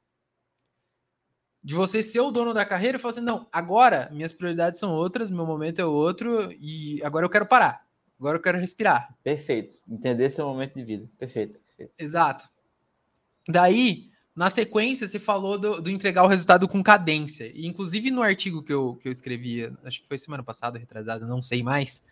De 1.62 1.74
você 1.74 2.02
ser 2.02 2.20
o 2.20 2.30
dono 2.30 2.52
da 2.52 2.66
carreira 2.66 2.98
e 2.98 3.00
falar 3.00 3.12
assim, 3.12 3.20
não, 3.22 3.48
agora 3.50 4.10
minhas 4.12 4.32
prioridades 4.32 4.78
são 4.78 4.92
outras, 4.92 5.30
meu 5.30 5.46
momento 5.46 5.80
é 5.80 5.84
outro, 5.84 6.52
e 6.60 7.00
agora 7.02 7.24
eu 7.24 7.30
quero 7.30 7.46
parar. 7.46 7.84
Agora 8.18 8.36
eu 8.38 8.42
quero 8.42 8.58
respirar. 8.58 9.16
Perfeito. 9.22 9.80
Entender 9.88 10.30
seu 10.30 10.46
momento 10.46 10.74
de 10.74 10.84
vida. 10.84 11.10
Perfeito. 11.18 11.58
Perfeito. 11.60 11.92
Exato. 11.98 12.48
Daí, 13.48 14.10
na 14.34 14.50
sequência, 14.50 15.06
você 15.06 15.20
falou 15.20 15.56
do, 15.56 15.80
do, 15.80 15.90
entregar 15.90 16.24
o 16.24 16.28
resultado 16.28 16.66
com 16.66 16.82
cadência. 16.82 17.50
E, 17.54 17.66
inclusive, 17.66 18.10
no 18.10 18.22
artigo 18.22 18.62
que 18.62 18.72
eu, 18.72 18.98
que 19.00 19.06
eu 19.06 19.12
escrevi, 19.12 19.72
acho 19.84 20.00
que 20.00 20.08
foi 20.08 20.18
semana 20.18 20.42
passada, 20.42 20.78
retrasada, 20.78 21.24
não 21.24 21.40
sei 21.40 21.62
mais, 21.62 22.04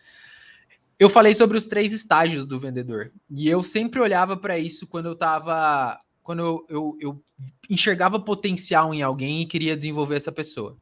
eu 0.99 1.11
falei 1.11 1.35
sobre 1.35 1.59
os 1.59 1.67
três 1.67 1.93
estágios 1.93 2.47
do 2.47 2.61
vendedor. 2.61 3.13
E 3.29 3.49
eu 3.49 3.61
sempre 3.63 4.01
olhava 4.01 4.37
para 4.37 4.57
isso 4.57 4.87
quando 4.87 5.07
eu 5.07 5.15
estava. 5.15 5.99
Quando 6.23 6.41
eu, 6.41 6.67
eu, 6.69 6.99
eu 7.01 7.25
enxergava 7.69 8.21
potencial 8.21 8.95
em 8.95 9.03
alguém 9.03 9.43
e 9.43 9.47
queria 9.47 9.77
desenvolver 9.77 10.15
essa 10.15 10.31
pessoa. 10.31 10.77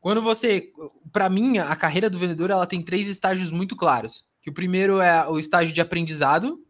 Quando 0.00 0.22
você. 0.22 0.70
Para 1.10 1.28
mim, 1.28 1.58
a 1.58 1.74
carreira 1.74 2.08
do 2.08 2.20
vendedor 2.20 2.50
ela 2.50 2.68
tem 2.68 2.80
três 2.80 3.08
estágios 3.08 3.50
muito 3.50 3.74
claros. 3.74 4.28
Que 4.40 4.50
o 4.50 4.54
primeiro 4.54 5.00
é 5.00 5.28
o 5.28 5.40
estágio 5.40 5.74
de 5.74 5.80
aprendizado, 5.80 6.64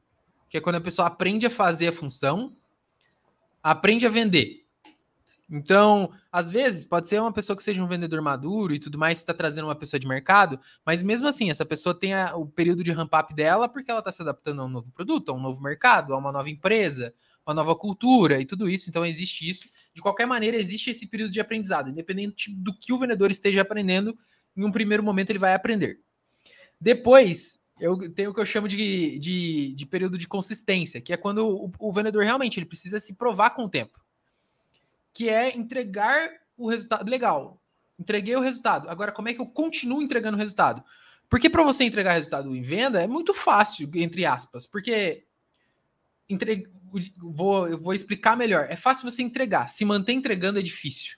que 0.49 0.57
é 0.57 0.61
quando 0.63 0.77
a 0.77 0.81
pessoa 0.81 1.09
aprende 1.09 1.45
a 1.45 1.51
fazer 1.51 1.89
a 1.89 1.93
função 1.93 2.57
aprende 3.63 4.07
a 4.07 4.09
vender. 4.09 4.61
Então, 5.51 6.09
às 6.31 6.49
vezes, 6.49 6.85
pode 6.85 7.09
ser 7.09 7.21
uma 7.21 7.33
pessoa 7.33 7.57
que 7.57 7.63
seja 7.63 7.83
um 7.83 7.89
vendedor 7.89 8.23
maduro 8.23 8.73
e 8.73 8.79
tudo 8.79 8.97
mais, 8.97 9.19
está 9.19 9.35
trazendo 9.35 9.67
uma 9.67 9.75
pessoa 9.75 9.99
de 9.99 10.07
mercado, 10.07 10.61
mas 10.87 11.03
mesmo 11.03 11.27
assim, 11.27 11.51
essa 11.51 11.67
pessoa 11.67 11.93
tem 11.93 12.15
a, 12.15 12.37
o 12.37 12.47
período 12.47 12.85
de 12.85 12.93
ramp-up 12.93 13.35
dela 13.35 13.69
porque 13.69 13.91
ela 13.91 13.99
está 13.99 14.13
se 14.13 14.23
adaptando 14.23 14.63
a 14.63 14.65
um 14.67 14.69
novo 14.69 14.93
produto, 14.93 15.31
a 15.31 15.35
um 15.35 15.41
novo 15.41 15.61
mercado, 15.61 16.15
a 16.15 16.19
uma 16.19 16.31
nova 16.31 16.49
empresa, 16.49 17.13
uma 17.45 17.53
nova 17.53 17.75
cultura 17.75 18.41
e 18.41 18.45
tudo 18.45 18.69
isso. 18.69 18.89
Então, 18.89 19.05
existe 19.05 19.49
isso. 19.49 19.69
De 19.93 20.01
qualquer 20.01 20.25
maneira, 20.25 20.57
existe 20.57 20.91
esse 20.91 21.09
período 21.09 21.33
de 21.33 21.41
aprendizado, 21.41 21.91
independente 21.91 22.55
do 22.55 22.73
que 22.73 22.93
o 22.93 22.99
vendedor 22.99 23.33
esteja 23.33 23.63
aprendendo, 23.63 24.17
em 24.57 24.65
um 24.65 24.71
primeiro 24.71 25.03
momento 25.03 25.31
ele 25.31 25.39
vai 25.41 25.53
aprender. 25.53 25.99
Depois, 26.81 27.59
eu 27.81 28.13
tenho 28.13 28.31
o 28.31 28.35
que 28.35 28.41
eu 28.41 28.47
chamo 28.47 28.69
de, 28.69 29.19
de, 29.19 29.75
de 29.75 29.87
período 29.87 30.19
de 30.19 30.29
consistência, 30.29 31.01
que 31.01 31.13
é 31.13 31.17
quando 31.17 31.47
o, 31.47 31.73
o, 31.79 31.93
vendedor 31.93 32.23
realmente 32.23 32.59
ele 32.59 32.67
precisa 32.67 33.01
se 33.01 33.15
provar 33.15 33.51
com 33.51 33.65
o 33.65 33.69
tempo. 33.69 33.99
Que 35.15 35.29
é 35.29 35.57
entregar 35.57 36.31
o 36.57 36.69
resultado. 36.69 37.09
Legal, 37.09 37.61
entreguei 37.99 38.37
o 38.37 38.41
resultado. 38.41 38.89
Agora, 38.89 39.13
como 39.13 39.29
é 39.29 39.35
que 39.35 39.41
eu 39.41 39.47
continuo 39.47 40.03
entregando 40.03 40.37
o 40.37 40.41
resultado? 40.41 40.85
Porque 41.29 41.49
para 41.49 41.63
você 41.63 41.85
entregar 41.85 42.13
resultado 42.13 42.55
em 42.55 42.63
venda 42.63 43.01
é 43.01 43.07
muito 43.07 43.33
fácil, 43.33 43.89
entre 43.95 44.27
aspas, 44.27 44.67
porque 44.67 45.25
entre... 46.29 46.69
vou, 47.17 47.69
eu 47.69 47.79
vou 47.79 47.95
explicar 47.95 48.37
melhor. 48.37 48.67
É 48.69 48.77
fácil 48.77 49.11
você 49.11 49.23
entregar, 49.23 49.69
se 49.69 49.85
manter 49.85 50.13
entregando 50.13 50.59
é 50.59 50.63
difícil. 50.63 51.17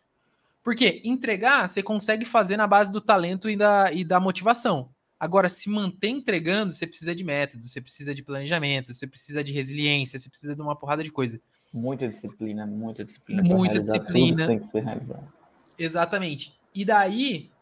Porque 0.62 1.02
entregar 1.04 1.68
você 1.68 1.82
consegue 1.82 2.24
fazer 2.24 2.56
na 2.56 2.66
base 2.66 2.92
do 2.92 3.00
talento 3.00 3.50
e 3.50 3.56
da, 3.56 3.92
e 3.92 4.04
da 4.04 4.20
motivação. 4.20 4.90
Agora, 5.22 5.48
se 5.48 5.70
manter 5.70 6.08
entregando, 6.08 6.72
você 6.72 6.84
precisa 6.84 7.14
de 7.14 7.22
método, 7.22 7.62
você 7.62 7.80
precisa 7.80 8.12
de 8.12 8.24
planejamento, 8.24 8.92
você 8.92 9.06
precisa 9.06 9.44
de 9.44 9.52
resiliência, 9.52 10.18
você 10.18 10.28
precisa 10.28 10.56
de 10.56 10.60
uma 10.60 10.74
porrada 10.74 11.04
de 11.04 11.12
coisa. 11.12 11.40
Muita 11.72 12.08
disciplina, 12.08 12.66
muita 12.66 13.04
disciplina. 13.04 13.40
Muita 13.40 13.78
disciplina. 13.78 14.48
Tem 14.48 14.58
que 14.58 14.66
ser 14.66 14.82
realizado. 14.82 15.32
Exatamente. 15.78 16.58
E 16.74 16.84
daí, 16.84 17.52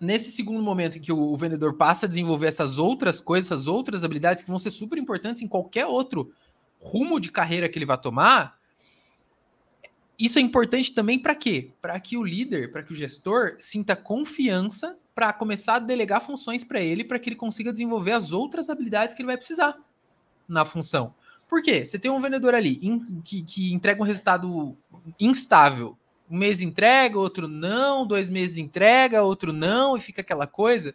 nesse 0.00 0.30
segundo 0.30 0.62
momento 0.62 0.96
em 0.96 1.02
que 1.02 1.12
o, 1.12 1.36
vendedor 1.36 1.74
passa 1.74 2.06
a 2.06 2.08
desenvolver 2.08 2.46
essas 2.46 2.78
outras 2.78 3.20
coisas, 3.20 3.52
essas 3.52 3.66
outras 3.66 4.02
habilidades 4.02 4.42
que 4.42 4.48
vão 4.48 4.58
ser 4.58 4.70
super 4.70 4.96
importantes 4.96 5.42
em 5.42 5.46
qualquer 5.46 5.84
outro 5.84 6.32
rumo 6.80 7.20
de 7.20 7.30
carreira 7.30 7.68
que 7.68 7.78
ele 7.78 7.84
vai 7.84 8.00
tomar, 8.00 8.58
isso 10.18 10.38
é 10.38 10.40
importante 10.40 10.94
também 10.94 11.18
para 11.18 11.34
quê? 11.34 11.72
Para 11.82 12.00
que 12.00 12.16
o 12.16 12.24
líder, 12.24 12.72
para 12.72 12.82
que 12.82 12.94
o 12.94 12.96
gestor 12.96 13.54
sinta 13.58 13.94
confiança 13.94 14.96
para 15.14 15.32
começar 15.32 15.76
a 15.76 15.78
delegar 15.78 16.20
funções 16.20 16.64
para 16.64 16.80
ele, 16.80 17.04
para 17.04 17.18
que 17.18 17.28
ele 17.28 17.36
consiga 17.36 17.70
desenvolver 17.70 18.12
as 18.12 18.32
outras 18.32 18.68
habilidades 18.68 19.14
que 19.14 19.22
ele 19.22 19.28
vai 19.28 19.36
precisar 19.36 19.76
na 20.48 20.64
função. 20.64 21.14
Por 21.48 21.62
quê? 21.62 21.84
Você 21.84 21.98
tem 21.98 22.10
um 22.10 22.20
vendedor 22.20 22.54
ali 22.54 22.80
que, 23.24 23.42
que 23.42 23.72
entrega 23.72 24.02
um 24.02 24.04
resultado 24.04 24.76
instável, 25.20 25.96
um 26.28 26.36
mês 26.36 26.60
entrega, 26.60 27.18
outro 27.18 27.46
não, 27.46 28.06
dois 28.06 28.30
meses 28.30 28.58
entrega, 28.58 29.22
outro 29.22 29.52
não, 29.52 29.96
e 29.96 30.00
fica 30.00 30.20
aquela 30.20 30.46
coisa. 30.46 30.94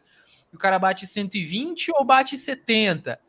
O 0.51 0.57
cara 0.57 0.79
bate 0.79 1.05
120 1.05 1.91
ou 1.95 2.03
bate 2.03 2.37
70. 2.37 3.19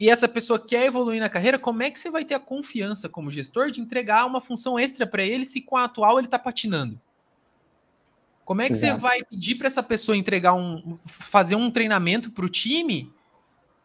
E 0.00 0.08
essa 0.08 0.28
pessoa 0.28 0.64
quer 0.64 0.86
evoluir 0.86 1.20
na 1.20 1.28
carreira, 1.28 1.58
como 1.58 1.82
é 1.82 1.90
que 1.90 1.98
você 1.98 2.10
vai 2.10 2.24
ter 2.24 2.34
a 2.34 2.40
confiança 2.40 3.08
como 3.08 3.30
gestor 3.30 3.70
de 3.70 3.80
entregar 3.80 4.26
uma 4.26 4.40
função 4.40 4.78
extra 4.78 5.06
para 5.06 5.24
ele 5.24 5.44
se 5.44 5.60
com 5.60 5.76
a 5.76 5.84
atual 5.84 6.18
ele 6.18 6.28
está 6.28 6.38
patinando? 6.38 7.00
Como 8.48 8.62
é 8.62 8.66
que 8.68 8.72
Exato. 8.72 8.94
você 8.94 8.98
vai 8.98 9.22
pedir 9.22 9.56
para 9.56 9.66
essa 9.66 9.82
pessoa 9.82 10.16
entregar 10.16 10.54
um, 10.54 10.98
fazer 11.04 11.54
um 11.54 11.70
treinamento 11.70 12.30
para 12.30 12.46
o 12.46 12.48
time 12.48 13.12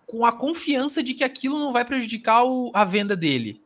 com 0.05 0.25
a 0.25 0.31
confiança 0.31 1.03
de 1.03 1.13
que 1.13 1.21
aquilo 1.21 1.59
não 1.59 1.73
vai 1.73 1.83
prejudicar 1.83 2.45
o, 2.45 2.71
a 2.73 2.85
venda 2.85 3.13
dele? 3.13 3.61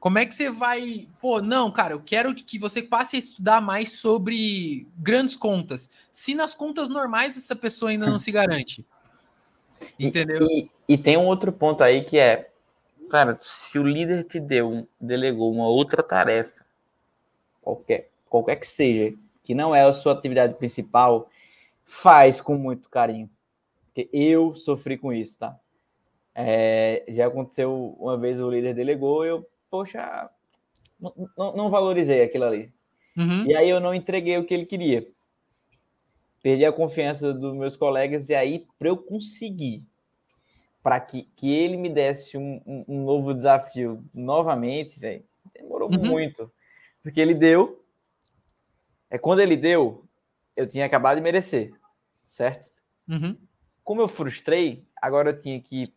Como 0.00 0.18
é 0.18 0.26
que 0.26 0.34
você 0.34 0.50
vai. 0.50 1.06
Pô, 1.20 1.40
não, 1.40 1.70
cara, 1.70 1.94
eu 1.94 2.02
quero 2.04 2.34
que 2.34 2.58
você 2.58 2.82
passe 2.82 3.14
a 3.14 3.18
estudar 3.20 3.60
mais 3.60 3.92
sobre 3.92 4.88
grandes 4.98 5.36
contas. 5.36 5.88
Se 6.10 6.34
nas 6.34 6.52
contas 6.52 6.88
normais 6.88 7.36
essa 7.36 7.54
pessoa 7.54 7.92
ainda 7.92 8.06
não 8.06 8.18
se 8.18 8.32
garante. 8.32 8.84
Entendeu? 10.00 10.42
E, 10.50 10.62
e, 10.88 10.94
e 10.94 10.98
tem 10.98 11.16
um 11.16 11.26
outro 11.26 11.52
ponto 11.52 11.84
aí 11.84 12.04
que 12.04 12.18
é, 12.18 12.50
cara, 13.08 13.38
se 13.40 13.78
o 13.78 13.86
líder 13.86 14.24
te 14.24 14.40
deu, 14.40 14.88
delegou 15.00 15.52
uma 15.52 15.68
outra 15.68 16.02
tarefa, 16.02 16.66
qualquer, 17.62 18.10
qualquer 18.28 18.56
que 18.56 18.66
seja, 18.66 19.16
que 19.46 19.54
não 19.54 19.72
é 19.72 19.82
a 19.82 19.92
sua 19.92 20.12
atividade 20.12 20.54
principal, 20.54 21.30
faz 21.84 22.40
com 22.40 22.56
muito 22.56 22.90
carinho. 22.90 23.30
Porque 23.86 24.10
eu 24.12 24.52
sofri 24.56 24.98
com 24.98 25.12
isso, 25.12 25.38
tá? 25.38 25.56
É, 26.34 27.04
já 27.08 27.28
aconteceu 27.28 27.96
uma 27.96 28.18
vez 28.18 28.40
o 28.40 28.50
líder 28.50 28.74
delegou, 28.74 29.24
eu 29.24 29.48
poxa, 29.70 30.28
não, 30.98 31.56
não, 31.56 31.70
valorizei 31.70 32.22
aquilo 32.22 32.44
ali. 32.44 32.72
Uhum. 33.16 33.46
E 33.46 33.54
aí 33.54 33.70
eu 33.70 33.78
não 33.78 33.94
entreguei 33.94 34.36
o 34.36 34.44
que 34.44 34.52
ele 34.52 34.66
queria. 34.66 35.06
Perdi 36.42 36.64
a 36.64 36.72
confiança 36.72 37.32
dos 37.32 37.56
meus 37.56 37.76
colegas, 37.76 38.28
e 38.28 38.34
aí, 38.34 38.66
para 38.78 38.88
eu 38.88 38.96
conseguir, 38.96 39.84
para 40.82 40.98
que, 40.98 41.28
que 41.36 41.52
ele 41.52 41.76
me 41.76 41.88
desse 41.88 42.36
um, 42.36 42.60
um, 42.66 42.84
um 42.88 43.04
novo 43.04 43.32
desafio 43.32 44.04
novamente, 44.12 44.98
véio, 44.98 45.24
demorou 45.54 45.88
uhum. 45.90 46.04
muito. 46.04 46.50
Porque 47.02 47.20
ele 47.20 47.34
deu. 47.34 47.85
É 49.10 49.18
quando 49.18 49.40
ele 49.40 49.56
deu, 49.56 50.04
eu 50.56 50.66
tinha 50.66 50.86
acabado 50.86 51.16
de 51.16 51.22
merecer, 51.22 51.72
certo? 52.26 52.70
Uhum. 53.08 53.36
Como 53.84 54.00
eu 54.00 54.08
frustrei, 54.08 54.84
agora 55.00 55.30
eu 55.30 55.40
tinha 55.40 55.60
que 55.60 55.92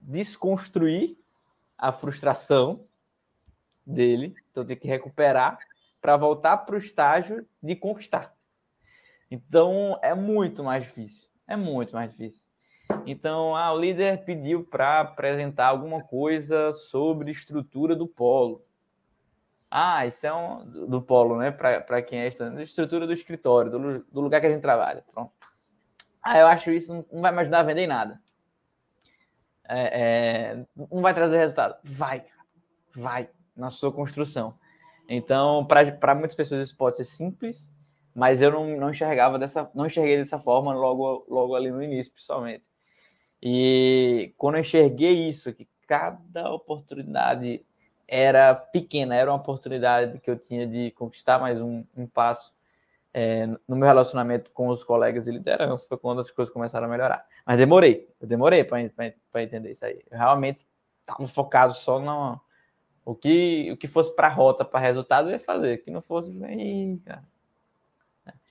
desconstruir 0.00 1.16
a 1.76 1.92
frustração 1.92 2.84
dele, 3.86 4.34
então 4.50 4.64
tem 4.64 4.76
que 4.76 4.88
recuperar 4.88 5.58
para 6.00 6.16
voltar 6.16 6.58
para 6.58 6.74
o 6.74 6.78
estágio 6.78 7.46
de 7.62 7.74
conquistar. 7.76 8.34
Então 9.30 9.98
é 10.02 10.14
muito 10.14 10.62
mais 10.64 10.84
difícil, 10.84 11.30
é 11.46 11.56
muito 11.56 11.94
mais 11.94 12.10
difícil. 12.10 12.50
Então, 13.06 13.54
ah, 13.56 13.72
o 13.72 13.80
líder 13.80 14.24
pediu 14.24 14.64
para 14.64 15.00
apresentar 15.00 15.68
alguma 15.68 16.02
coisa 16.02 16.72
sobre 16.72 17.30
estrutura 17.30 17.94
do 17.94 18.06
polo. 18.06 18.64
Ah, 19.70 20.04
isso 20.04 20.26
é 20.26 20.34
um 20.34 20.88
do 20.88 21.00
polo, 21.00 21.38
né? 21.38 21.52
Para 21.52 22.02
quem 22.02 22.20
é 22.20 22.26
estudante, 22.26 22.62
estrutura 22.62 23.06
do 23.06 23.12
escritório, 23.12 23.70
do, 23.70 24.04
do, 24.04 24.20
lugar 24.20 24.40
que 24.40 24.46
a 24.48 24.50
gente 24.50 24.60
trabalha. 24.60 25.04
Pronto. 25.12 25.32
Ah, 26.20 26.38
eu 26.38 26.46
acho 26.48 26.72
isso 26.72 27.06
não 27.12 27.20
vai 27.22 27.30
me 27.30 27.40
ajudar 27.40 27.60
a 27.60 27.62
vender 27.62 27.86
nada. 27.86 28.20
É, 29.68 30.00
é, 30.00 30.66
não 30.90 31.00
vai 31.00 31.14
trazer 31.14 31.38
resultado. 31.38 31.78
Vai, 31.84 32.24
vai 32.92 33.30
na 33.56 33.70
sua 33.70 33.92
construção. 33.92 34.58
Então, 35.08 35.64
para 35.64 36.14
muitas 36.14 36.34
pessoas 36.34 36.64
isso 36.64 36.76
pode 36.76 36.96
ser 36.96 37.04
simples, 37.04 37.72
mas 38.12 38.42
eu 38.42 38.50
não, 38.50 38.76
não 38.76 38.90
enxergava 38.90 39.38
dessa, 39.38 39.70
não 39.74 39.86
enxerguei 39.86 40.16
dessa 40.16 40.38
forma 40.40 40.74
logo, 40.74 41.24
logo 41.28 41.54
ali 41.54 41.70
no 41.70 41.82
início, 41.82 42.12
pessoalmente. 42.12 42.68
E 43.40 44.34
quando 44.36 44.56
eu 44.56 44.60
enxerguei 44.60 45.28
isso, 45.28 45.52
que 45.54 45.68
cada 45.86 46.52
oportunidade 46.52 47.64
era 48.10 48.54
pequena, 48.54 49.14
era 49.14 49.30
uma 49.30 49.36
oportunidade 49.36 50.18
que 50.18 50.28
eu 50.28 50.36
tinha 50.36 50.66
de 50.66 50.90
conquistar 50.90 51.38
mais 51.38 51.62
um, 51.62 51.84
um 51.96 52.06
passo 52.08 52.52
é, 53.14 53.46
no 53.46 53.76
meu 53.76 53.86
relacionamento 53.86 54.50
com 54.50 54.68
os 54.68 54.82
colegas 54.82 55.24
de 55.24 55.30
liderança, 55.30 55.86
foi 55.88 55.96
quando 55.96 56.20
as 56.20 56.30
coisas 56.30 56.52
começaram 56.52 56.86
a 56.86 56.90
melhorar. 56.90 57.24
Mas 57.46 57.56
demorei, 57.56 58.08
eu 58.20 58.26
demorei 58.26 58.64
para 58.64 58.82
entender 59.42 59.70
isso 59.70 59.84
aí. 59.84 60.00
Eu 60.10 60.18
realmente 60.18 60.66
estava 61.02 61.26
focado 61.28 61.72
só 61.74 62.00
na, 62.00 62.40
o 63.04 63.14
que, 63.14 63.70
o 63.72 63.76
que 63.76 63.86
fosse 63.86 64.14
para 64.14 64.28
rota, 64.28 64.64
para 64.64 64.80
resultado, 64.80 65.30
ia 65.30 65.38
fazer. 65.38 65.78
O 65.78 65.82
que 65.82 65.90
não 65.90 66.02
fosse, 66.02 66.32
vem, 66.32 66.98
cara. 66.98 67.24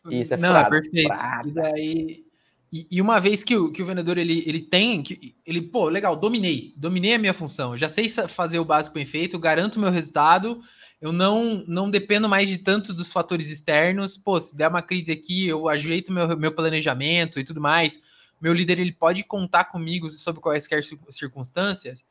Isso 0.10 0.34
é 0.34 0.38
Não, 0.38 0.56
é 0.56 0.70
perfeito. 0.70 1.14
E 1.46 1.52
daí. 1.52 2.29
E, 2.72 2.88
e, 2.92 3.02
uma 3.02 3.20
vez 3.20 3.44
que 3.44 3.56
o, 3.56 3.72
que 3.72 3.82
o 3.82 3.86
vendedor 3.86 4.18
ele, 4.18 4.44
ele 4.46 4.62
tem, 4.62 5.02
que 5.02 5.36
ele, 5.46 5.62
pô, 5.62 5.90
legal, 5.90 6.16
dominei, 6.16 6.74
dominei 6.78 7.16
a 7.16 7.18
minha 7.18 7.34
função, 7.34 7.76
já 7.76 7.90
sei 7.90 8.08
fazer 8.08 8.60
o 8.60 8.66
básico 8.66 8.94
bem 8.94 9.06
feito, 9.06 9.40
garanto 9.40 9.78
o 9.78 9.80
meu 9.80 9.90
resultado, 9.90 10.60
eu 11.02 11.12
não 11.12 11.64
não 11.68 11.90
dependo 11.90 12.30
mais 12.30 12.48
de 12.48 12.60
tanto 12.60 12.94
dos 12.94 13.12
fatores 13.12 13.50
externos, 13.50 14.18
pô, 14.18 14.40
se 14.40 14.56
der 14.56 14.68
uma 14.68 14.84
crise 14.84 15.12
aqui, 15.12 15.48
eu 15.48 15.68
ajeito 15.68 16.14
meu, 16.14 16.38
meu 16.38 16.52
planejamento 16.52 17.40
e 17.40 17.44
tudo 17.44 17.60
mais, 17.60 18.02
meu 18.40 18.54
líder 18.54 18.78
ele 18.78 18.92
pode 18.92 19.24
contar 19.24 19.66
comigo 19.66 20.10
sobre 20.12 20.40
quaisquer 20.40 20.84
circunstâncias, 21.10 22.06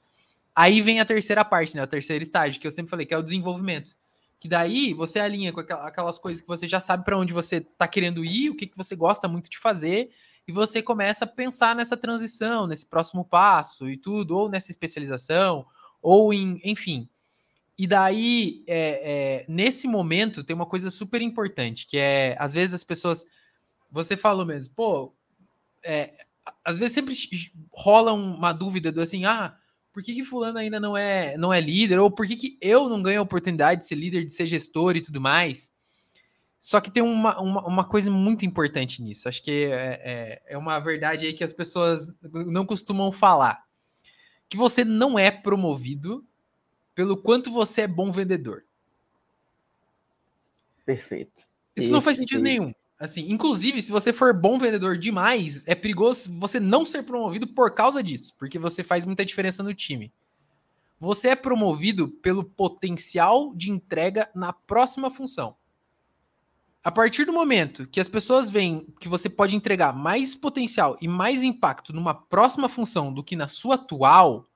Aí 0.59 0.81
vem 0.81 0.99
a 0.99 1.05
terceira 1.05 1.44
parte, 1.44 1.77
né? 1.77 1.85
O 1.85 1.87
terceiro 1.87 2.21
estágio, 2.21 2.61
que 2.61 2.66
eu 2.66 2.71
sempre 2.73 2.90
falei, 2.90 3.07
que 3.07 3.14
é 3.14 3.16
o 3.16 3.23
desenvolvimento. 3.23 3.92
Que 4.40 4.49
daí 4.49 4.92
você 4.92 5.21
alinha 5.21 5.53
com 5.53 5.61
aquelas 5.61 6.18
coisas 6.18 6.42
que 6.42 6.49
você 6.49 6.66
já 6.66 6.81
sabe 6.81 7.05
para 7.05 7.16
onde 7.16 7.33
você 7.33 7.59
está 7.59 7.87
querendo 7.87 8.25
ir, 8.25 8.51
o 8.51 8.57
que, 8.57 8.66
que 8.66 8.77
você 8.77 8.97
gosta 8.97 9.29
muito 9.29 9.49
de 9.49 9.57
fazer, 9.57 10.11
e 10.49 10.53
você 10.53 10.83
começa 10.83 11.27
a 11.27 11.29
pensar 11.29 11.77
nessa 11.77 11.95
transição, 11.95 12.67
nesse 12.67 12.87
próximo 12.87 13.23
passo 13.23 13.87
e 13.87 13.99
tudo, 13.99 14.35
ou 14.35 14.49
nessa 14.49 14.71
especialização, 14.71 15.67
ou 16.01 16.33
em, 16.33 16.59
enfim. 16.65 17.07
E 17.77 17.87
daí, 17.87 18.65
é, 18.67 19.43
é, 19.43 19.45
nesse 19.47 19.87
momento, 19.87 20.43
tem 20.43 20.57
uma 20.57 20.65
coisa 20.65 20.91
super 20.91 21.21
importante, 21.21 21.87
que 21.87 21.99
é, 21.99 22.35
às 22.39 22.55
vezes 22.55 22.75
as 22.75 22.83
pessoas, 22.83 23.27
você 23.91 24.17
falou 24.17 24.47
mesmo, 24.47 24.75
pô, 24.75 25.13
é, 25.85 26.15
às 26.65 26.79
vezes 26.79 26.95
sempre 26.95 27.15
rola 27.71 28.15
uma 28.15 28.55
dúvida 28.55 28.91
do 28.91 29.03
assim, 29.03 29.27
ah, 29.27 29.55
por 29.93 30.03
que, 30.03 30.15
que 30.15 30.25
fulano 30.25 30.59
ainda 30.59 30.81
não 30.81 30.97
é, 30.97 31.37
não 31.37 31.53
é 31.53 31.61
líder? 31.61 31.99
Ou 31.99 32.11
por 32.11 32.27
que, 32.27 32.37
que 32.37 32.59
eu 32.59 32.89
não 32.89 33.03
ganho 33.03 33.21
a 33.21 33.23
oportunidade 33.23 33.83
de 33.83 33.87
ser 33.87 33.97
líder, 33.97 34.25
de 34.25 34.33
ser 34.33 34.47
gestor 34.47 34.97
e 34.97 35.03
tudo 35.03 35.21
mais? 35.21 35.73
Só 36.59 36.81
que 36.81 36.90
tem 36.90 37.03
uma, 37.03 37.40
uma, 37.40 37.66
uma 37.66 37.85
coisa 37.85 38.11
muito 38.11 38.44
importante 38.44 39.01
nisso. 39.03 39.29
Acho 39.29 39.42
que 39.42 39.64
é, 39.64 40.01
é, 40.05 40.42
é 40.55 40.59
uma 40.59 40.79
verdade 40.81 41.27
aí 41.27 41.33
que 41.33 41.44
as 41.44 41.53
pessoas 41.53 42.12
não 42.23 42.66
costumam 42.66 43.12
falar. 43.12 43.64
Que 44.49 44.57
você 44.57 44.85
não 44.85 45.18
é 45.18 45.31
promovido 45.31 46.25
pelo 46.94 47.16
quanto 47.16 47.51
você 47.51 47.83
é 47.83 47.87
bom 47.87 48.11
vendedor. 48.11 48.64
Perfeito. 50.85 51.47
Isso 51.77 51.92
não 51.92 52.01
faz 52.01 52.16
sentido 52.16 52.42
nenhum. 52.42 52.75
Assim, 52.99 53.31
inclusive, 53.31 53.81
se 53.81 53.92
você 53.92 54.12
for 54.12 54.35
bom 54.35 54.59
vendedor 54.59 54.99
demais, 54.99 55.64
é 55.68 55.75
perigoso 55.77 56.37
você 56.40 56.59
não 56.59 56.85
ser 56.85 57.05
promovido 57.05 57.47
por 57.47 57.73
causa 57.73 58.03
disso, 58.03 58.35
porque 58.37 58.59
você 58.59 58.83
faz 58.83 59.07
muita 59.07 59.25
diferença 59.25 59.62
no 59.62 59.73
time. 59.73 60.12
Você 60.99 61.29
é 61.29 61.37
promovido 61.37 62.09
pelo 62.09 62.42
potencial 62.42 63.55
de 63.55 63.71
entrega 63.71 64.29
na 64.35 64.53
próxima 64.53 65.09
função. 65.09 65.55
A 66.83 66.93
partir 66.93 67.25
do 67.25 67.33
momento 67.33 67.87
que 67.87 68.01
as 68.01 68.09
pessoas 68.09 68.49
veem 68.49 68.87
que 69.01 69.09
você 69.09 69.29
pode 69.29 69.57
entregar 69.57 69.93
mais 69.93 70.35
potencial 70.35 70.97
e 71.01 71.09
mais 71.09 71.43
impacto 71.43 71.93
numa 71.93 72.14
próxima 72.14 72.69
função 72.69 73.12
do 73.12 73.23
que 73.23 73.35
na 73.35 73.49
sua 73.49 73.75
atual, 73.75 74.47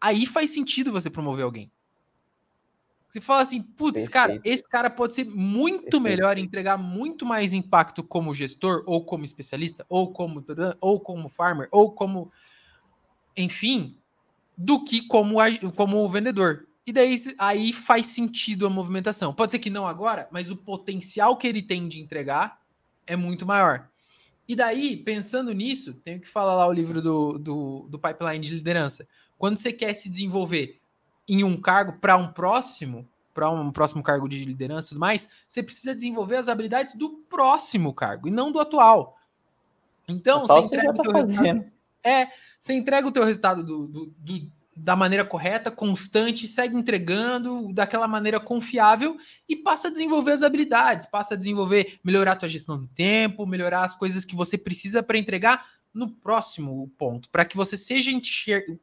aí 0.00 0.26
faz 0.26 0.50
sentido 0.50 0.90
você 0.90 1.08
promover 1.08 1.44
alguém. 1.44 1.70
Você 3.08 3.20
fala 3.20 3.42
assim, 3.42 3.60
putz, 3.60 4.06
cara, 4.08 4.40
esse 4.44 4.68
cara 4.68 4.88
pode 4.88 5.16
ser 5.16 5.24
muito 5.24 5.82
Perfeito. 5.82 6.00
melhor 6.00 6.38
e 6.38 6.42
entregar 6.42 6.76
muito 6.76 7.26
mais 7.26 7.52
impacto 7.52 8.04
como 8.04 8.32
gestor, 8.32 8.84
ou 8.86 9.04
como 9.04 9.24
especialista, 9.24 9.84
ou 9.88 10.12
como 10.12 10.44
ou 10.80 11.00
como 11.00 11.28
farmer, 11.28 11.68
ou 11.72 11.92
como 11.92 12.30
enfim, 13.36 13.98
do 14.56 14.84
que 14.84 15.06
como, 15.06 15.36
como 15.74 16.08
vendedor. 16.08 16.68
E 16.86 16.92
daí 16.92 17.16
aí 17.38 17.72
faz 17.72 18.06
sentido 18.06 18.66
a 18.66 18.70
movimentação. 18.70 19.34
Pode 19.34 19.52
ser 19.52 19.58
que 19.58 19.70
não 19.70 19.86
agora, 19.86 20.28
mas 20.30 20.50
o 20.50 20.56
potencial 20.56 21.36
que 21.36 21.46
ele 21.46 21.62
tem 21.62 21.88
de 21.88 22.00
entregar 22.00 22.60
é 23.06 23.16
muito 23.16 23.46
maior. 23.46 23.88
E 24.48 24.56
daí, 24.56 24.96
pensando 24.96 25.52
nisso, 25.52 25.94
tenho 25.94 26.20
que 26.20 26.26
falar 26.26 26.56
lá 26.56 26.66
o 26.66 26.72
livro 26.72 27.00
do, 27.00 27.38
do, 27.38 27.86
do 27.88 27.98
pipeline 27.98 28.44
de 28.44 28.54
liderança. 28.54 29.06
Quando 29.38 29.56
você 29.56 29.72
quer 29.72 29.94
se 29.94 30.08
desenvolver 30.08 30.80
em 31.28 31.44
um 31.44 31.60
cargo 31.60 32.00
para 32.00 32.16
um 32.16 32.32
próximo, 32.32 33.08
para 33.32 33.48
um 33.48 33.70
próximo 33.70 34.02
cargo 34.02 34.28
de 34.28 34.44
liderança 34.44 34.88
e 34.88 34.90
tudo 34.90 34.98
mais, 34.98 35.28
você 35.46 35.62
precisa 35.62 35.94
desenvolver 35.94 36.36
as 36.36 36.48
habilidades 36.48 36.96
do 36.96 37.10
próximo 37.30 37.94
cargo 37.94 38.26
e 38.26 38.30
não 38.30 38.50
do 38.50 38.58
atual. 38.58 39.16
Então, 40.08 40.42
atual 40.42 40.62
você 40.62 40.74
entrega 40.74 40.92
você 40.92 40.98
o 40.98 41.02
teu 41.04 41.12
tá 41.12 41.72
É, 42.02 42.26
você 42.58 42.72
entrega 42.74 43.06
o 43.06 43.12
teu 43.12 43.24
resultado 43.24 43.62
do, 43.62 43.86
do, 43.86 44.06
do, 44.18 44.52
da 44.82 44.96
maneira 44.96 45.24
correta, 45.24 45.70
constante, 45.70 46.48
segue 46.48 46.74
entregando 46.74 47.70
daquela 47.72 48.08
maneira 48.08 48.40
confiável 48.40 49.16
e 49.48 49.56
passa 49.56 49.88
a 49.88 49.90
desenvolver 49.90 50.32
as 50.32 50.42
habilidades, 50.42 51.06
passa 51.06 51.34
a 51.34 51.36
desenvolver, 51.36 51.98
melhorar 52.02 52.32
a 52.32 52.36
tua 52.36 52.48
gestão 52.48 52.78
do 52.78 52.88
tempo, 52.88 53.46
melhorar 53.46 53.84
as 53.84 53.94
coisas 53.94 54.24
que 54.24 54.34
você 54.34 54.56
precisa 54.56 55.02
para 55.02 55.18
entregar 55.18 55.66
no 55.92 56.10
próximo 56.10 56.90
ponto, 56.96 57.28
para 57.28 57.44
que 57.44 57.56
você 57.56 57.76
seja 57.76 58.10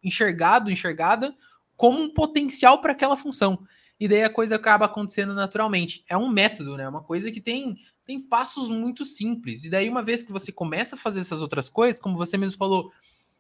enxergado, 0.04 0.70
enxergada 0.70 1.36
como 1.76 2.00
um 2.00 2.14
potencial 2.14 2.80
para 2.80 2.92
aquela 2.92 3.18
função. 3.18 3.60
E 4.00 4.08
daí 4.08 4.24
a 4.24 4.30
coisa 4.30 4.56
acaba 4.56 4.86
acontecendo 4.86 5.34
naturalmente. 5.34 6.04
É 6.08 6.16
um 6.16 6.30
método, 6.30 6.78
né? 6.78 6.88
Uma 6.88 7.02
coisa 7.02 7.32
que 7.32 7.42
tem, 7.42 7.76
tem 8.06 8.22
passos 8.22 8.70
muito 8.70 9.04
simples. 9.04 9.64
E 9.64 9.70
daí, 9.70 9.90
uma 9.90 10.04
vez 10.04 10.22
que 10.22 10.32
você 10.32 10.52
começa 10.52 10.96
a 10.96 11.00
fazer 11.00 11.22
essas 11.22 11.42
outras 11.42 11.70
coisas, 11.70 12.00
como 12.00 12.18
você 12.18 12.38
mesmo 12.38 12.58
falou, 12.58 12.92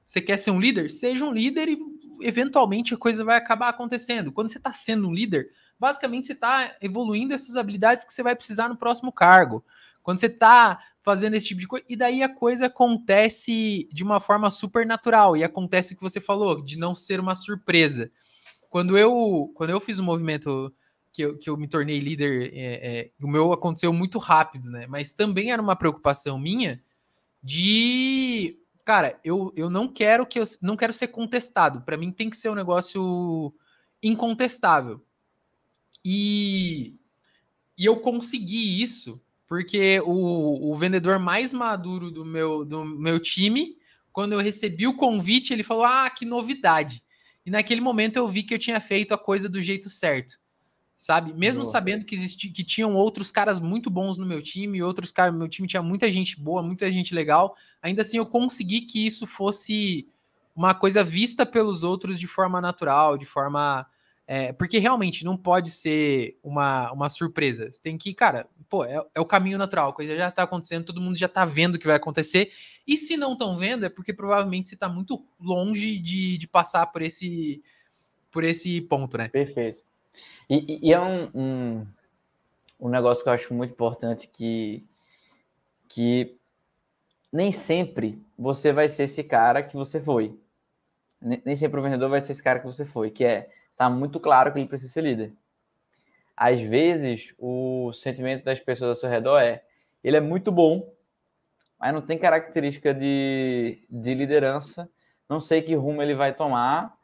você 0.07 0.21
quer 0.21 0.37
ser 0.37 0.51
um 0.51 0.59
líder? 0.59 0.89
Seja 0.89 1.25
um 1.25 1.33
líder 1.33 1.67
e 1.67 1.77
eventualmente 2.21 2.93
a 2.93 2.97
coisa 2.97 3.25
vai 3.25 3.35
acabar 3.35 3.67
acontecendo. 3.67 4.31
Quando 4.31 4.49
você 4.49 4.57
está 4.57 4.71
sendo 4.71 5.05
um 5.05 5.13
líder, 5.13 5.49
basicamente 5.77 6.27
você 6.27 6.33
está 6.33 6.77
evoluindo 6.81 7.33
essas 7.33 7.57
habilidades 7.57 8.05
que 8.05 8.13
você 8.13 8.23
vai 8.23 8.33
precisar 8.33 8.69
no 8.69 8.77
próximo 8.77 9.11
cargo. 9.11 9.65
Quando 10.01 10.19
você 10.19 10.27
está 10.27 10.79
fazendo 11.03 11.33
esse 11.33 11.47
tipo 11.47 11.59
de 11.59 11.67
coisa, 11.67 11.85
e 11.89 11.97
daí 11.97 12.23
a 12.23 12.33
coisa 12.33 12.67
acontece 12.67 13.89
de 13.91 14.01
uma 14.01 14.21
forma 14.21 14.49
super 14.49 14.85
natural, 14.85 15.35
e 15.35 15.43
acontece 15.43 15.93
o 15.93 15.97
que 15.97 16.01
você 16.01 16.21
falou, 16.21 16.63
de 16.63 16.77
não 16.77 16.95
ser 16.95 17.19
uma 17.19 17.35
surpresa. 17.35 18.09
Quando 18.69 18.97
eu, 18.97 19.51
quando 19.55 19.71
eu 19.71 19.81
fiz 19.81 19.99
o 19.99 20.03
um 20.03 20.05
movimento 20.05 20.73
que 21.11 21.21
eu, 21.21 21.37
que 21.37 21.49
eu 21.49 21.57
me 21.57 21.67
tornei 21.67 21.99
líder, 21.99 22.49
é, 22.53 22.99
é, 22.99 23.11
o 23.21 23.27
meu 23.27 23.51
aconteceu 23.51 23.91
muito 23.91 24.17
rápido, 24.17 24.71
né? 24.71 24.87
Mas 24.87 25.11
também 25.11 25.51
era 25.51 25.61
uma 25.61 25.75
preocupação 25.75 26.39
minha 26.39 26.81
de, 27.43 28.57
cara, 28.87 29.19
eu, 29.21 29.51
eu 29.53 29.69
não 29.69 29.85
quero 29.85 30.25
que 30.25 30.39
eu 30.39 30.45
não 30.61 30.77
quero 30.77 30.93
ser 30.93 31.09
contestado. 31.09 31.81
Para 31.81 31.97
mim 31.97 32.09
tem 32.09 32.29
que 32.29 32.37
ser 32.37 32.47
um 32.47 32.55
negócio 32.55 33.53
incontestável. 34.01 35.05
E, 36.05 36.95
e 37.77 37.83
eu 37.83 37.99
consegui 37.99 38.81
isso 38.81 39.21
porque 39.45 39.99
o, 40.05 40.71
o 40.71 40.77
vendedor 40.77 41.19
mais 41.19 41.51
maduro 41.51 42.09
do 42.09 42.23
meu, 42.23 42.63
do 42.63 42.85
meu 42.85 43.19
time, 43.19 43.77
quando 44.13 44.31
eu 44.31 44.39
recebi 44.39 44.87
o 44.87 44.95
convite, 44.95 45.51
ele 45.51 45.63
falou: 45.63 45.83
Ah, 45.83 46.09
que 46.09 46.23
novidade. 46.23 47.03
E 47.45 47.51
naquele 47.51 47.81
momento 47.81 48.15
eu 48.15 48.25
vi 48.29 48.41
que 48.41 48.53
eu 48.53 48.59
tinha 48.59 48.79
feito 48.79 49.13
a 49.13 49.17
coisa 49.17 49.49
do 49.49 49.61
jeito 49.61 49.89
certo. 49.89 50.39
Sabe? 50.97 51.31
Mesmo 51.31 51.61
boa. 51.61 51.71
sabendo 51.71 52.03
que, 52.03 52.15
existi, 52.15 52.49
que 52.49 52.63
tinham 52.63 52.95
outros 52.95 53.29
caras 53.29 53.59
muito 53.59 53.87
bons 53.87 54.17
no 54.17 54.25
meu 54.25 54.41
time, 54.41 54.81
outros 54.81 55.11
caras, 55.11 55.33
meu 55.33 55.47
time 55.47 55.67
tinha 55.67 55.83
muita 55.83 56.11
gente 56.11 56.41
boa, 56.41 56.63
muita 56.63 56.91
gente 56.91 57.13
legal, 57.13 57.55
ainda 57.79 58.01
assim 58.01 58.17
eu 58.17 58.25
consegui 58.25 58.81
que 58.81 59.05
isso 59.05 59.27
fosse 59.27 60.09
uma 60.55 60.73
coisa 60.73 61.03
vista 61.03 61.45
pelos 61.45 61.83
outros 61.83 62.19
de 62.19 62.25
forma 62.25 62.59
natural, 62.59 63.15
de 63.15 63.27
forma 63.27 63.85
é, 64.25 64.51
porque 64.51 64.77
realmente 64.77 65.23
não 65.23 65.37
pode 65.37 65.71
ser 65.71 66.37
uma, 66.43 66.91
uma 66.91 67.07
surpresa. 67.07 67.71
Você 67.71 67.81
tem 67.81 67.97
que, 67.97 68.13
cara, 68.13 68.45
pô, 68.67 68.83
é, 68.83 69.01
é, 69.15 69.21
o 69.21 69.25
caminho 69.25 69.57
natural, 69.57 69.89
a 69.91 69.93
coisa 69.93 70.17
já 70.17 70.29
tá 70.29 70.43
acontecendo, 70.43 70.85
todo 70.85 70.99
mundo 70.99 71.15
já 71.15 71.29
tá 71.29 71.45
vendo 71.45 71.75
o 71.75 71.79
que 71.79 71.87
vai 71.87 71.95
acontecer. 71.95 72.51
E 72.85 72.97
se 72.97 73.15
não 73.15 73.31
estão 73.33 73.55
vendo, 73.55 73.85
é 73.85 73.89
porque 73.89 74.11
provavelmente 74.11 74.67
você 74.67 74.75
tá 74.75 74.89
muito 74.89 75.23
longe 75.39 75.97
de, 75.99 76.37
de 76.37 76.47
passar 76.47 76.87
por 76.87 77.01
esse, 77.01 77.63
por 78.29 78.43
esse 78.43 78.81
ponto, 78.81 79.17
né? 79.17 79.29
Perfeito. 79.29 79.86
E, 80.49 80.79
e 80.89 80.93
é 80.93 80.99
um, 80.99 81.29
um, 81.33 81.87
um 82.79 82.89
negócio 82.89 83.23
que 83.23 83.29
eu 83.29 83.33
acho 83.33 83.53
muito 83.53 83.71
importante 83.71 84.27
que, 84.27 84.85
que 85.87 86.37
nem 87.31 87.51
sempre 87.51 88.21
você 88.37 88.71
vai 88.71 88.89
ser 88.89 89.03
esse 89.03 89.23
cara 89.23 89.61
que 89.63 89.75
você 89.75 89.99
foi. 89.99 90.39
Nem, 91.21 91.55
sempre 91.55 91.79
o 91.79 91.83
vendedor 91.83 92.09
vai 92.09 92.21
ser 92.21 92.31
esse 92.31 92.43
cara 92.43 92.59
que 92.59 92.65
você 92.65 92.85
foi, 92.85 93.09
que 93.09 93.25
é 93.25 93.49
tá 93.75 93.89
muito 93.89 94.19
claro 94.19 94.51
que 94.51 94.59
ele 94.59 94.67
precisa 94.67 94.91
ser 94.91 95.01
líder. 95.01 95.33
Às 96.35 96.61
vezes, 96.61 97.33
o 97.37 97.91
sentimento 97.93 98.43
das 98.43 98.59
pessoas 98.59 98.89
ao 98.89 98.95
seu 98.95 99.09
redor 99.09 99.39
é: 99.39 99.63
ele 100.03 100.17
é 100.17 100.21
muito 100.21 100.51
bom, 100.51 100.93
mas 101.79 101.93
não 101.93 102.01
tem 102.01 102.17
característica 102.17 102.93
de, 102.93 103.83
de 103.89 104.13
liderança, 104.13 104.89
não 105.29 105.39
sei 105.39 105.61
que 105.61 105.75
rumo 105.75 106.01
ele 106.01 106.15
vai 106.15 106.33
tomar, 106.33 106.96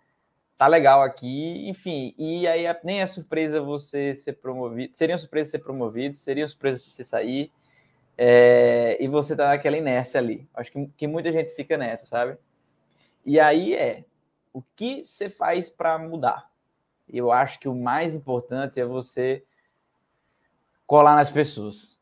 tá 0.64 0.68
legal 0.68 1.02
aqui, 1.02 1.68
enfim. 1.68 2.16
E 2.18 2.48
aí 2.48 2.64
nem 2.84 3.02
é 3.02 3.08
surpresa 3.08 3.62
você 3.62 4.16
ser 4.16 4.34
promovido, 4.34 4.94
seria 4.94 5.18
surpresa 5.18 5.52
ser 5.52 5.60
promovido, 5.60 6.16
seria 6.16 6.48
surpresa 6.48 6.82
você 6.88 7.04
sair, 7.04 7.52
é, 8.18 8.98
e 9.04 9.08
você 9.08 9.36
tá 9.36 9.50
naquela 9.50 9.78
inércia 9.78 10.20
ali. 10.20 10.48
Acho 10.54 10.72
que, 10.72 10.88
que 10.98 11.08
muita 11.08 11.32
gente 11.34 11.52
fica 11.52 11.78
nessa, 11.78 12.06
sabe? 12.06 12.38
E 13.26 13.40
aí 13.40 13.74
é: 13.74 14.06
o 14.54 14.62
que 14.62 15.04
você 15.04 15.30
faz 15.30 15.70
para 15.70 15.98
mudar? 15.98 16.52
eu 17.10 17.32
acho 17.32 17.60
que 17.60 17.68
o 17.68 17.76
mais 17.76 18.16
importante 18.16 18.80
é 18.80 18.86
você 18.86 19.44
colar 20.88 21.16
nas 21.16 21.30
pessoas. 21.30 22.00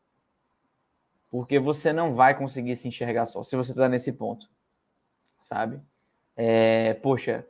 Porque 1.30 1.58
você 1.58 1.92
não 1.92 2.14
vai 2.14 2.38
conseguir 2.38 2.76
se 2.76 2.86
enxergar 2.86 3.26
só 3.26 3.42
se 3.42 3.56
você 3.56 3.72
está 3.72 3.88
nesse 3.88 4.12
ponto. 4.12 4.48
Sabe? 5.40 5.82
É, 6.36 6.94
poxa, 6.94 7.44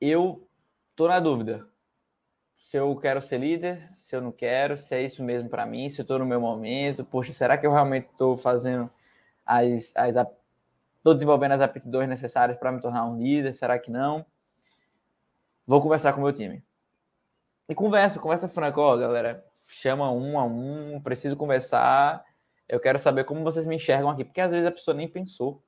eu 0.00 0.48
tô 0.94 1.08
na 1.08 1.20
dúvida. 1.20 1.66
Se 2.66 2.76
eu 2.76 2.96
quero 2.96 3.22
ser 3.22 3.38
líder, 3.38 3.88
se 3.92 4.16
eu 4.16 4.20
não 4.20 4.32
quero, 4.32 4.76
se 4.76 4.94
é 4.94 5.02
isso 5.02 5.22
mesmo 5.22 5.48
para 5.48 5.64
mim, 5.64 5.88
se 5.88 6.00
eu 6.00 6.02
estou 6.02 6.18
no 6.18 6.26
meu 6.26 6.40
momento. 6.40 7.04
Poxa, 7.04 7.32
será 7.32 7.56
que 7.56 7.66
eu 7.66 7.72
realmente 7.72 8.08
estou 8.10 8.36
fazendo 8.36 8.90
as. 9.44 9.94
as 9.96 10.16
Estou 10.96 11.14
desenvolvendo 11.14 11.52
as 11.52 11.60
aptidões 11.60 12.08
necessárias 12.08 12.58
para 12.58 12.72
me 12.72 12.80
tornar 12.80 13.06
um 13.06 13.16
líder? 13.16 13.52
Será 13.52 13.78
que 13.78 13.92
não? 13.92 14.26
Vou 15.64 15.80
conversar 15.80 16.12
com 16.12 16.18
o 16.18 16.24
meu 16.24 16.32
time. 16.32 16.64
E 17.68 17.74
conversa, 17.74 18.18
conversa 18.18 18.48
franco, 18.48 18.80
ó, 18.80 18.96
galera, 18.96 19.44
chama 19.68 20.10
um 20.10 20.38
a 20.38 20.44
um, 20.44 21.00
preciso 21.00 21.36
conversar, 21.36 22.24
eu 22.68 22.78
quero 22.80 22.98
saber 22.98 23.24
como 23.24 23.42
vocês 23.42 23.66
me 23.66 23.76
enxergam 23.76 24.10
aqui, 24.10 24.24
porque 24.24 24.40
às 24.40 24.52
vezes 24.52 24.66
a 24.66 24.70
pessoa 24.70 24.96
nem 24.96 25.08
pensou. 25.08 25.62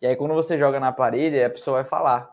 E 0.00 0.06
aí 0.06 0.16
quando 0.16 0.34
você 0.34 0.58
joga 0.58 0.80
na 0.80 0.92
parede, 0.92 1.42
a 1.42 1.50
pessoa 1.50 1.82
vai 1.82 1.84
falar. 1.84 2.31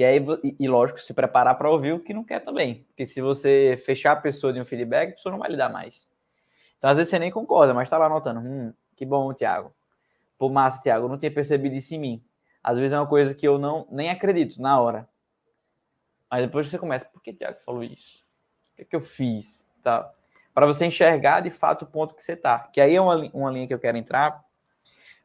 E 0.00 0.04
aí, 0.04 0.18
e, 0.58 0.66
lógico, 0.66 0.98
se 0.98 1.12
preparar 1.12 1.58
para 1.58 1.70
ouvir 1.70 1.92
o 1.92 2.00
que 2.00 2.14
não 2.14 2.24
quer 2.24 2.40
também. 2.40 2.84
Porque 2.84 3.04
se 3.04 3.20
você 3.20 3.78
fechar 3.84 4.12
a 4.12 4.16
pessoa 4.16 4.50
de 4.50 4.58
um 4.58 4.64
feedback, 4.64 5.10
a 5.10 5.14
pessoa 5.14 5.30
não 5.30 5.38
vai 5.38 5.50
lhe 5.50 5.58
dar 5.58 5.68
mais. 5.68 6.08
Então, 6.78 6.88
às 6.88 6.96
vezes 6.96 7.10
você 7.10 7.18
nem 7.18 7.30
concorda, 7.30 7.74
mas 7.74 7.90
tá 7.90 7.98
lá 7.98 8.06
anotando. 8.06 8.40
Hum, 8.40 8.72
que 8.96 9.04
bom, 9.04 9.34
Thiago. 9.34 9.74
Pô, 10.38 10.48
massa, 10.48 10.80
Thiago, 10.80 11.04
eu 11.04 11.08
não 11.10 11.18
tinha 11.18 11.30
percebido 11.30 11.76
isso 11.76 11.94
em 11.94 11.98
mim. 11.98 12.24
Às 12.64 12.78
vezes 12.78 12.94
é 12.94 12.98
uma 12.98 13.06
coisa 13.06 13.34
que 13.34 13.46
eu 13.46 13.58
não 13.58 13.86
nem 13.90 14.08
acredito 14.08 14.58
na 14.62 14.80
hora. 14.80 15.06
Aí 16.30 16.46
depois 16.46 16.70
você 16.70 16.78
começa, 16.78 17.04
por 17.04 17.22
que 17.22 17.32
o 17.32 17.36
Thiago 17.36 17.60
falou 17.60 17.82
isso? 17.82 18.24
O 18.72 18.76
que, 18.76 18.82
é 18.82 18.84
que 18.86 18.96
eu 18.96 19.02
fiz? 19.02 19.70
Tá. 19.82 20.10
Para 20.54 20.64
você 20.64 20.86
enxergar 20.86 21.40
de 21.42 21.50
fato 21.50 21.82
o 21.82 21.86
ponto 21.86 22.14
que 22.14 22.22
você 22.22 22.34
tá. 22.34 22.60
Que 22.72 22.80
aí 22.80 22.96
é 22.96 23.00
uma, 23.02 23.16
uma 23.34 23.50
linha 23.50 23.66
que 23.66 23.74
eu 23.74 23.78
quero 23.78 23.98
entrar. 23.98 24.42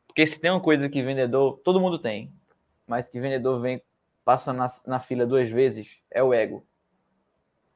Porque 0.05 0.27
se 0.27 0.37
tem 0.37 0.51
uma 0.51 0.59
coisa 0.59 0.89
que 0.89 1.01
vendedor, 1.01 1.61
todo 1.63 1.79
mundo 1.79 1.97
tem, 1.97 2.29
mas 2.85 3.07
que 3.07 3.21
vendedor 3.21 3.61
vem 3.61 3.81
passando 4.25 4.57
na, 4.57 4.65
na 4.87 4.99
fila 4.99 5.25
duas 5.25 5.49
vezes, 5.49 5.99
é 6.09 6.21
o 6.21 6.33
ego. 6.33 6.65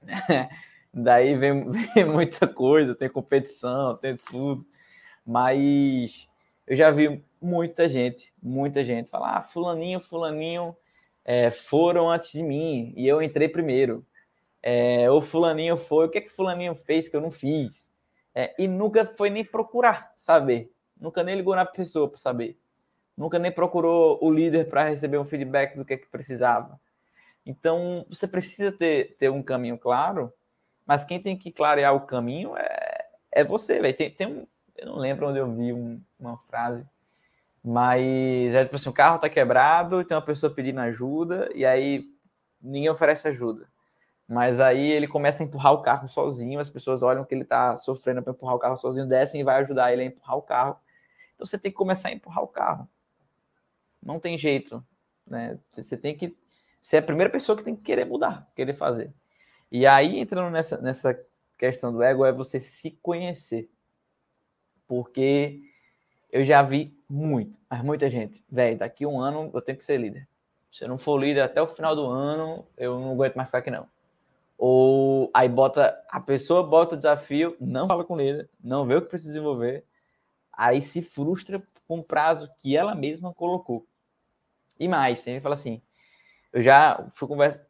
Daí 0.91 1.35
vem, 1.35 1.69
vem, 1.93 2.05
muita 2.05 2.47
coisa, 2.47 2.95
tem 2.95 3.07
competição, 3.07 3.95
tem 3.95 4.17
tudo. 4.17 4.65
Mas 5.25 6.27
eu 6.65 6.75
já 6.75 6.89
vi 6.89 7.23
muita 7.39 7.87
gente, 7.87 8.33
muita 8.41 8.83
gente 8.83 9.09
falar: 9.09 9.37
ah, 9.37 9.41
Fulaninho, 9.41 9.99
Fulaninho 9.99 10.75
é, 11.23 11.51
foram 11.51 12.09
antes 12.09 12.31
de 12.31 12.41
mim 12.41 12.93
e 12.97 13.07
eu 13.07 13.21
entrei 13.21 13.47
primeiro. 13.47 14.03
É, 14.61 15.09
o 15.09 15.21
Fulaninho 15.21 15.77
foi, 15.77 16.07
o 16.07 16.09
que 16.09 16.17
é 16.17 16.21
que 16.21 16.29
Fulaninho 16.29 16.75
fez 16.75 17.07
que 17.07 17.15
eu 17.15 17.21
não 17.21 17.31
fiz? 17.31 17.93
É, 18.33 18.53
e 18.57 18.67
nunca 18.67 19.05
foi 19.05 19.29
nem 19.29 19.45
procurar 19.45 20.11
saber, 20.15 20.71
nunca 20.99 21.23
nem 21.23 21.35
ligou 21.35 21.55
na 21.55 21.65
pessoa 21.65 22.09
para 22.09 22.17
saber, 22.17 22.57
nunca 23.19 23.37
nem 23.37 23.51
procurou 23.51 24.17
o 24.21 24.31
líder 24.31 24.69
para 24.69 24.87
receber 24.87 25.17
um 25.17 25.25
feedback 25.25 25.75
do 25.75 25.83
que 25.83 25.95
é 25.95 25.97
que 25.97 26.07
precisava. 26.07 26.79
Então, 27.45 28.05
você 28.09 28.25
precisa 28.25 28.71
ter, 28.71 29.17
ter 29.19 29.29
um 29.29 29.43
caminho 29.43 29.77
claro, 29.77 30.31
mas 30.87 31.03
quem 31.03 31.21
tem 31.21 31.37
que 31.37 31.51
clarear 31.51 31.93
o 31.93 32.05
caminho 32.07 32.55
é, 32.55 33.05
é 33.29 33.43
você, 33.43 33.81
velho. 33.81 33.93
Tem, 33.93 34.09
tem 34.09 34.25
um, 34.25 34.47
eu 34.77 34.85
não 34.85 34.95
lembro 34.95 35.27
onde 35.27 35.37
eu 35.37 35.51
vi 35.53 35.73
um, 35.73 36.01
uma 36.17 36.37
frase, 36.37 36.85
mas 37.61 38.55
é 38.55 38.63
tipo 38.63 38.77
assim, 38.77 38.87
o 38.87 38.93
carro 38.93 39.19
tá 39.19 39.29
quebrado, 39.29 40.05
tem 40.05 40.15
uma 40.15 40.23
pessoa 40.23 40.53
pedindo 40.53 40.79
ajuda, 40.79 41.49
e 41.53 41.65
aí 41.65 42.05
ninguém 42.61 42.89
oferece 42.89 43.27
ajuda. 43.27 43.67
Mas 44.29 44.61
aí 44.61 44.91
ele 44.91 45.09
começa 45.09 45.43
a 45.43 45.45
empurrar 45.45 45.73
o 45.73 45.81
carro 45.81 46.07
sozinho, 46.07 46.57
as 46.57 46.69
pessoas 46.69 47.03
olham 47.03 47.25
que 47.25 47.35
ele 47.35 47.43
tá 47.43 47.75
sofrendo 47.75 48.23
para 48.23 48.31
empurrar 48.31 48.55
o 48.55 48.59
carro 48.59 48.77
sozinho, 48.77 49.05
descem 49.05 49.41
e 49.41 49.43
vai 49.43 49.61
ajudar 49.61 49.91
ele 49.91 50.03
a 50.03 50.05
empurrar 50.05 50.37
o 50.37 50.41
carro. 50.41 50.77
Então 51.35 51.45
você 51.45 51.59
tem 51.59 51.69
que 51.69 51.77
começar 51.77 52.07
a 52.07 52.13
empurrar 52.13 52.43
o 52.43 52.47
carro. 52.47 52.87
Não 54.01 54.19
tem 54.19 54.37
jeito, 54.37 54.83
né? 55.27 55.59
Você 55.71 55.97
tem 55.97 56.15
que 56.15 56.35
ser 56.81 56.97
a 56.97 57.01
primeira 57.01 57.31
pessoa 57.31 57.57
que 57.57 57.63
tem 57.63 57.75
que 57.75 57.83
querer 57.83 58.05
mudar, 58.05 58.49
querer 58.55 58.73
fazer. 58.73 59.13
E 59.71 59.85
aí 59.85 60.19
entrando 60.19 60.51
nessa 60.51 60.81
nessa 60.81 61.19
questão 61.57 61.91
do 61.91 62.01
ego 62.01 62.25
é 62.25 62.31
você 62.31 62.59
se 62.59 62.91
conhecer. 63.01 63.69
Porque 64.87 65.61
eu 66.31 66.45
já 66.45 66.63
vi 66.63 66.97
muito, 67.09 67.59
mas 67.69 67.83
muita 67.83 68.09
gente, 68.09 68.43
velho, 68.49 68.77
daqui 68.77 69.05
um 69.05 69.19
ano 69.19 69.51
eu 69.53 69.61
tenho 69.61 69.77
que 69.77 69.83
ser 69.83 69.97
líder. 69.97 70.27
Se 70.71 70.83
eu 70.83 70.87
não 70.87 70.97
for 70.97 71.19
líder 71.19 71.41
até 71.41 71.61
o 71.61 71.67
final 71.67 71.95
do 71.95 72.05
ano, 72.05 72.65
eu 72.77 72.99
não 72.99 73.11
aguento 73.11 73.35
mais 73.35 73.49
ficar 73.49 73.59
aqui 73.59 73.71
não. 73.71 73.87
Ou 74.57 75.31
aí 75.33 75.47
bota, 75.49 75.97
a 76.09 76.19
pessoa 76.19 76.63
bota 76.63 76.95
o 76.95 76.97
desafio, 76.97 77.55
não 77.59 77.87
fala 77.87 78.03
com 78.03 78.17
líder, 78.17 78.49
não 78.63 78.85
vê 78.85 78.95
o 78.95 79.01
que 79.01 79.09
precisa 79.09 79.31
desenvolver, 79.31 79.85
aí 80.51 80.81
se 80.81 81.01
frustra 81.01 81.61
com 81.89 81.97
o 81.97 82.03
prazo 82.03 82.53
que 82.55 82.77
ela 82.77 82.93
mesma 82.93 83.33
colocou. 83.33 83.87
E 84.79 84.87
mais, 84.87 85.21
sempre 85.21 85.41
fala 85.41 85.55
assim, 85.55 85.81
eu 86.53 86.61
já 86.61 87.03
fui 87.09 87.27
conversar, 87.27 87.65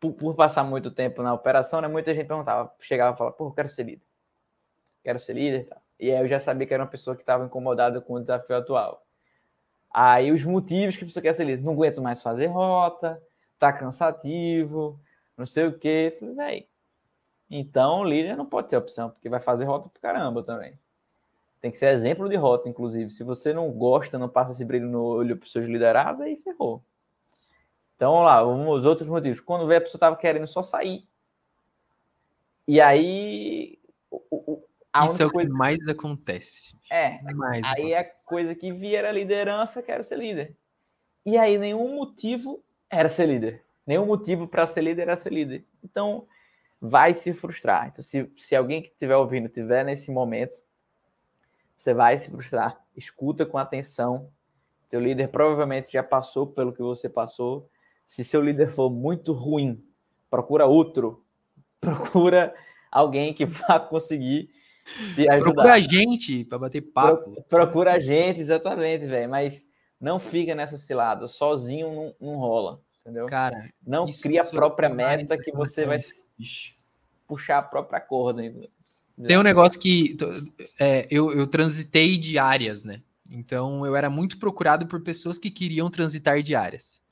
por, 0.00 0.12
por, 0.12 0.34
passar 0.34 0.64
muito 0.64 0.90
tempo 0.90 1.22
na 1.22 1.32
operação, 1.32 1.80
né, 1.80 1.86
muita 1.86 2.12
gente 2.12 2.26
perguntava, 2.26 2.74
chegava 2.80 3.14
e 3.14 3.18
falava, 3.18 3.36
pô, 3.36 3.46
eu 3.46 3.52
quero 3.52 3.68
ser 3.68 3.84
líder. 3.84 4.02
Quero 5.04 5.20
ser 5.20 5.34
líder 5.34 5.60
e 5.60 5.64
tal. 5.64 5.82
E 6.00 6.10
aí 6.10 6.20
eu 6.20 6.28
já 6.28 6.40
sabia 6.40 6.66
que 6.66 6.74
era 6.74 6.82
uma 6.82 6.90
pessoa 6.90 7.14
que 7.14 7.22
estava 7.22 7.44
incomodada 7.44 8.00
com 8.00 8.14
o 8.14 8.20
desafio 8.20 8.56
atual. 8.56 9.06
Aí 9.88 10.32
os 10.32 10.44
motivos 10.44 10.96
que 10.96 11.04
a 11.04 11.06
pessoa 11.06 11.22
quer 11.22 11.32
ser 11.32 11.44
líder, 11.44 11.62
não 11.62 11.74
aguento 11.74 12.02
mais 12.02 12.20
fazer 12.20 12.46
rota, 12.46 13.22
tá 13.56 13.72
cansativo, 13.72 15.00
não 15.36 15.46
sei 15.46 15.68
o 15.68 15.78
quê. 15.78 16.12
Falei, 16.18 16.34
velho, 16.34 16.66
então 17.48 18.04
líder 18.04 18.36
não 18.36 18.46
pode 18.46 18.68
ter 18.68 18.76
opção, 18.76 19.10
porque 19.10 19.28
vai 19.28 19.38
fazer 19.38 19.64
rota 19.64 19.88
pro 19.88 20.02
caramba 20.02 20.42
também. 20.42 20.76
Tem 21.64 21.70
que 21.70 21.78
ser 21.78 21.88
exemplo 21.88 22.28
de 22.28 22.36
rota, 22.36 22.68
inclusive. 22.68 23.08
Se 23.08 23.24
você 23.24 23.50
não 23.50 23.70
gosta, 23.70 24.18
não 24.18 24.28
passa 24.28 24.52
esse 24.52 24.66
brilho 24.66 24.86
no 24.86 25.02
olho 25.02 25.34
para 25.34 25.46
os 25.46 25.50
seus 25.50 25.64
liderados, 25.64 26.20
aí 26.20 26.36
ferrou. 26.36 26.84
Então, 27.96 28.12
vamos 28.12 28.26
lá, 28.26 28.44
os 28.44 28.84
outros 28.84 29.08
motivos. 29.08 29.40
Quando 29.40 29.66
vê 29.66 29.76
a 29.76 29.80
pessoa 29.80 29.96
estava 29.96 30.14
querendo 30.14 30.46
só 30.46 30.62
sair. 30.62 31.08
E 32.68 32.82
aí, 32.82 33.78
isso 35.06 35.22
é 35.22 35.24
o 35.24 35.30
coisa... 35.30 35.50
que 35.50 35.56
mais 35.56 35.88
acontece. 35.88 36.76
É, 36.90 37.22
mais 37.32 37.62
aí 37.64 37.94
acontece. 37.94 38.20
a 38.20 38.28
coisa 38.28 38.54
que 38.54 38.70
via 38.70 38.98
era 38.98 39.10
liderança, 39.10 39.82
quero 39.82 40.04
ser 40.04 40.18
líder. 40.18 40.54
E 41.24 41.38
aí 41.38 41.56
nenhum 41.56 41.96
motivo 41.96 42.62
era 42.90 43.08
ser 43.08 43.24
líder. 43.24 43.64
Nenhum 43.86 44.04
motivo 44.04 44.46
para 44.46 44.66
ser 44.66 44.82
líder 44.82 45.00
era 45.00 45.16
ser 45.16 45.32
líder. 45.32 45.64
Então, 45.82 46.26
vai 46.78 47.14
se 47.14 47.32
frustrar. 47.32 47.88
Então, 47.88 48.02
se, 48.02 48.30
se 48.36 48.54
alguém 48.54 48.82
que 48.82 48.88
estiver 48.88 49.16
ouvindo 49.16 49.46
estiver 49.46 49.82
nesse 49.82 50.10
momento, 50.10 50.62
você 51.84 51.92
vai 51.92 52.16
se 52.16 52.30
frustrar. 52.30 52.80
Escuta 52.96 53.44
com 53.44 53.58
atenção. 53.58 54.30
Teu 54.88 55.00
líder 55.00 55.28
provavelmente 55.28 55.92
já 55.92 56.02
passou 56.02 56.46
pelo 56.46 56.72
que 56.72 56.82
você 56.82 57.08
passou. 57.10 57.68
Se 58.06 58.24
seu 58.24 58.40
líder 58.40 58.68
for 58.68 58.90
muito 58.90 59.32
ruim, 59.32 59.84
procura 60.30 60.66
outro. 60.66 61.22
Procura 61.84 62.54
alguém 62.90 63.34
que 63.34 63.44
vá 63.44 63.78
conseguir 63.78 64.48
Procura 65.38 65.74
a 65.74 65.80
gente 65.80 66.44
para 66.44 66.58
bater 66.58 66.80
papo. 66.80 67.32
Pro, 67.32 67.44
procura 67.44 67.92
a 67.92 68.00
gente, 68.00 68.40
exatamente, 68.40 69.06
velho. 69.06 69.30
Mas 69.30 69.66
não 70.00 70.18
fica 70.18 70.54
nessa 70.54 70.76
cilada. 70.76 71.26
Sozinho 71.26 72.14
não, 72.20 72.32
não 72.32 72.36
rola, 72.38 72.80
entendeu? 73.00 73.26
Cara, 73.26 73.68
não 73.86 74.06
cria 74.06 74.42
a 74.42 74.46
própria 74.46 74.88
meta 74.88 75.36
que 75.38 75.52
você 75.52 75.86
vai 75.86 75.98
puxar 77.26 77.58
a 77.58 77.62
própria 77.62 78.00
corda. 78.00 78.42
Tem 79.26 79.38
um 79.38 79.42
negócio 79.42 79.80
que 79.80 80.16
é, 80.78 81.06
eu, 81.10 81.32
eu 81.32 81.46
transitei 81.46 82.18
de 82.18 82.38
áreas, 82.38 82.82
né? 82.82 83.00
Então 83.30 83.86
eu 83.86 83.94
era 83.94 84.10
muito 84.10 84.38
procurado 84.38 84.86
por 84.86 85.00
pessoas 85.02 85.38
que 85.38 85.50
queriam 85.50 85.88
transitar 85.88 86.42
de 86.42 86.54
áreas. 86.54 87.02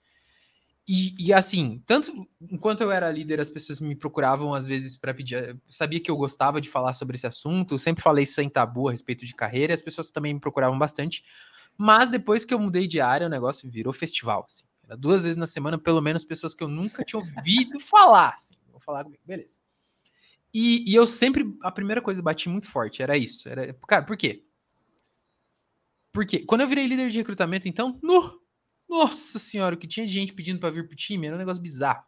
E, 0.87 1.15
e, 1.19 1.33
assim, 1.33 1.81
tanto 1.87 2.29
enquanto 2.51 2.81
eu 2.81 2.91
era 2.91 3.11
líder, 3.11 3.39
as 3.39 3.49
pessoas 3.49 3.81
me 3.81 3.95
procuravam 3.95 4.53
às 4.53 4.67
vezes 4.67 4.97
para 4.97 5.15
pedir. 5.15 5.57
Sabia 5.69 6.01
que 6.01 6.11
eu 6.11 6.17
gostava 6.17 6.61
de 6.61 6.69
falar 6.69 6.93
sobre 6.93 7.17
esse 7.17 7.27
assunto, 7.27 7.79
sempre 7.79 8.03
falei 8.03 8.27
sem 8.27 8.49
tabu 8.49 8.89
a 8.89 8.91
respeito 8.91 9.25
de 9.25 9.35
carreira, 9.35 9.73
as 9.73 9.81
pessoas 9.81 10.11
também 10.11 10.35
me 10.35 10.41
procuravam 10.41 10.79
bastante. 10.79 11.23
Mas 11.79 12.09
depois 12.09 12.45
que 12.45 12.53
eu 12.53 12.59
mudei 12.59 12.87
de 12.89 13.01
área, 13.01 13.29
o 13.29 13.31
negócio 13.31 13.71
virou 13.71 13.93
festival. 13.93 14.45
Assim. 14.47 14.65
Era 14.85 14.97
duas 14.97 15.23
vezes 15.23 15.37
na 15.37 15.47
semana, 15.47 15.79
pelo 15.79 16.01
menos 16.01 16.25
pessoas 16.25 16.55
que 16.55 16.65
eu 16.65 16.69
nunca 16.69 17.05
tinha 17.05 17.21
ouvido 17.21 17.79
falar. 17.81 18.35
Assim. 18.35 18.55
Vou 18.71 18.81
falar 18.81 19.05
comigo, 19.05 19.23
beleza. 19.25 19.61
E, 20.55 20.91
e, 20.91 20.95
eu 20.95 21.07
sempre, 21.07 21.57
a 21.63 21.73
primeira 21.73 22.03
coisa 22.03 22.21
bati 22.23 22.49
muito 22.49 22.69
forte, 22.69 23.03
era 23.03 23.17
isso. 23.17 23.49
Era, 23.49 23.73
cara, 23.87 24.05
por 24.05 24.17
quê? 24.17 24.45
Porque 26.13 26.41
quando 26.41 26.61
eu 26.61 26.69
virei 26.69 26.87
líder 26.87 27.09
de 27.09 27.19
recrutamento, 27.19 27.67
então, 27.67 27.99
no, 28.03 28.39
nossa 28.89 29.39
senhora, 29.39 29.75
o 29.75 29.79
que 29.79 29.87
tinha 29.87 30.07
de 30.07 30.13
gente 30.13 30.35
pedindo 30.35 30.61
para 30.61 30.69
vir 30.69 30.87
pro 30.87 30.95
time 30.95 31.27
era 31.27 31.37
um 31.37 31.39
negócio 31.39 31.63
bizarro. 31.63 32.05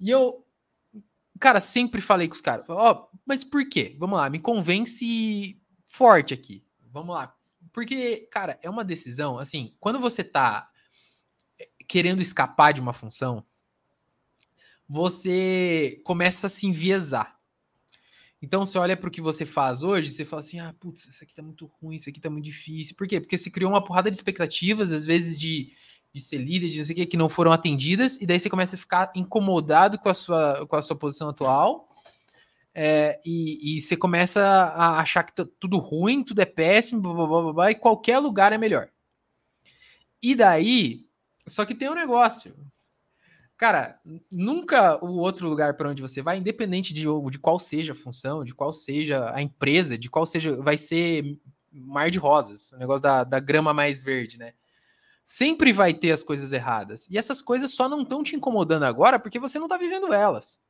E 0.00 0.10
eu, 0.10 0.44
cara, 1.38 1.60
sempre 1.60 2.00
falei 2.00 2.26
com 2.26 2.34
os 2.34 2.40
caras, 2.40 2.66
ó, 2.68 2.92
oh, 2.92 3.18
mas 3.24 3.44
por 3.44 3.68
quê? 3.68 3.96
Vamos 3.98 4.18
lá, 4.18 4.28
me 4.28 4.40
convence 4.40 5.60
forte 5.86 6.34
aqui. 6.34 6.64
Vamos 6.90 7.14
lá. 7.14 7.34
Porque, 7.72 8.28
cara, 8.32 8.58
é 8.62 8.68
uma 8.68 8.84
decisão, 8.84 9.38
assim, 9.38 9.76
quando 9.78 10.00
você 10.00 10.24
tá 10.24 10.68
querendo 11.86 12.20
escapar 12.20 12.72
de 12.72 12.80
uma 12.80 12.92
função, 12.92 13.46
você 14.88 16.00
começa 16.04 16.46
a 16.46 16.50
se 16.50 16.66
enviesar. 16.66 17.36
Então 18.40 18.64
você 18.64 18.78
olha 18.78 18.96
para 18.96 19.08
o 19.08 19.10
que 19.10 19.20
você 19.20 19.44
faz 19.44 19.82
hoje, 19.82 20.10
você 20.10 20.24
fala 20.24 20.40
assim: 20.40 20.60
ah, 20.60 20.74
putz, 20.78 21.06
isso 21.06 21.24
aqui 21.24 21.34
tá 21.34 21.42
muito 21.42 21.66
ruim, 21.80 21.96
isso 21.96 22.08
aqui 22.08 22.20
tá 22.20 22.30
muito 22.30 22.44
difícil. 22.44 22.94
Por 22.96 23.06
quê? 23.06 23.20
Porque 23.20 23.36
você 23.36 23.50
criou 23.50 23.70
uma 23.70 23.84
porrada 23.84 24.10
de 24.10 24.16
expectativas, 24.16 24.92
às 24.92 25.04
vezes 25.04 25.38
de, 25.38 25.72
de 26.12 26.20
ser 26.20 26.38
líder, 26.38 26.68
de 26.68 26.78
não 26.78 26.84
sei 26.84 26.94
o 26.94 26.96
que, 26.96 27.06
que 27.06 27.16
não 27.16 27.28
foram 27.28 27.52
atendidas, 27.52 28.16
e 28.20 28.26
daí 28.26 28.38
você 28.38 28.48
começa 28.48 28.76
a 28.76 28.78
ficar 28.78 29.12
incomodado 29.14 29.98
com 29.98 30.08
a 30.08 30.14
sua, 30.14 30.66
com 30.66 30.76
a 30.76 30.82
sua 30.82 30.96
posição 30.96 31.28
atual. 31.28 31.88
É, 32.72 33.20
e, 33.24 33.76
e, 33.76 33.80
você 33.80 33.96
começa 33.96 34.40
a 34.40 35.00
achar 35.00 35.24
que 35.24 35.34
tá 35.34 35.44
tudo 35.58 35.78
ruim, 35.78 36.22
tudo 36.22 36.40
é 36.40 36.44
péssimo, 36.44 37.00
blá, 37.00 37.12
blá, 37.12 37.26
blá, 37.26 37.52
blá, 37.52 37.70
e 37.72 37.74
qualquer 37.74 38.20
lugar 38.20 38.52
é 38.52 38.58
melhor. 38.58 38.88
E 40.22 40.36
daí, 40.36 41.04
só 41.44 41.64
que 41.64 41.74
tem 41.74 41.90
um 41.90 41.94
negócio. 41.94 42.54
Cara, 43.58 44.00
nunca 44.30 45.04
o 45.04 45.18
outro 45.18 45.48
lugar 45.48 45.76
para 45.76 45.90
onde 45.90 46.00
você 46.00 46.22
vai, 46.22 46.38
independente 46.38 46.94
de, 46.94 47.06
de 47.28 47.38
qual 47.40 47.58
seja 47.58 47.92
a 47.92 47.96
função, 47.96 48.44
de 48.44 48.54
qual 48.54 48.72
seja 48.72 49.34
a 49.34 49.42
empresa, 49.42 49.98
de 49.98 50.08
qual 50.08 50.24
seja, 50.24 50.54
vai 50.62 50.78
ser 50.78 51.36
mar 51.72 52.08
de 52.08 52.20
rosas, 52.20 52.70
o 52.70 52.78
negócio 52.78 53.02
da, 53.02 53.24
da 53.24 53.40
grama 53.40 53.74
mais 53.74 54.00
verde, 54.00 54.38
né? 54.38 54.54
Sempre 55.24 55.72
vai 55.72 55.92
ter 55.92 56.12
as 56.12 56.22
coisas 56.22 56.52
erradas. 56.52 57.10
E 57.10 57.18
essas 57.18 57.42
coisas 57.42 57.72
só 57.72 57.88
não 57.88 58.02
estão 58.02 58.22
te 58.22 58.36
incomodando 58.36 58.84
agora 58.84 59.18
porque 59.18 59.40
você 59.40 59.58
não 59.58 59.66
está 59.66 59.76
vivendo 59.76 60.12
elas. 60.12 60.60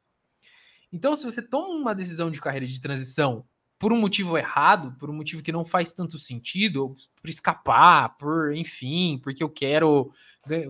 Então, 0.90 1.14
se 1.14 1.26
você 1.26 1.42
toma 1.42 1.68
uma 1.68 1.94
decisão 1.94 2.30
de 2.30 2.40
carreira 2.40 2.66
de 2.66 2.80
transição 2.80 3.46
por 3.78 3.92
um 3.92 4.00
motivo 4.00 4.36
errado, 4.36 4.96
por 4.98 5.08
um 5.08 5.12
motivo 5.12 5.42
que 5.42 5.52
não 5.52 5.64
faz 5.64 5.92
tanto 5.92 6.18
sentido, 6.18 6.96
por 7.20 7.30
escapar, 7.30 8.16
por 8.18 8.52
enfim, 8.52 9.20
porque 9.22 9.42
eu 9.42 9.48
quero 9.48 10.12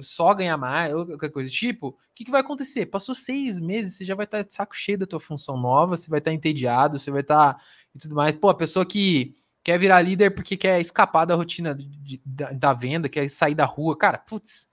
só 0.02 0.34
ganhar 0.34 0.58
mais, 0.58 0.92
qualquer 0.92 1.30
coisa 1.30 1.48
do 1.48 1.52
tipo, 1.52 1.88
o 1.88 1.96
que, 2.14 2.24
que 2.24 2.30
vai 2.30 2.40
acontecer? 2.40 2.86
Passou 2.86 3.14
seis 3.14 3.58
meses, 3.58 3.94
você 3.94 4.04
já 4.04 4.14
vai 4.14 4.24
estar 4.24 4.38
tá 4.38 4.44
de 4.44 4.52
saco 4.52 4.76
cheio 4.76 4.98
da 4.98 5.06
tua 5.06 5.20
função 5.20 5.56
nova, 5.56 5.96
você 5.96 6.10
vai 6.10 6.18
estar 6.18 6.30
tá 6.30 6.34
entediado, 6.34 6.98
você 6.98 7.10
vai 7.10 7.22
estar 7.22 7.54
tá, 7.54 7.62
e 7.94 7.98
tudo 7.98 8.14
mais. 8.14 8.36
Pô, 8.36 8.50
a 8.50 8.54
pessoa 8.54 8.84
que 8.84 9.34
quer 9.62 9.78
virar 9.78 10.02
líder 10.02 10.34
porque 10.34 10.56
quer 10.56 10.80
escapar 10.80 11.24
da 11.24 11.34
rotina 11.34 11.74
de, 11.74 12.20
da, 12.24 12.52
da 12.52 12.72
venda, 12.72 13.08
quer 13.08 13.28
sair 13.30 13.54
da 13.54 13.64
rua, 13.64 13.96
cara, 13.96 14.18
putz, 14.18 14.68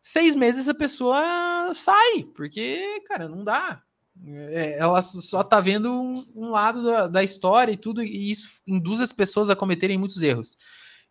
seis 0.00 0.34
meses 0.34 0.68
a 0.68 0.74
pessoa 0.74 1.70
sai, 1.74 2.24
porque, 2.34 3.02
cara, 3.06 3.28
não 3.28 3.44
dá. 3.44 3.82
É, 4.26 4.78
ela 4.78 5.00
só 5.00 5.44
tá 5.44 5.60
vendo 5.60 5.92
um, 5.92 6.26
um 6.34 6.50
lado 6.50 6.82
da, 6.82 7.06
da, 7.06 7.24
história 7.24 7.72
e 7.72 7.76
tudo, 7.76 8.02
e 8.02 8.30
isso 8.30 8.60
induz 8.66 9.00
as 9.00 9.12
pessoas 9.12 9.48
a 9.48 9.56
cometerem 9.56 9.98
muitos 9.98 10.20
erros. 10.22 10.56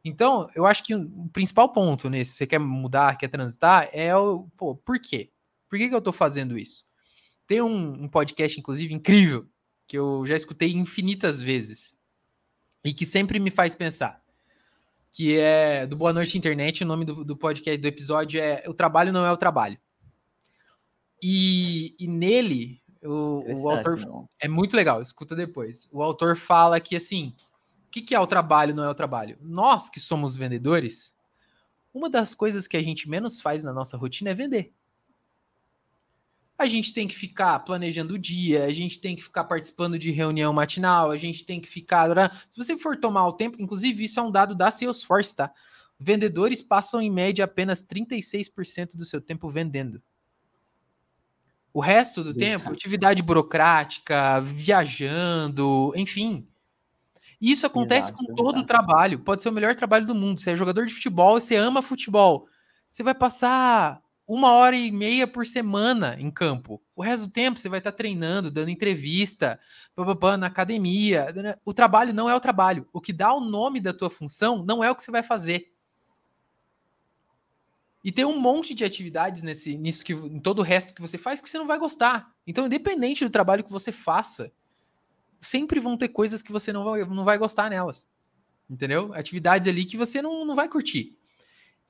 Então, 0.03 0.49
eu 0.55 0.65
acho 0.65 0.83
que 0.83 0.95
o 0.95 1.29
principal 1.31 1.71
ponto 1.71 2.09
nesse, 2.09 2.33
você 2.33 2.47
quer 2.47 2.59
mudar, 2.59 3.17
quer 3.17 3.27
transitar, 3.27 3.89
é 3.91 4.15
o, 4.15 4.47
pô, 4.57 4.75
por 4.75 4.99
quê? 4.99 5.31
Por 5.69 5.77
que, 5.77 5.89
que 5.89 5.95
eu 5.95 6.01
tô 6.01 6.11
fazendo 6.11 6.57
isso? 6.57 6.85
Tem 7.45 7.61
um, 7.61 8.03
um 8.03 8.07
podcast, 8.07 8.59
inclusive, 8.59 8.93
incrível, 8.93 9.47
que 9.87 9.97
eu 9.97 10.25
já 10.25 10.35
escutei 10.35 10.71
infinitas 10.71 11.39
vezes, 11.39 11.97
e 12.83 12.93
que 12.93 13.05
sempre 13.05 13.39
me 13.39 13.49
faz 13.49 13.73
pensar, 13.73 14.21
que 15.11 15.37
é 15.37 15.85
do 15.85 15.95
Boa 15.95 16.13
Noite 16.13 16.37
Internet, 16.37 16.83
o 16.83 16.87
nome 16.87 17.05
do, 17.05 17.23
do 17.23 17.35
podcast, 17.35 17.81
do 17.81 17.87
episódio 17.87 18.39
é 18.39 18.63
O 18.67 18.73
Trabalho 18.73 19.11
Não 19.11 19.25
é 19.25 19.31
o 19.31 19.37
Trabalho. 19.37 19.77
E, 21.21 21.95
e 21.99 22.07
nele, 22.07 22.81
o, 23.07 23.43
o 23.45 23.69
autor 23.69 23.97
não. 23.97 24.29
é 24.39 24.47
muito 24.47 24.75
legal, 24.75 25.01
escuta 25.01 25.35
depois. 25.35 25.89
O 25.91 26.03
autor 26.03 26.35
fala 26.35 26.79
que 26.79 26.95
assim, 26.95 27.33
o 27.87 27.89
que, 27.89 28.01
que 28.01 28.15
é 28.15 28.19
o 28.19 28.27
trabalho, 28.27 28.75
não 28.75 28.83
é 28.83 28.89
o 28.89 28.95
trabalho? 28.95 29.37
Nós 29.41 29.89
que 29.89 29.99
somos 29.99 30.35
vendedores, 30.35 31.15
uma 31.93 32.09
das 32.09 32.35
coisas 32.35 32.67
que 32.67 32.77
a 32.77 32.83
gente 32.83 33.09
menos 33.09 33.41
faz 33.41 33.63
na 33.63 33.73
nossa 33.73 33.97
rotina 33.97 34.31
é 34.31 34.33
vender. 34.33 34.73
A 36.57 36.65
gente 36.65 36.93
tem 36.93 37.07
que 37.07 37.15
ficar 37.15 37.59
planejando 37.59 38.15
o 38.15 38.19
dia, 38.19 38.65
a 38.65 38.73
gente 38.73 38.99
tem 38.99 39.15
que 39.15 39.23
ficar 39.23 39.43
participando 39.43 39.97
de 39.97 40.11
reunião 40.11 40.51
matinal, 40.51 41.11
a 41.11 41.17
gente 41.17 41.45
tem 41.45 41.61
que 41.61 41.67
ficar. 41.67 42.31
Se 42.49 42.57
você 42.57 42.75
for 42.77 42.97
tomar 42.97 43.27
o 43.27 43.33
tempo, 43.33 43.61
inclusive, 43.61 44.03
isso 44.03 44.19
é 44.19 44.23
um 44.23 44.31
dado 44.31 44.55
da 44.55 44.71
Salesforce, 44.71 45.35
tá? 45.35 45.53
Vendedores 45.99 46.61
passam 46.61 47.01
em 47.01 47.11
média 47.11 47.45
apenas 47.45 47.81
36% 47.81 48.95
do 48.95 49.05
seu 49.05 49.21
tempo 49.21 49.49
vendendo. 49.49 50.01
O 51.77 51.79
resto 51.79 52.23
do 52.23 52.33
tempo, 52.33 52.71
atividade 52.71 53.21
burocrática, 53.21 54.41
viajando, 54.41 55.93
enfim. 55.95 56.47
Isso 57.39 57.67
acontece 57.67 58.09
Exato, 58.09 58.25
com 58.25 58.33
todo 58.33 58.61
o 58.61 58.65
trabalho. 58.65 59.19
Pode 59.19 59.43
ser 59.43 59.49
o 59.49 59.51
melhor 59.51 59.75
trabalho 59.75 60.07
do 60.07 60.15
mundo. 60.15 60.41
Você 60.41 60.49
é 60.49 60.55
jogador 60.55 60.87
de 60.87 60.93
futebol, 60.95 61.39
você 61.39 61.55
ama 61.55 61.83
futebol. 61.83 62.47
Você 62.89 63.03
vai 63.03 63.13
passar 63.13 64.01
uma 64.27 64.53
hora 64.53 64.75
e 64.75 64.91
meia 64.91 65.27
por 65.27 65.45
semana 65.45 66.15
em 66.17 66.31
campo. 66.31 66.81
O 66.95 67.03
resto 67.03 67.27
do 67.27 67.31
tempo 67.31 67.59
você 67.59 67.69
vai 67.69 67.77
estar 67.77 67.91
treinando, 67.91 68.49
dando 68.49 68.71
entrevista, 68.71 69.59
na 70.39 70.47
academia. 70.47 71.27
O 71.63 71.75
trabalho 71.75 72.11
não 72.11 72.27
é 72.27 72.35
o 72.35 72.39
trabalho. 72.39 72.87
O 72.91 72.99
que 72.99 73.13
dá 73.13 73.31
o 73.35 73.39
nome 73.39 73.79
da 73.79 73.93
tua 73.93 74.09
função 74.09 74.65
não 74.65 74.83
é 74.83 74.89
o 74.89 74.95
que 74.95 75.03
você 75.03 75.11
vai 75.11 75.21
fazer. 75.21 75.67
E 78.07 78.11
tem 78.13 78.23
um 78.23 78.39
monte 78.39 78.73
de 78.73 78.85
atividades 78.85 79.43
nesse, 79.43 79.77
nisso 79.77 80.05
que 80.05 80.13
em 80.13 80.39
todo 80.39 80.59
o 80.59 80.61
resto 80.61 80.95
que 80.95 81.01
você 81.01 81.17
faz 81.17 81.41
que 81.41 81.49
você 81.49 81.57
não 81.57 81.67
vai 81.67 81.77
gostar. 81.77 82.33
Então, 82.47 82.65
independente 82.65 83.25
do 83.25 83.29
trabalho 83.29 83.65
que 83.65 83.69
você 83.69 83.91
faça, 83.91 84.49
sempre 85.41 85.77
vão 85.77 85.97
ter 85.97 86.07
coisas 86.07 86.41
que 86.41 86.49
você 86.49 86.71
não 86.71 86.85
vai, 86.85 87.03
não 87.03 87.25
vai 87.25 87.37
gostar 87.37 87.69
nelas. 87.69 88.07
Entendeu? 88.69 89.13
Atividades 89.13 89.67
ali 89.67 89.83
que 89.83 89.97
você 89.97 90.21
não, 90.21 90.45
não 90.45 90.55
vai 90.55 90.69
curtir. 90.69 91.17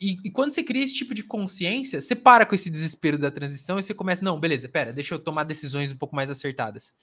E, 0.01 0.17
e, 0.25 0.31
quando 0.31 0.49
você 0.49 0.63
cria 0.63 0.83
esse 0.83 0.95
tipo 0.95 1.13
de 1.13 1.21
consciência, 1.21 2.01
você 2.01 2.15
para 2.15 2.47
com 2.47 2.55
esse 2.55 2.71
desespero 2.71 3.19
da 3.19 3.29
transição 3.29 3.77
e 3.77 3.83
você 3.83 3.93
começa, 3.93 4.25
não, 4.25 4.39
beleza, 4.39 4.67
pera, 4.67 4.91
deixa 4.91 5.13
eu 5.13 5.19
tomar 5.19 5.43
decisões 5.43 5.91
um 5.91 5.97
pouco 5.97 6.15
mais 6.15 6.31
acertadas. 6.31 6.95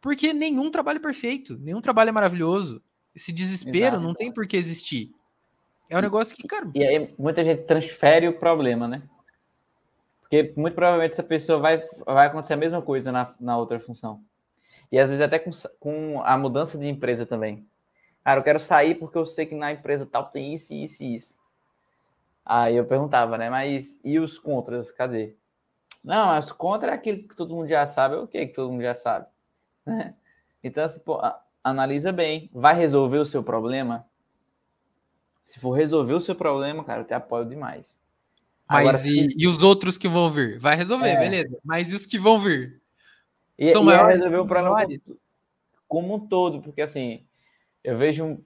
Porque 0.00 0.32
nenhum 0.32 0.72
trabalho 0.72 0.96
é 0.96 1.02
perfeito, 1.02 1.56
nenhum 1.56 1.80
trabalho 1.80 2.08
é 2.08 2.12
maravilhoso. 2.12 2.82
Esse 3.14 3.30
desespero 3.30 3.94
Exato. 3.94 4.02
não 4.02 4.12
tem 4.12 4.32
por 4.32 4.44
que 4.44 4.56
existir. 4.56 5.14
É 5.88 5.96
um 5.96 6.00
negócio 6.00 6.36
que, 6.36 6.46
cara. 6.46 6.68
E 6.74 6.84
aí 6.84 7.14
muita 7.18 7.44
gente 7.44 7.62
transfere 7.62 8.28
o 8.28 8.38
problema, 8.38 8.88
né? 8.88 9.02
Porque 10.20 10.52
muito 10.56 10.74
provavelmente 10.74 11.12
essa 11.12 11.22
pessoa 11.22 11.60
vai, 11.60 11.86
vai 12.04 12.26
acontecer 12.26 12.54
a 12.54 12.56
mesma 12.56 12.82
coisa 12.82 13.12
na, 13.12 13.32
na 13.38 13.56
outra 13.56 13.78
função. 13.78 14.20
E 14.90 14.98
às 14.98 15.08
vezes 15.08 15.24
até 15.24 15.38
com, 15.38 15.50
com 15.78 16.20
a 16.22 16.36
mudança 16.36 16.76
de 16.76 16.88
empresa 16.88 17.24
também. 17.24 17.66
Cara, 18.24 18.40
eu 18.40 18.44
quero 18.44 18.58
sair 18.58 18.96
porque 18.96 19.16
eu 19.16 19.24
sei 19.24 19.46
que 19.46 19.54
na 19.54 19.72
empresa 19.72 20.04
tal 20.04 20.24
tem 20.24 20.52
isso, 20.52 20.74
isso 20.74 21.04
e 21.04 21.14
isso. 21.14 21.40
Aí 22.44 22.76
eu 22.76 22.84
perguntava, 22.84 23.38
né? 23.38 23.48
Mas 23.48 24.00
e 24.04 24.18
os 24.18 24.38
contras? 24.38 24.90
Cadê? 24.90 25.36
Não, 26.02 26.30
as 26.30 26.50
contras 26.50 26.92
é 26.92 26.94
aquilo 26.94 27.28
que 27.28 27.36
todo 27.36 27.54
mundo 27.54 27.68
já 27.68 27.86
sabe. 27.86 28.16
É 28.16 28.18
o 28.18 28.26
que 28.26 28.46
que 28.46 28.54
todo 28.54 28.72
mundo 28.72 28.82
já 28.82 28.94
sabe? 28.94 29.26
Então, 30.64 30.82
assim, 30.82 30.98
pô, 30.98 31.20
analisa 31.62 32.10
bem. 32.10 32.50
Vai 32.52 32.74
resolver 32.74 33.18
o 33.18 33.24
seu 33.24 33.40
problema? 33.40 34.04
Se 35.46 35.60
for 35.60 35.70
resolver 35.70 36.12
o 36.12 36.20
seu 36.20 36.34
problema, 36.34 36.82
cara, 36.82 37.02
eu 37.02 37.04
te 37.04 37.14
apoio 37.14 37.44
demais. 37.44 38.02
Mas 38.68 38.80
Agora, 38.80 38.96
e, 38.96 39.30
se... 39.30 39.44
e, 39.44 39.46
os 39.46 39.62
outros 39.62 39.96
que 39.96 40.08
vão 40.08 40.28
vir? 40.28 40.58
Vai 40.58 40.74
resolver, 40.74 41.10
é. 41.10 41.20
beleza. 41.20 41.56
Mas 41.64 41.92
e 41.92 41.94
os 41.94 42.04
que 42.04 42.18
vão 42.18 42.36
vir? 42.36 42.82
E, 43.56 43.70
São 43.70 43.82
e 43.82 43.86
maiores, 43.86 44.16
resolver 44.16 44.38
o 44.38 44.46
problema 44.46 44.84
como 45.86 46.16
um 46.16 46.26
todo, 46.26 46.60
porque 46.60 46.82
assim, 46.82 47.24
eu 47.84 47.96
vejo 47.96 48.24
um. 48.24 48.44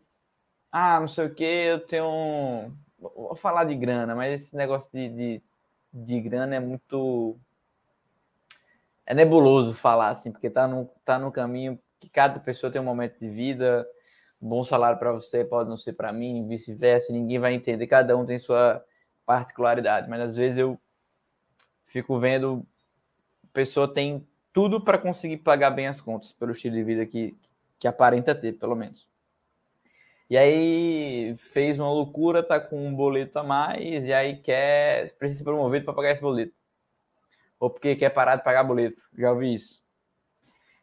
Ah, 0.70 1.00
não 1.00 1.08
sei 1.08 1.24
o 1.24 1.34
que, 1.34 1.42
eu 1.42 1.80
tenho 1.80 2.04
um. 2.04 2.76
Vou 2.98 3.34
falar 3.34 3.64
de 3.64 3.74
grana, 3.76 4.14
mas 4.14 4.34
esse 4.34 4.54
negócio 4.54 4.90
de, 4.92 5.08
de, 5.08 5.42
de 5.90 6.20
grana 6.20 6.56
é 6.56 6.60
muito. 6.60 7.34
É 9.06 9.14
nebuloso 9.14 9.72
falar 9.72 10.10
assim, 10.10 10.30
porque 10.30 10.50
tá 10.50 10.68
no, 10.68 10.84
tá 11.02 11.18
no 11.18 11.32
caminho 11.32 11.78
que 11.98 12.10
cada 12.10 12.38
pessoa 12.38 12.70
tem 12.70 12.78
um 12.78 12.84
momento 12.84 13.18
de 13.18 13.30
vida 13.30 13.88
bom 14.40 14.64
salário 14.64 14.98
para 14.98 15.12
você 15.12 15.44
pode 15.44 15.68
não 15.68 15.76
ser 15.76 15.92
para 15.92 16.12
mim, 16.12 16.46
vice-versa, 16.46 17.12
ninguém 17.12 17.38
vai 17.38 17.54
entender, 17.54 17.86
cada 17.86 18.16
um 18.16 18.24
tem 18.24 18.38
sua 18.38 18.84
particularidade, 19.26 20.08
mas 20.08 20.20
às 20.20 20.36
vezes 20.36 20.58
eu 20.58 20.78
fico 21.84 22.18
vendo 22.18 22.66
pessoa 23.52 23.92
tem 23.92 24.26
tudo 24.52 24.80
para 24.80 24.98
conseguir 24.98 25.38
pagar 25.38 25.70
bem 25.70 25.86
as 25.86 26.00
contas 26.00 26.32
pelo 26.32 26.52
estilo 26.52 26.74
de 26.74 26.84
vida 26.84 27.06
que, 27.06 27.36
que 27.78 27.86
aparenta 27.86 28.34
ter, 28.34 28.52
pelo 28.54 28.74
menos. 28.74 29.08
E 30.28 30.36
aí 30.36 31.34
fez 31.36 31.78
uma 31.78 31.90
loucura, 31.90 32.42
tá 32.42 32.60
com 32.60 32.86
um 32.86 32.94
boleto 32.94 33.38
a 33.40 33.42
mais, 33.42 34.06
e 34.06 34.12
aí 34.12 34.36
quer, 34.36 35.12
precisa 35.16 35.38
ser 35.38 35.44
promovido 35.44 35.84
para 35.84 35.94
pagar 35.94 36.12
esse 36.12 36.22
boleto. 36.22 36.54
Ou 37.58 37.68
porque 37.68 37.96
quer 37.96 38.10
parar 38.10 38.36
de 38.36 38.44
pagar 38.44 38.62
boleto. 38.62 39.00
Já 39.18 39.32
ouvi 39.32 39.54
isso. 39.54 39.84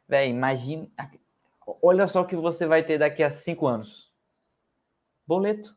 Véi, 0.07 0.29
imagine 0.29 0.91
olha 1.81 2.07
só 2.07 2.21
o 2.21 2.25
que 2.25 2.35
você 2.35 2.65
vai 2.65 2.83
ter 2.83 2.97
daqui 2.97 3.23
a 3.23 3.31
cinco 3.31 3.67
anos. 3.67 4.11
Boleto. 5.25 5.75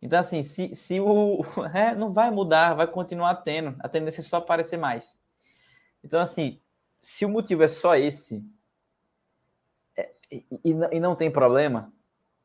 Então, 0.00 0.18
assim, 0.18 0.42
se, 0.42 0.74
se 0.74 1.00
o. 1.00 1.42
É, 1.74 1.94
não 1.94 2.12
vai 2.12 2.30
mudar, 2.30 2.74
vai 2.74 2.86
continuar 2.86 3.34
tendo. 3.36 3.76
A 3.80 3.88
tendência 3.88 4.20
é 4.20 4.24
só 4.24 4.36
aparecer 4.36 4.78
mais. 4.78 5.18
Então, 6.02 6.20
assim, 6.20 6.60
se 7.02 7.24
o 7.24 7.28
motivo 7.28 7.62
é 7.62 7.68
só 7.68 7.96
esse, 7.96 8.44
é, 9.96 10.12
e, 10.30 10.46
e, 10.92 11.00
não 11.00 11.14
tem 11.14 11.30
problema, 11.30 11.92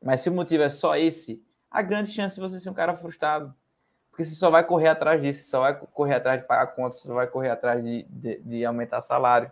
mas 0.02 0.20
se 0.20 0.28
o 0.28 0.32
motivo 0.32 0.62
é 0.62 0.68
só 0.68 0.96
esse, 0.96 1.44
há 1.70 1.82
grande 1.82 2.10
chance 2.10 2.34
de 2.34 2.40
você 2.40 2.58
ser 2.58 2.70
um 2.70 2.74
cara 2.74 2.96
frustrado. 2.96 3.54
Porque 4.10 4.24
você 4.24 4.34
só 4.34 4.50
vai 4.50 4.64
correr 4.64 4.88
atrás 4.88 5.22
disso, 5.22 5.48
só 5.48 5.60
vai 5.60 5.74
correr 5.74 6.14
atrás 6.16 6.40
de 6.40 6.46
pagar 6.46 6.74
contas, 6.74 7.00
só 7.00 7.14
vai 7.14 7.26
correr 7.26 7.50
atrás 7.50 7.82
de, 7.82 8.02
de, 8.10 8.40
de 8.40 8.64
aumentar 8.64 9.00
salário. 9.00 9.50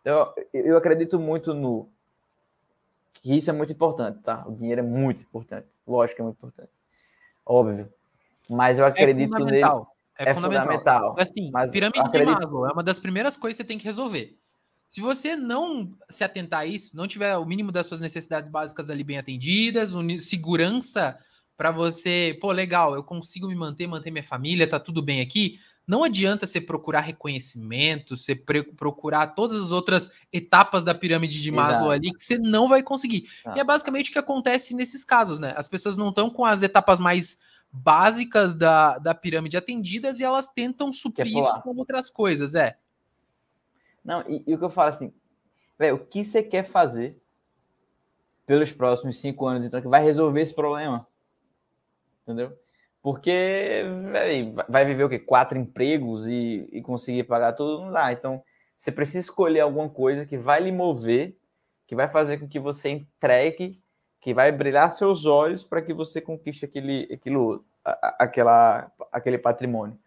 Então, 0.00 0.32
eu 0.52 0.76
acredito 0.76 1.18
muito 1.18 1.52
no 1.52 1.88
que 3.12 3.36
isso 3.36 3.50
é 3.50 3.52
muito 3.52 3.72
importante, 3.72 4.20
tá? 4.22 4.44
O 4.46 4.52
dinheiro 4.52 4.80
é 4.80 4.84
muito 4.84 5.22
importante. 5.22 5.66
Lógico 5.86 6.16
que 6.16 6.22
é 6.22 6.24
muito 6.24 6.36
importante. 6.36 6.70
Óbvio. 7.44 7.92
Mas 8.48 8.78
eu 8.78 8.84
é 8.84 8.88
acredito 8.88 9.36
é 9.36 9.44
nele. 9.44 9.64
É, 10.18 10.30
é 10.30 10.34
fundamental. 10.34 10.62
fundamental. 10.62 11.16
Assim, 11.18 11.50
mas 11.50 11.70
pirâmide 11.70 12.00
acredito... 12.00 12.34
de 12.34 12.40
Maslow 12.40 12.66
é 12.66 12.72
uma 12.72 12.82
das 12.82 12.98
primeiras 12.98 13.36
coisas 13.36 13.56
que 13.56 13.62
você 13.62 13.68
tem 13.68 13.78
que 13.78 13.84
resolver. 13.84 14.36
Se 14.88 15.00
você 15.00 15.36
não 15.36 15.92
se 16.08 16.24
atentar 16.24 16.60
a 16.60 16.66
isso, 16.66 16.96
não 16.96 17.06
tiver 17.06 17.36
o 17.36 17.44
mínimo 17.44 17.70
das 17.70 17.86
suas 17.86 18.00
necessidades 18.00 18.50
básicas 18.50 18.90
ali 18.90 19.04
bem 19.04 19.18
atendidas, 19.18 19.92
segurança 20.18 21.18
para 21.60 21.70
você, 21.70 22.38
pô, 22.40 22.52
legal, 22.52 22.94
eu 22.94 23.04
consigo 23.04 23.46
me 23.46 23.54
manter, 23.54 23.86
manter 23.86 24.10
minha 24.10 24.24
família, 24.24 24.66
tá 24.66 24.80
tudo 24.80 25.02
bem 25.02 25.20
aqui, 25.20 25.60
não 25.86 26.02
adianta 26.02 26.46
você 26.46 26.58
procurar 26.58 27.00
reconhecimento, 27.00 28.16
você 28.16 28.34
procurar 28.34 29.34
todas 29.34 29.62
as 29.62 29.70
outras 29.70 30.10
etapas 30.32 30.82
da 30.82 30.94
pirâmide 30.94 31.42
de 31.42 31.52
Maslow 31.52 31.92
Exato. 31.92 32.06
ali 32.06 32.14
que 32.14 32.24
você 32.24 32.38
não 32.38 32.66
vai 32.66 32.82
conseguir. 32.82 33.24
E 33.54 33.60
é 33.60 33.62
basicamente 33.62 34.08
o 34.08 34.12
que 34.14 34.18
acontece 34.18 34.74
nesses 34.74 35.04
casos, 35.04 35.38
né? 35.38 35.52
As 35.54 35.68
pessoas 35.68 35.98
não 35.98 36.08
estão 36.08 36.30
com 36.30 36.46
as 36.46 36.62
etapas 36.62 36.98
mais 36.98 37.38
básicas 37.70 38.56
da, 38.56 38.96
da 38.96 39.14
pirâmide 39.14 39.58
atendidas 39.58 40.18
e 40.18 40.24
elas 40.24 40.48
tentam 40.48 40.90
suprir 40.90 41.36
isso 41.36 41.60
com 41.60 41.76
outras 41.76 42.08
coisas, 42.08 42.54
é. 42.54 42.78
Não, 44.02 44.24
e, 44.26 44.42
e 44.46 44.54
o 44.54 44.58
que 44.58 44.64
eu 44.64 44.70
falo 44.70 44.88
assim, 44.88 45.12
velho, 45.78 45.96
o 45.96 46.06
que 46.06 46.24
você 46.24 46.42
quer 46.42 46.62
fazer 46.62 47.20
pelos 48.46 48.72
próximos 48.72 49.18
cinco 49.18 49.46
anos, 49.46 49.66
então, 49.66 49.82
que 49.82 49.88
vai 49.88 50.02
resolver 50.02 50.40
esse 50.40 50.54
problema? 50.54 51.06
Entendeu? 52.30 52.56
Porque 53.02 53.82
véio, 54.12 54.54
vai 54.68 54.84
viver 54.84 55.04
o 55.04 55.08
quê? 55.08 55.18
Quatro 55.18 55.58
empregos 55.58 56.26
e, 56.26 56.68
e 56.70 56.82
conseguir 56.82 57.24
pagar 57.24 57.54
tudo? 57.54 57.84
Não 57.84 57.92
dá. 57.92 58.12
Então, 58.12 58.42
você 58.76 58.92
precisa 58.92 59.18
escolher 59.18 59.60
alguma 59.60 59.88
coisa 59.88 60.26
que 60.26 60.36
vai 60.36 60.60
lhe 60.60 60.70
mover, 60.70 61.36
que 61.86 61.94
vai 61.94 62.08
fazer 62.08 62.38
com 62.38 62.48
que 62.48 62.58
você 62.58 62.90
entregue, 62.90 63.82
que 64.20 64.34
vai 64.34 64.52
brilhar 64.52 64.90
seus 64.92 65.24
olhos 65.24 65.64
para 65.64 65.80
que 65.80 65.94
você 65.94 66.20
conquiste 66.20 66.64
aquele, 66.64 67.08
aquilo, 67.12 67.64
aquela, 67.84 68.92
aquele 69.10 69.38
patrimônio. 69.38 69.98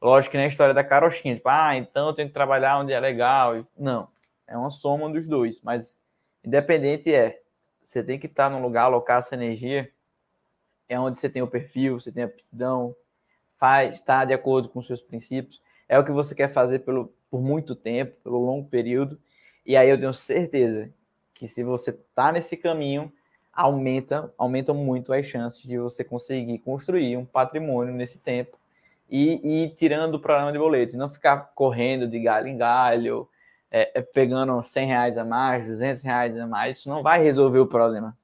Lógico 0.00 0.32
que 0.32 0.38
na 0.38 0.46
história 0.46 0.74
da 0.74 0.84
carochinha, 0.84 1.34
tipo, 1.34 1.48
ah, 1.48 1.74
então 1.76 2.08
eu 2.08 2.12
tenho 2.12 2.28
que 2.28 2.34
trabalhar 2.34 2.78
onde 2.78 2.92
é 2.92 3.00
legal. 3.00 3.66
Não, 3.76 4.08
é 4.46 4.56
uma 4.56 4.68
soma 4.68 5.10
dos 5.10 5.26
dois, 5.26 5.62
mas 5.62 5.98
independente 6.44 7.12
é, 7.12 7.40
você 7.82 8.04
tem 8.04 8.18
que 8.18 8.26
estar 8.26 8.50
num 8.50 8.60
lugar, 8.60 8.84
alocar 8.84 9.20
essa 9.20 9.34
energia, 9.34 9.90
é 10.88 10.98
onde 10.98 11.18
você 11.18 11.28
tem 11.28 11.42
o 11.42 11.46
perfil, 11.46 11.98
você 11.98 12.12
tem 12.12 12.24
a 12.24 12.26
aptidão, 12.26 12.94
faz, 13.56 13.96
está 13.96 14.24
de 14.24 14.32
acordo 14.32 14.68
com 14.68 14.82
seus 14.82 15.02
princípios, 15.02 15.62
é 15.88 15.98
o 15.98 16.04
que 16.04 16.12
você 16.12 16.34
quer 16.34 16.48
fazer 16.48 16.80
pelo, 16.80 17.12
por 17.30 17.42
muito 17.42 17.74
tempo, 17.74 18.16
pelo 18.22 18.38
longo 18.38 18.68
período, 18.68 19.18
e 19.64 19.76
aí 19.76 19.88
eu 19.88 19.98
tenho 19.98 20.14
certeza 20.14 20.90
que 21.32 21.46
se 21.46 21.64
você 21.64 21.90
está 21.90 22.30
nesse 22.30 22.56
caminho, 22.56 23.12
aumenta, 23.52 24.32
aumentam 24.36 24.74
muito 24.74 25.12
as 25.12 25.26
chances 25.26 25.62
de 25.62 25.78
você 25.78 26.02
conseguir 26.02 26.58
construir 26.58 27.16
um 27.16 27.24
patrimônio 27.24 27.94
nesse 27.94 28.18
tempo 28.18 28.58
e, 29.08 29.64
e 29.64 29.68
tirando 29.70 30.14
o 30.14 30.20
problema 30.20 30.52
de 30.52 30.58
boletos, 30.58 30.94
não 30.94 31.08
ficar 31.08 31.52
correndo 31.54 32.08
de 32.08 32.18
galho 32.20 32.48
em 32.48 32.56
galho, 32.56 33.28
é, 33.70 33.98
é, 33.98 34.02
pegando 34.02 34.62
100 34.62 34.86
reais 34.86 35.18
a 35.18 35.24
mais, 35.24 35.66
200 35.66 36.02
reais 36.02 36.38
a 36.38 36.46
mais, 36.46 36.78
isso 36.78 36.88
não 36.88 37.02
vai 37.02 37.22
resolver 37.22 37.58
o 37.58 37.66
problema. 37.66 38.16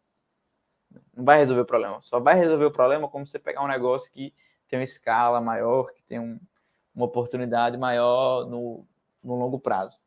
Não 1.20 1.24
vai 1.26 1.38
resolver 1.38 1.60
o 1.60 1.66
problema. 1.66 2.00
Só 2.00 2.18
vai 2.18 2.34
resolver 2.34 2.64
o 2.64 2.70
problema 2.70 3.06
como 3.06 3.26
você 3.26 3.38
pegar 3.38 3.62
um 3.62 3.68
negócio 3.68 4.10
que 4.10 4.32
tem 4.66 4.78
uma 4.78 4.84
escala 4.84 5.38
maior, 5.38 5.92
que 5.92 6.02
tem 6.04 6.18
um, 6.18 6.40
uma 6.94 7.04
oportunidade 7.04 7.76
maior 7.76 8.48
no, 8.48 8.86
no 9.22 9.34
longo 9.34 9.58
prazo. 9.58 9.98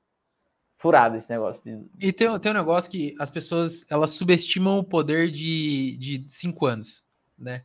Furado 0.76 1.16
esse 1.16 1.30
negócio. 1.30 1.61
E 1.99 2.11
tem, 2.11 2.39
tem 2.39 2.51
um 2.51 2.55
negócio 2.55 2.89
que 2.89 3.16
as 3.20 3.30
pessoas 3.30 3.86
elas 3.91 4.11
subestimam 4.11 4.80
o 4.80 4.84
poder 4.84 5.30
de, 5.30 5.95
de 5.97 6.26
cinco 6.28 6.66
anos, 6.66 7.03
né? 7.38 7.64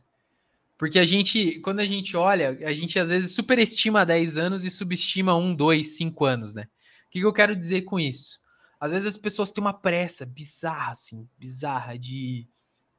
Porque 0.77 0.99
a 0.99 1.05
gente, 1.05 1.59
quando 1.59 1.79
a 1.79 1.85
gente 1.85 2.15
olha, 2.15 2.57
a 2.65 2.71
gente 2.71 2.99
às 2.99 3.09
vezes 3.09 3.33
superestima 3.33 4.05
10 4.05 4.37
anos 4.37 4.63
e 4.63 4.69
subestima 4.69 5.35
1, 5.35 5.55
2, 5.55 5.87
5 5.87 6.23
anos, 6.23 6.53
né? 6.53 6.69
O 7.07 7.09
que, 7.09 7.19
que 7.19 7.25
eu 7.25 7.33
quero 7.33 7.55
dizer 7.55 7.81
com 7.81 7.99
isso? 7.99 8.39
Às 8.79 8.91
vezes 8.91 9.07
as 9.07 9.17
pessoas 9.17 9.51
têm 9.51 9.61
uma 9.61 9.73
pressa 9.73 10.23
bizarra, 10.25 10.91
assim, 10.91 11.27
bizarra 11.37 11.97
de, 11.97 12.47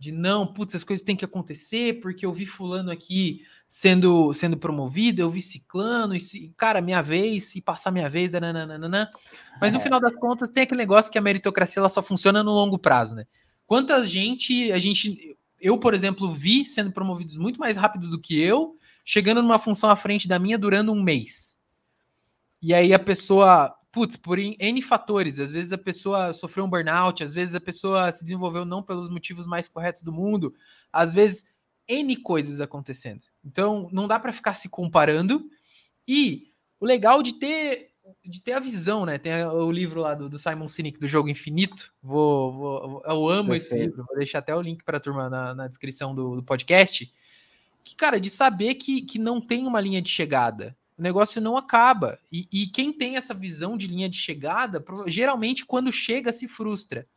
de 0.01 0.13
não, 0.13 0.47
putz, 0.47 0.75
as 0.75 0.83
coisas 0.83 1.05
têm 1.05 1.15
que 1.15 1.27
acontecer 1.27 2.01
porque 2.01 2.25
eu 2.25 2.33
vi 2.33 2.47
fulano 2.47 2.91
aqui 2.91 3.45
sendo 3.69 4.33
sendo 4.33 4.57
promovido, 4.57 5.21
eu 5.21 5.29
vi 5.29 5.43
ciclano, 5.43 6.15
e 6.15 6.19
se, 6.19 6.55
cara, 6.57 6.81
minha 6.81 7.03
vez, 7.03 7.55
e 7.55 7.61
passar 7.61 7.91
minha 7.91 8.09
vez, 8.09 8.33
nananana. 8.33 9.11
mas 9.61 9.75
no 9.75 9.79
é. 9.79 9.83
final 9.83 10.01
das 10.01 10.17
contas 10.17 10.49
tem 10.49 10.63
aquele 10.63 10.81
negócio 10.81 11.13
que 11.13 11.19
a 11.19 11.21
meritocracia 11.21 11.81
ela 11.81 11.89
só 11.91 12.03
funciona 12.03 12.43
no 12.43 12.51
longo 12.51 12.79
prazo, 12.79 13.15
né? 13.15 13.27
Quanta 13.67 14.03
gente 14.03 14.73
a 14.73 14.79
gente 14.79 15.37
eu, 15.61 15.77
por 15.77 15.93
exemplo, 15.93 16.33
vi 16.33 16.65
sendo 16.65 16.91
promovidos 16.91 17.37
muito 17.37 17.61
mais 17.61 17.77
rápido 17.77 18.09
do 18.09 18.19
que 18.19 18.41
eu, 18.41 18.79
chegando 19.05 19.43
numa 19.43 19.59
função 19.59 19.91
à 19.91 19.97
frente 19.97 20.27
da 20.27 20.39
minha 20.39 20.57
durando 20.57 20.93
um 20.93 21.03
mês. 21.03 21.59
E 22.63 22.73
aí 22.73 22.95
a 22.95 22.99
pessoa, 22.99 23.77
putz, 23.93 24.17
por 24.17 24.39
N 24.39 24.83
fatores, 24.83 25.39
às 25.39 25.51
vezes 25.51 25.73
a 25.73 25.79
pessoa 25.79 26.33
sofreu 26.33 26.65
um 26.65 26.71
burnout, 26.71 27.23
às 27.23 27.33
vezes 27.33 27.55
a 27.55 27.61
pessoa 27.61 28.11
se 28.13 28.25
desenvolveu 28.25 28.65
não 28.65 28.83
pelos 28.83 29.09
motivos 29.09 29.47
mais 29.47 29.69
corretos 29.69 30.03
do 30.03 30.13
mundo, 30.13 30.55
às 30.93 31.13
vezes 31.13 31.47
N 31.89 32.17
coisas 32.17 32.61
acontecendo. 32.61 33.25
Então, 33.45 33.89
não 33.93 34.07
dá 34.07 34.19
para 34.19 34.33
ficar 34.33 34.55
se 34.55 34.69
comparando. 34.69 35.51
E 36.07 36.53
o 36.79 36.87
legal 36.87 37.23
de 37.23 37.35
ter 37.35 37.91
de 38.25 38.41
ter 38.41 38.53
a 38.53 38.61
visão, 38.61 39.07
né? 39.07 39.19
Tem 39.19 39.45
o 39.45 39.71
livro 39.71 40.01
lá 40.01 40.15
do, 40.15 40.29
do 40.29 40.39
Simon 40.39 40.67
Sinek 40.67 40.99
do 40.99 41.07
Jogo 41.07 41.29
Infinito. 41.29 41.93
Vou, 42.03 42.53
vou 42.53 43.03
eu 43.05 43.29
amo 43.29 43.55
esse 43.55 43.77
livro. 43.77 44.05
Vou 44.05 44.17
deixar 44.17 44.41
até 44.41 44.55
o 44.55 44.61
link 44.61 44.83
para 44.85 44.97
a 44.97 45.01
turma 45.01 45.29
na, 45.29 45.55
na 45.55 45.69
descrição 45.69 46.15
do, 46.15 46.37
do, 46.37 46.43
podcast. 46.43 47.13
Que, 47.85 47.95
cara, 47.95 48.21
de 48.21 48.31
saber 48.31 48.75
que, 48.75 49.03
que 49.03 49.19
não 49.19 49.41
tem 49.41 49.67
uma 49.67 49.81
linha 49.81 50.03
de 50.03 50.09
chegada. 50.09 50.77
O 51.01 51.03
negócio 51.03 51.41
não 51.41 51.57
acaba. 51.57 52.19
E, 52.31 52.47
e 52.53 52.67
quem 52.67 52.93
tem 52.93 53.17
essa 53.17 53.33
visão 53.33 53.75
de 53.75 53.87
linha 53.87 54.07
de 54.07 54.19
chegada, 54.19 54.85
geralmente 55.07 55.65
quando 55.65 55.91
chega 55.91 56.31
se 56.31 56.47
frustra. 56.47 57.09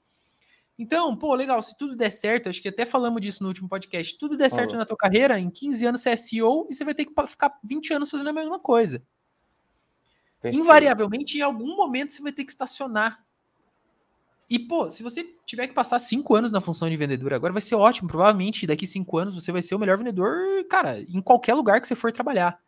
Então, 0.79 1.13
pô, 1.17 1.35
legal, 1.35 1.61
se 1.61 1.77
tudo 1.77 1.93
der 1.93 2.09
certo, 2.09 2.47
acho 2.47 2.61
que 2.61 2.69
até 2.69 2.85
falamos 2.85 3.19
disso 3.21 3.43
no 3.43 3.49
último 3.49 3.67
podcast, 3.67 4.17
tudo 4.17 4.37
der 4.37 4.49
certo 4.49 4.77
na 4.77 4.85
tua 4.85 4.95
carreira, 4.95 5.37
em 5.37 5.49
15 5.49 5.85
anos 5.85 6.01
você 6.01 6.11
é 6.11 6.15
CEO 6.15 6.65
e 6.71 6.73
você 6.73 6.85
vai 6.85 6.93
ter 6.93 7.05
que 7.05 7.13
ficar 7.27 7.59
20 7.61 7.93
anos 7.93 8.09
fazendo 8.09 8.29
a 8.29 8.33
mesma 8.33 8.57
coisa. 8.57 9.03
Perfeito. 10.41 10.63
Invariavelmente, 10.63 11.37
em 11.37 11.41
algum 11.41 11.75
momento, 11.75 12.13
você 12.13 12.21
vai 12.21 12.31
ter 12.31 12.45
que 12.45 12.51
estacionar. 12.51 13.21
E, 14.49 14.57
pô, 14.57 14.89
se 14.89 15.03
você 15.03 15.35
tiver 15.45 15.67
que 15.67 15.73
passar 15.73 15.99
cinco 15.99 16.35
anos 16.35 16.53
na 16.53 16.61
função 16.61 16.89
de 16.89 16.95
vendedor 16.95 17.33
agora, 17.33 17.51
vai 17.51 17.61
ser 17.61 17.75
ótimo. 17.75 18.07
Provavelmente, 18.07 18.65
daqui 18.65 18.87
cinco 18.87 19.17
anos, 19.17 19.33
você 19.33 19.51
vai 19.51 19.61
ser 19.61 19.75
o 19.75 19.79
melhor 19.79 19.97
vendedor, 19.97 20.63
cara, 20.69 21.01
em 21.01 21.21
qualquer 21.21 21.53
lugar 21.53 21.81
que 21.81 21.87
você 21.87 21.95
for 21.95 22.13
trabalhar. 22.13 22.62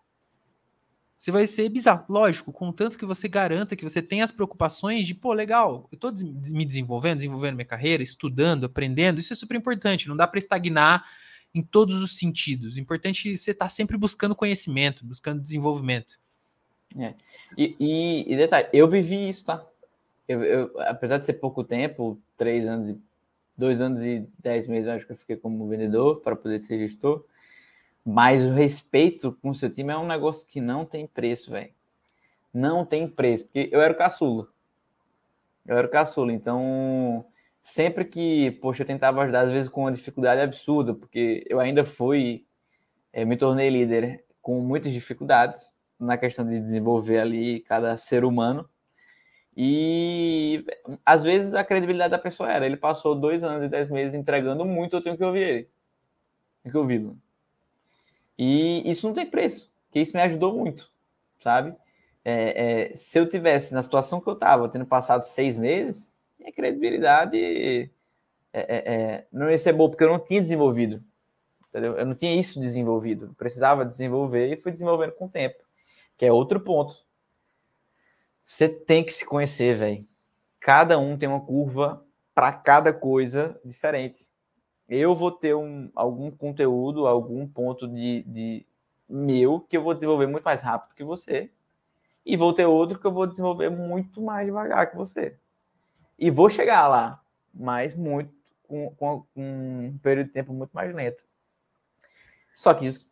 Você 1.18 1.32
vai 1.32 1.48
ser 1.48 1.70
bizarro. 1.70 2.06
Lógico, 2.10 2.52
contanto 2.52 2.98
que 2.98 3.06
você 3.06 3.28
garanta 3.28 3.76
que 3.76 3.84
você 3.84 4.02
tem 4.02 4.22
as 4.22 4.32
preocupações 4.32 5.08
de, 5.08 5.16
pô, 5.16 5.34
legal, 5.34 5.88
eu 5.92 5.98
tô 5.98 6.12
me 6.12 6.66
desenvolvendo, 6.66 7.18
desenvolvendo 7.18 7.56
minha 7.56 7.66
carreira, 7.66 8.04
estudando, 8.04 8.66
aprendendo. 8.66 9.20
Isso 9.20 9.34
é 9.34 9.36
super 9.36 9.56
importante. 9.56 10.10
Não 10.10 10.16
dá 10.18 10.28
para 10.28 10.38
estagnar 10.38 11.06
em 11.54 11.62
todos 11.62 12.02
os 12.02 12.18
sentidos. 12.18 12.76
O 12.76 12.80
importante 12.80 13.32
é 13.32 13.36
você 13.36 13.52
estar 13.52 13.66
tá 13.66 13.70
sempre 13.70 13.98
buscando 13.98 14.36
conhecimento, 14.36 15.06
buscando 15.06 15.42
desenvolvimento. 15.42 16.20
É. 16.98 17.14
E, 17.58 17.76
e, 17.80 18.34
e, 18.34 18.38
detalhe, 18.38 18.68
eu 18.74 18.88
vivi 18.88 19.30
isso, 19.30 19.46
tá? 19.46 19.66
Eu, 20.28 20.44
eu, 20.44 20.82
apesar 20.82 21.18
de 21.18 21.26
ser 21.26 21.34
pouco 21.34 21.64
tempo, 21.64 22.20
três 22.38 22.68
anos 22.68 22.90
e 22.90 23.00
dois 23.58 23.80
anos 23.80 24.04
e 24.04 24.28
dez 24.40 24.68
meses, 24.68 24.88
acho 24.88 25.06
que 25.06 25.14
eu 25.14 25.18
fiquei 25.18 25.38
como 25.38 25.68
vendedor 25.68 26.22
para 26.22 26.36
poder 26.36 26.60
ser 26.60 26.78
gestor. 26.78 27.24
Mas 28.06 28.44
o 28.44 28.52
respeito 28.52 29.32
com 29.42 29.50
o 29.50 29.54
seu 29.54 29.70
time 29.70 29.92
é 29.92 29.98
um 29.98 30.06
negócio 30.06 30.48
que 30.48 30.62
não 30.62 30.86
tem 30.86 31.08
preço, 31.08 31.50
velho. 31.50 31.74
Não 32.54 32.86
tem 32.86 33.08
preço, 33.08 33.46
porque 33.46 33.68
eu 33.72 33.82
era 33.82 33.94
o 33.94 33.98
caçula. 33.98 34.48
Eu 35.66 35.78
era 35.78 35.88
o 35.88 35.90
caçula, 35.90 36.32
então 36.32 37.26
sempre 37.62 38.06
que, 38.06 38.52
poxa, 38.62 38.84
eu 38.84 38.88
tentava 38.88 39.24
ajudar, 39.24 39.42
às 39.42 39.50
vezes 39.50 39.68
com 39.68 39.82
uma 39.82 39.92
dificuldade 39.92 40.40
absurda, 40.40 40.94
porque 40.94 41.44
eu 41.50 41.60
ainda 41.60 41.84
fui, 41.84 42.46
é, 43.12 43.26
me 43.26 43.36
tornei 43.36 43.70
líder 43.70 44.24
com 44.40 44.62
muitas 44.62 44.94
dificuldades 44.94 45.76
na 46.00 46.18
questão 46.18 46.46
de 46.46 46.60
desenvolver 46.60 47.18
ali 47.20 47.62
cada 47.62 47.98
ser 47.98 48.24
humano. 48.24 48.70
E 49.58 50.64
às 51.06 51.24
vezes 51.24 51.56
a 51.56 51.64
credibilidade 51.64 52.12
da 52.12 52.20
pessoa 52.20 52.52
era, 52.52 52.66
ele 52.66 52.78
passou 52.78 53.16
dois 53.16 53.44
anos 53.44 53.66
e 53.66 53.70
dez 53.70 53.90
meses 53.90 54.14
entregando 54.14 54.64
muito, 54.64 54.96
eu 54.98 55.02
tenho 55.02 55.18
que 55.18 55.24
ouvir 55.24 55.42
ele. 55.42 55.70
Tenho 56.62 56.74
que 56.74 56.78
ouvi-lo. 56.78 57.18
E 58.38 58.90
isso 58.90 59.08
não 59.08 59.14
tem 59.14 59.26
preço, 59.26 59.72
que 59.92 60.00
isso 60.00 60.16
me 60.16 60.24
ajudou 60.24 60.54
muito, 60.54 60.92
sabe? 61.40 61.76
É, 62.24 62.90
é, 62.92 62.96
se 62.96 63.20
eu 63.20 63.30
tivesse 63.30 63.74
na 63.74 63.84
situação 63.84 64.20
que 64.20 64.28
eu 64.28 64.34
estava, 64.34 64.68
tendo 64.68 64.86
passado 64.86 65.24
seis 65.24 65.58
meses, 65.58 66.14
minha 66.40 66.52
credibilidade 66.52 67.38
é, 67.38 68.60
é, 68.60 68.94
é, 68.94 69.28
não 69.32 69.50
ia 69.50 69.58
ser 69.58 69.74
boa, 69.74 69.90
porque 69.90 70.04
eu 70.04 70.10
não 70.10 70.20
tinha 70.20 70.42
desenvolvido. 70.42 71.04
Entendeu? 71.70 71.96
Eu 71.98 72.06
não 72.06 72.16
tinha 72.16 72.34
isso 72.40 72.60
desenvolvido. 72.60 73.36
Precisava 73.38 73.86
desenvolver 73.86 74.52
e 74.52 74.58
fui 74.58 74.72
desenvolvendo 74.72 75.12
com 75.12 75.26
o 75.26 75.30
tempo 75.30 75.66
que 76.18 76.26
é 76.26 76.32
outro 76.32 76.60
ponto. 76.60 77.06
Você 78.46 78.70
tem 78.70 79.04
que 79.04 79.12
se 79.12 79.26
conhecer, 79.26 79.76
velho. 79.76 80.08
Cada 80.60 80.98
um 80.98 81.18
tem 81.18 81.28
uma 81.28 81.42
curva 81.42 82.06
para 82.34 82.52
cada 82.52 82.94
coisa 82.94 83.60
diferente. 83.64 84.20
Eu 84.88 85.16
vou 85.16 85.32
ter 85.32 85.56
um, 85.56 85.90
algum 85.96 86.30
conteúdo, 86.30 87.08
algum 87.08 87.48
ponto 87.48 87.88
de, 87.88 88.24
de 88.24 88.66
meu 89.10 89.60
que 89.62 89.78
eu 89.78 89.84
vou 89.84 89.94
desenvolver 89.94 90.28
muito 90.28 90.44
mais 90.44 90.62
rápido 90.62 90.96
que 90.96 91.04
você. 91.04 91.52
E 92.26 92.36
vou 92.38 92.54
ter 92.54 92.66
outro 92.66 93.00
que 93.00 93.06
eu 93.06 93.12
vou 93.12 93.28
desenvolver 93.28 93.70
muito 93.70 94.22
mais 94.22 94.46
devagar 94.46 94.90
que 94.90 94.96
você. 94.96 95.38
E 96.18 96.30
vou 96.30 96.50
chegar 96.50 96.88
lá, 96.88 97.22
mas 97.54 97.96
muito 97.96 98.34
com, 98.64 98.90
com, 98.96 99.24
com 99.34 99.42
um 99.42 99.98
período 100.00 100.28
de 100.28 100.34
tempo 100.34 100.54
muito 100.54 100.72
mais 100.72 100.94
lento. 100.94 101.26
Só 102.54 102.74
que 102.74 102.86
isso, 102.86 103.12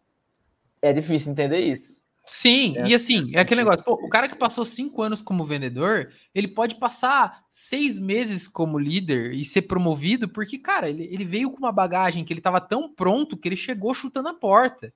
é 0.82 0.94
difícil 0.94 1.32
entender 1.32 1.60
isso. 1.60 2.03
Sim, 2.26 2.78
é. 2.78 2.88
e 2.88 2.96
assim, 2.96 3.32
é 3.34 3.40
aquele 3.40 3.62
negócio, 3.62 3.84
pô, 3.84 3.94
o 3.94 4.10
cara 4.10 4.28
que 4.28 4.36
passou 4.36 4.64
cinco 4.64 5.02
anos 5.02 5.22
como 5.22 5.46
vendedor, 5.46 6.10
ele 6.34 6.48
pode 6.48 6.76
passar 6.76 7.44
seis 7.50 8.00
meses 8.00 8.48
como 8.48 8.80
líder 8.80 9.34
e 9.34 9.44
ser 9.44 9.64
promovido, 9.64 10.28
porque, 10.30 10.58
cara, 10.58 10.90
ele, 10.90 11.04
ele 11.12 11.26
veio 11.26 11.52
com 11.52 11.58
uma 11.58 11.72
bagagem 11.72 12.24
que 12.24 12.32
ele 12.32 12.40
estava 12.40 12.62
tão 12.62 12.92
pronto 12.92 13.38
que 13.38 13.48
ele 13.48 13.58
chegou 13.58 13.94
chutando 13.94 14.30
a 14.30 14.34
porta, 14.34 14.94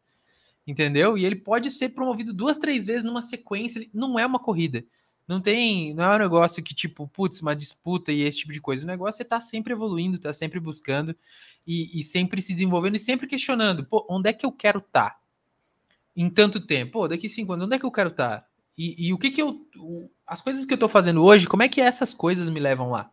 entendeu? 0.65 1.17
E 1.17 1.25
ele 1.25 1.35
pode 1.35 1.69
ser 1.69 1.89
promovido 1.89 2.33
duas, 2.33 2.57
três 2.57 2.85
vezes 2.85 3.03
numa 3.03 3.21
sequência, 3.21 3.85
não 3.93 4.17
é 4.17 4.25
uma 4.25 4.39
corrida. 4.39 4.83
Não 5.27 5.41
tem, 5.41 5.93
não 5.93 6.05
é 6.05 6.15
um 6.15 6.19
negócio 6.19 6.63
que, 6.63 6.73
tipo, 6.73 7.05
putz, 7.09 7.41
uma 7.41 7.53
disputa 7.53 8.13
e 8.13 8.21
esse 8.21 8.39
tipo 8.39 8.53
de 8.53 8.61
coisa. 8.61 8.85
O 8.85 8.87
negócio 8.87 9.21
é 9.21 9.23
estar 9.23 9.37
tá 9.37 9.41
sempre 9.41 9.73
evoluindo, 9.73 10.17
tá 10.17 10.31
sempre 10.31 10.57
buscando 10.57 11.13
e, 11.67 11.99
e 11.99 12.01
sempre 12.01 12.41
se 12.41 12.53
desenvolvendo 12.53 12.95
e 12.95 12.99
sempre 12.99 13.27
questionando, 13.27 13.85
pô, 13.85 14.07
onde 14.09 14.29
é 14.29 14.33
que 14.33 14.45
eu 14.45 14.51
quero 14.53 14.79
estar? 14.79 15.09
Tá? 15.09 15.26
Em 16.17 16.31
tanto 16.31 16.59
tempo? 16.59 16.93
Pô, 16.93 17.07
daqui 17.07 17.29
cinco 17.29 17.53
anos, 17.53 17.65
onde 17.65 17.75
é 17.75 17.79
que 17.79 17.85
eu 17.85 17.91
quero 17.91 18.09
estar? 18.09 18.39
Tá? 18.41 18.47
E, 18.75 19.07
e, 19.07 19.13
o 19.13 19.17
que 19.19 19.29
que 19.29 19.41
eu. 19.41 19.67
O, 19.77 20.09
as 20.25 20.41
coisas 20.41 20.65
que 20.65 20.73
eu 20.73 20.77
tô 20.77 20.89
fazendo 20.89 21.23
hoje, 21.23 21.47
como 21.47 21.61
é 21.63 21.69
que 21.69 21.79
essas 21.79 22.13
coisas 22.13 22.49
me 22.49 22.59
levam 22.59 22.89
lá? 22.89 23.11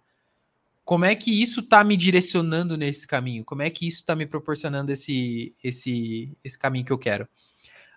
Como 0.84 1.04
é 1.04 1.14
que 1.14 1.42
isso 1.42 1.62
tá 1.62 1.84
me 1.84 1.96
direcionando 1.96 2.76
nesse 2.76 3.06
caminho? 3.06 3.44
Como 3.44 3.62
é 3.62 3.70
que 3.70 3.86
isso 3.86 4.04
tá 4.04 4.14
me 4.14 4.26
proporcionando 4.26 4.90
esse, 4.92 5.54
esse, 5.62 6.36
esse 6.42 6.58
caminho 6.58 6.84
que 6.84 6.92
eu 6.92 6.98
quero? 6.98 7.28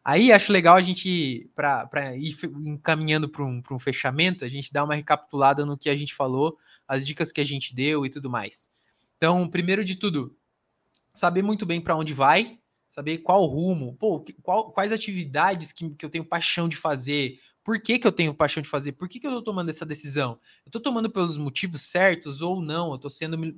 Aí 0.04 0.32
acho 0.32 0.54
legal 0.54 0.78
a 0.78 0.82
gente, 0.82 1.50
para 1.54 2.16
ir 2.16 2.34
encaminhando 2.64 3.28
para 3.28 3.44
um, 3.44 3.62
um 3.72 3.80
fechamento, 3.80 4.46
a 4.46 4.48
gente 4.48 4.72
dar 4.72 4.86
uma 4.86 4.96
recapitulada 4.96 5.66
no 5.66 5.78
que 5.78 5.90
a 5.90 5.96
gente 5.98 6.16
falou, 6.16 6.58
as 6.88 7.06
dicas 7.06 7.30
que 7.30 7.42
a 7.42 7.44
gente 7.44 7.76
deu 7.76 8.06
e 8.06 8.10
tudo 8.10 8.30
mais. 8.30 8.70
Então, 9.18 9.50
primeiro 9.50 9.84
de 9.84 9.98
tudo, 9.98 10.34
saber 11.12 11.42
muito 11.42 11.66
bem 11.66 11.82
para 11.82 11.98
onde 11.98 12.14
vai, 12.14 12.58
saber 12.88 13.20
qual 13.20 13.46
rumo, 13.46 13.96
pô, 13.96 14.24
qual, 14.42 14.72
quais 14.72 14.92
atividades 14.92 15.72
que, 15.72 15.90
que 15.92 16.06
eu 16.06 16.10
tenho 16.10 16.26
paixão 16.26 16.68
de 16.68 16.76
fazer, 16.76 17.40
por 17.64 17.82
que, 17.82 18.00
que 18.00 18.08
eu 18.08 18.14
tenho 18.14 18.34
paixão 18.34 18.64
de 18.64 18.70
fazer, 18.70 18.94
por 18.94 19.10
que, 19.10 19.20
que 19.20 19.28
eu 19.28 19.32
tô 19.32 19.42
tomando 19.42 19.70
essa 19.70 19.86
decisão? 19.86 20.40
Eu 20.66 20.72
tô 20.72 20.80
tomando 20.80 21.10
pelos 21.10 21.38
motivos 21.38 21.82
certos 21.82 22.42
ou 22.42 22.62
não? 22.62 22.94
Eu 22.94 22.98
tô 22.98 23.10
sendo 23.10 23.38
me, 23.38 23.58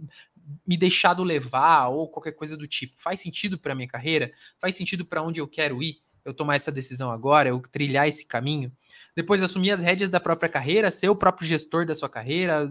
me 0.66 0.76
deixado 0.76 1.24
levar 1.24 1.90
ou 1.90 2.08
qualquer 2.08 2.32
coisa 2.32 2.58
do 2.58 2.66
tipo. 2.66 2.96
Faz 2.98 3.20
sentido 3.20 3.58
para 3.58 3.76
minha 3.76 3.88
carreira? 3.88 4.32
Faz 4.60 4.76
sentido 4.76 5.06
para 5.06 5.22
onde 5.22 5.40
eu 5.40 5.48
quero 5.48 5.84
ir? 5.84 6.02
Eu 6.26 6.34
tomar 6.34 6.56
essa 6.56 6.72
decisão 6.72 7.12
agora, 7.12 7.50
eu 7.50 7.62
trilhar 7.72 8.08
esse 8.08 8.26
caminho? 8.26 8.72
Depois 9.16 9.44
assumir 9.44 9.72
as 9.72 9.82
rédeas 9.82 10.10
da 10.10 10.20
própria 10.20 10.50
carreira, 10.50 10.90
ser 10.90 11.10
o 11.10 11.16
próprio 11.16 11.48
gestor 11.48 11.86
da 11.86 11.94
sua 11.94 12.10
carreira, 12.10 12.68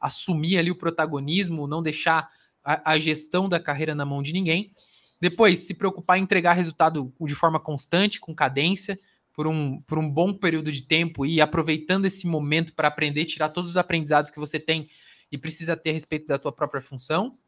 assumir 0.00 0.58
ali 0.58 0.70
o 0.70 0.76
protagonismo, 0.76 1.66
não 1.66 1.82
deixar 1.82 2.30
a, 2.62 2.92
a 2.92 2.98
gestão 2.98 3.48
da 3.48 3.58
carreira 3.58 3.94
na 3.94 4.04
mão 4.04 4.22
de 4.22 4.32
ninguém. 4.32 4.72
Depois, 5.22 5.60
se 5.60 5.72
preocupar 5.72 6.18
em 6.18 6.22
entregar 6.22 6.52
resultado 6.54 7.14
de 7.20 7.34
forma 7.36 7.60
constante, 7.60 8.18
com 8.18 8.34
cadência, 8.34 8.98
por 9.32 9.46
um, 9.46 9.80
por 9.82 9.96
um 9.96 10.10
bom 10.10 10.34
período 10.34 10.72
de 10.72 10.82
tempo 10.82 11.24
e 11.24 11.40
aproveitando 11.40 12.06
esse 12.06 12.26
momento 12.26 12.74
para 12.74 12.88
aprender, 12.88 13.24
tirar 13.26 13.50
todos 13.50 13.70
os 13.70 13.76
aprendizados 13.76 14.32
que 14.32 14.40
você 14.40 14.58
tem 14.58 14.90
e 15.30 15.38
precisa 15.38 15.76
ter 15.76 15.90
a 15.90 15.92
respeito 15.92 16.26
da 16.26 16.40
tua 16.40 16.50
própria 16.50 16.82
função. 16.82 17.38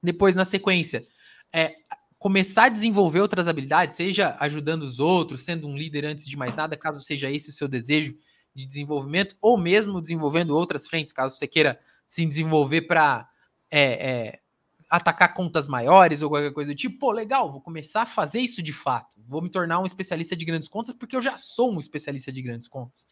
Depois, 0.00 0.36
na 0.36 0.44
sequência, 0.44 1.04
é, 1.52 1.74
começar 2.20 2.66
a 2.66 2.68
desenvolver 2.68 3.18
outras 3.18 3.48
habilidades, 3.48 3.96
seja 3.96 4.36
ajudando 4.38 4.84
os 4.84 5.00
outros, 5.00 5.42
sendo 5.42 5.66
um 5.66 5.76
líder 5.76 6.04
antes 6.04 6.24
de 6.24 6.36
mais 6.36 6.54
nada, 6.54 6.76
caso 6.76 7.00
seja 7.00 7.28
esse 7.28 7.50
o 7.50 7.52
seu 7.52 7.66
desejo 7.66 8.16
de 8.54 8.64
desenvolvimento, 8.64 9.34
ou 9.42 9.58
mesmo 9.58 10.00
desenvolvendo 10.00 10.50
outras 10.50 10.86
frentes, 10.86 11.12
caso 11.12 11.34
você 11.34 11.48
queira 11.48 11.80
se 12.06 12.24
desenvolver 12.24 12.82
para 12.82 13.28
é, 13.72 13.80
é, 13.82 14.40
atacar 14.88 15.34
contas 15.34 15.68
maiores 15.68 16.22
ou 16.22 16.28
qualquer 16.28 16.52
coisa 16.52 16.72
do 16.72 16.76
tipo, 16.76 16.98
pô, 16.98 17.10
legal, 17.10 17.50
vou 17.50 17.60
começar 17.60 18.02
a 18.02 18.06
fazer 18.06 18.40
isso 18.40 18.62
de 18.62 18.72
fato. 18.72 19.20
Vou 19.26 19.42
me 19.42 19.50
tornar 19.50 19.80
um 19.80 19.86
especialista 19.86 20.36
de 20.36 20.44
grandes 20.44 20.68
contas 20.68 20.94
porque 20.94 21.16
eu 21.16 21.20
já 21.20 21.36
sou 21.36 21.74
um 21.74 21.78
especialista 21.78 22.32
de 22.32 22.42
grandes 22.42 22.68
contas. 22.68 23.06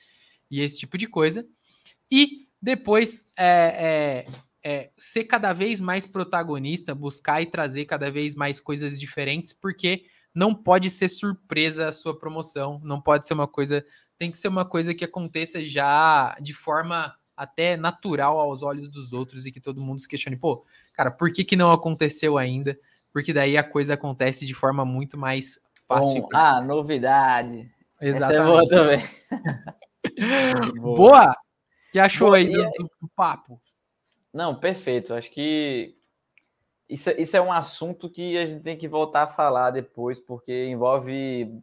E 0.51 0.61
esse 0.61 0.79
tipo 0.79 0.97
de 0.97 1.07
coisa. 1.07 1.47
E 2.11 2.47
depois 2.63 3.25
é, 3.37 4.25
é, 4.25 4.73
é, 4.73 4.91
ser 4.97 5.25
cada 5.25 5.53
vez 5.53 5.81
mais 5.81 6.07
protagonista, 6.07 6.95
buscar 6.95 7.43
e 7.43 7.47
trazer 7.47 7.85
cada 7.87 8.11
vez 8.11 8.35
mais 8.35 8.61
coisas 8.61 8.99
diferentes, 8.99 9.53
porque 9.53 10.05
não 10.35 10.55
pode 10.55 10.91
ser 10.91 11.09
surpresa 11.09 11.89
a 11.89 11.93
sua 11.93 12.19
promoção, 12.19 12.81
não 12.83 13.01
pode 13.01 13.27
ser 13.27 13.35
uma 13.35 13.47
coisa, 13.47 13.85
tem 14.17 14.31
que 14.31 14.37
ser 14.37 14.49
uma 14.49 14.65
coisa 14.65 14.95
que 14.95 15.05
aconteça 15.05 15.63
já 15.63 16.37
de 16.41 16.55
forma 16.55 17.15
até 17.37 17.77
natural 17.77 18.39
aos 18.39 18.63
olhos 18.63 18.89
dos 18.89 19.13
outros 19.13 19.47
e 19.47 19.53
que 19.53 19.61
todo 19.61 19.81
mundo 19.81 20.01
se 20.01 20.09
questione, 20.09 20.37
pô, 20.37 20.65
cara, 20.95 21.11
por 21.11 21.33
que, 21.33 21.45
que 21.45 21.57
não 21.57 21.73
aconteceu 21.73 22.39
ainda? 22.39 22.79
Porque 23.13 23.33
daí 23.33 23.57
a 23.57 23.63
coisa 23.63 23.95
acontece 23.95 24.47
de 24.47 24.55
forma 24.55 24.85
muito 24.85 25.17
mais 25.17 25.61
fácil. 25.87 26.23
Bom, 26.23 26.29
ah, 26.35 26.61
novidade. 26.61 27.71
Exatamente. 28.01 28.33
Essa 28.33 28.35
é 28.35 28.45
boa 28.45 28.69
também. 28.69 29.03
boa. 30.81 30.95
boa. 30.95 31.37
que 31.93 31.99
achou 31.99 32.29
boa, 32.29 32.39
aí 32.39 32.51
do, 32.51 32.63
do, 32.63 32.91
do, 33.03 33.09
papo? 33.15 33.61
Não, 34.33 34.55
perfeito. 34.55 35.15
Acho 35.15 35.31
que 35.31 35.97
isso, 36.89 37.11
isso 37.17 37.37
é 37.37 37.41
um 37.41 37.53
assunto 37.53 38.11
que 38.11 38.37
a 38.37 38.47
gente 38.47 38.63
tem 38.63 38.77
que 38.77 38.89
voltar 38.89 39.23
a 39.23 39.29
falar 39.29 39.71
depois, 39.71 40.21
porque 40.21 40.67
envolve 40.67 41.63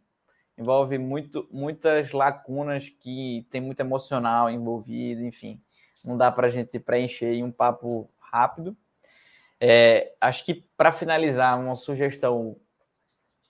envolve 0.56 0.98
muito, 0.98 1.48
muitas 1.50 2.12
lacunas 2.12 2.88
que 2.88 3.46
tem 3.50 3.60
muito 3.60 3.80
emocional 3.80 4.50
envolvido, 4.50 5.22
enfim. 5.22 5.60
Não 6.04 6.16
dá 6.16 6.30
para 6.30 6.48
a 6.48 6.50
gente 6.50 6.78
preencher 6.78 7.32
em 7.32 7.44
um 7.44 7.52
papo 7.52 8.10
rápido. 8.18 8.76
É, 9.60 10.12
acho 10.20 10.44
que 10.44 10.54
para 10.76 10.90
finalizar, 10.90 11.58
uma 11.58 11.76
sugestão 11.76 12.56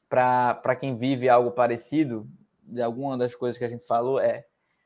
para 0.09 0.77
quem 0.77 0.95
vive 0.95 1.29
algo 1.29 1.53
parecido, 1.53 2.29
de 2.63 2.83
alguma 2.83 3.17
das 3.17 3.35
coisas 3.35 3.57
que 3.59 3.65
a 3.65 3.69
gente 3.69 3.87
falou, 3.87 4.21
é 4.21 4.45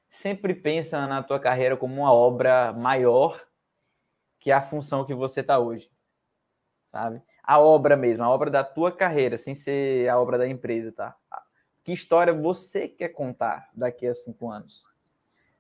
sempre 0.08 0.54
pensa 0.54 1.04
na 1.06 1.22
tua 1.22 1.40
carreira 1.40 1.76
como 1.76 2.00
uma 2.00 2.12
obra 2.12 2.72
maior 2.72 3.44
que 4.38 4.52
a 4.52 4.60
função 4.60 5.04
que 5.04 5.12
você 5.12 5.40
está 5.40 5.58
hoje, 5.58 5.90
sabe? 6.84 7.20
A 7.42 7.58
obra 7.58 7.96
mesmo, 7.96 8.22
a 8.22 8.30
obra 8.30 8.48
da 8.48 8.62
tua 8.62 8.92
carreira, 8.92 9.36
sem 9.36 9.54
ser 9.54 10.08
a 10.08 10.20
obra 10.20 10.38
da 10.38 10.46
empresa, 10.46 10.92
tá? 10.92 11.16
Que 11.87 11.93
história 11.93 12.34
você 12.34 12.89
quer 12.89 13.11
contar 13.11 13.70
daqui 13.72 14.09
a 14.09 14.12
cinco 14.12 14.51
anos? 14.51 14.84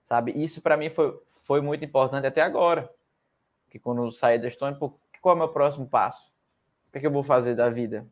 Sabe? 0.02 0.32
Isso 0.32 0.60
para 0.60 0.76
mim 0.76 0.90
foi, 0.90 1.16
foi 1.24 1.60
muito 1.60 1.84
importante 1.84 2.26
até 2.26 2.40
agora. 2.40 2.92
Que 3.70 3.78
quando 3.78 4.02
eu 4.02 4.10
saí 4.10 4.36
da 4.36 4.48
Estônia, 4.48 4.76
qual 4.76 4.92
é 5.24 5.32
o 5.36 5.38
meu 5.38 5.48
próximo 5.50 5.86
passo? 5.86 6.32
O 6.88 6.90
que, 6.90 6.98
é 6.98 7.00
que 7.02 7.06
eu 7.06 7.12
vou 7.12 7.22
fazer 7.22 7.54
da 7.54 7.70
vida? 7.70 8.04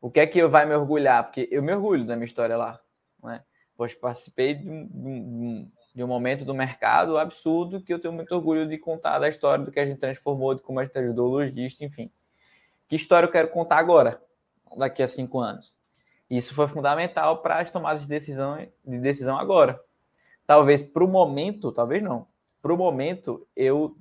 O 0.00 0.08
que 0.08 0.20
é 0.20 0.26
que 0.28 0.38
eu 0.38 0.48
vai 0.48 0.66
me 0.66 0.74
orgulhar? 0.76 1.24
Porque 1.24 1.48
eu 1.50 1.64
me 1.64 1.74
orgulho 1.74 2.04
da 2.04 2.14
minha 2.14 2.26
história 2.26 2.56
lá. 2.56 2.80
Né? 3.24 3.42
Pois 3.76 3.92
participei 3.96 4.54
de 4.54 4.70
um, 4.70 5.68
de 5.92 6.04
um 6.04 6.06
momento 6.06 6.44
do 6.44 6.54
mercado 6.54 7.18
absurdo 7.18 7.82
que 7.82 7.92
eu 7.92 7.98
tenho 7.98 8.14
muito 8.14 8.32
orgulho 8.32 8.68
de 8.68 8.78
contar 8.78 9.18
da 9.18 9.28
história 9.28 9.64
do 9.64 9.72
que 9.72 9.80
a 9.80 9.86
gente 9.86 9.98
transformou, 9.98 10.54
de 10.54 10.62
como 10.62 10.78
a 10.78 10.84
gente 10.84 10.96
ajudou 10.96 11.26
o 11.26 11.32
lojista, 11.32 11.84
enfim. 11.84 12.08
Que 12.86 12.94
história 12.94 13.26
eu 13.26 13.32
quero 13.32 13.48
contar 13.48 13.78
agora, 13.78 14.22
daqui 14.76 15.02
a 15.02 15.08
cinco 15.08 15.40
anos? 15.40 15.76
Isso 16.30 16.54
foi 16.54 16.68
fundamental 16.68 17.38
para 17.38 17.60
as 17.60 17.70
tomadas 17.70 18.02
de 18.02 18.08
decisão, 18.08 18.58
de 18.84 18.98
decisão 18.98 19.38
agora. 19.38 19.80
Talvez 20.46 20.82
para 20.82 21.04
o 21.04 21.08
momento, 21.08 21.72
talvez 21.72 22.02
não. 22.02 22.26
Para 22.60 22.72
o 22.72 22.76
momento, 22.76 23.46
eu 23.56 23.96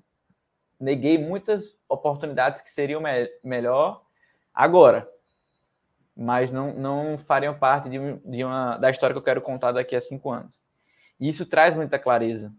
neguei 0.80 1.18
muitas 1.18 1.78
oportunidades 1.88 2.62
que 2.62 2.70
seriam 2.70 3.02
me 3.02 3.30
melhor 3.44 4.04
agora, 4.54 5.10
mas 6.16 6.52
não, 6.52 6.74
não 6.74 7.18
fariam 7.18 7.54
parte 7.54 7.90
de, 7.90 7.98
de 8.26 8.44
uma, 8.44 8.78
da 8.78 8.90
história 8.90 9.14
que 9.14 9.20
eu 9.20 9.24
quero 9.24 9.42
contar 9.42 9.72
daqui 9.72 9.96
a 9.96 10.02
cinco 10.02 10.32
anos. 10.32 10.62
E 11.20 11.30
isso 11.30 11.46
traz 11.46 11.76
muita 11.76 11.98
clareza 11.98 12.54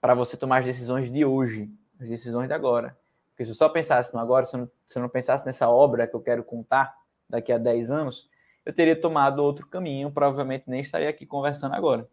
para 0.00 0.14
você 0.14 0.36
tomar 0.36 0.58
as 0.58 0.66
decisões 0.66 1.10
de 1.10 1.24
hoje, 1.24 1.70
as 2.00 2.08
decisões 2.08 2.48
de 2.48 2.54
agora. 2.54 2.96
Porque 3.30 3.44
se 3.44 3.50
eu 3.50 3.54
só 3.54 3.68
pensasse 3.68 4.12
no 4.14 4.20
agora, 4.20 4.44
se 4.44 4.56
eu 4.56 4.60
não, 4.60 4.70
se 4.86 4.98
eu 4.98 5.02
não 5.02 5.08
pensasse 5.08 5.44
nessa 5.46 5.68
obra 5.68 6.06
que 6.06 6.14
eu 6.14 6.20
quero 6.20 6.42
contar 6.44 6.94
daqui 7.28 7.52
a 7.52 7.58
10 7.58 7.90
anos, 7.90 8.28
eu 8.68 8.74
teria 8.74 8.94
tomado 8.94 9.42
outro 9.42 9.66
caminho, 9.66 10.10
provavelmente 10.10 10.64
nem 10.66 10.82
estaria 10.82 11.08
aqui 11.08 11.24
conversando 11.24 11.74
agora. 11.74 12.06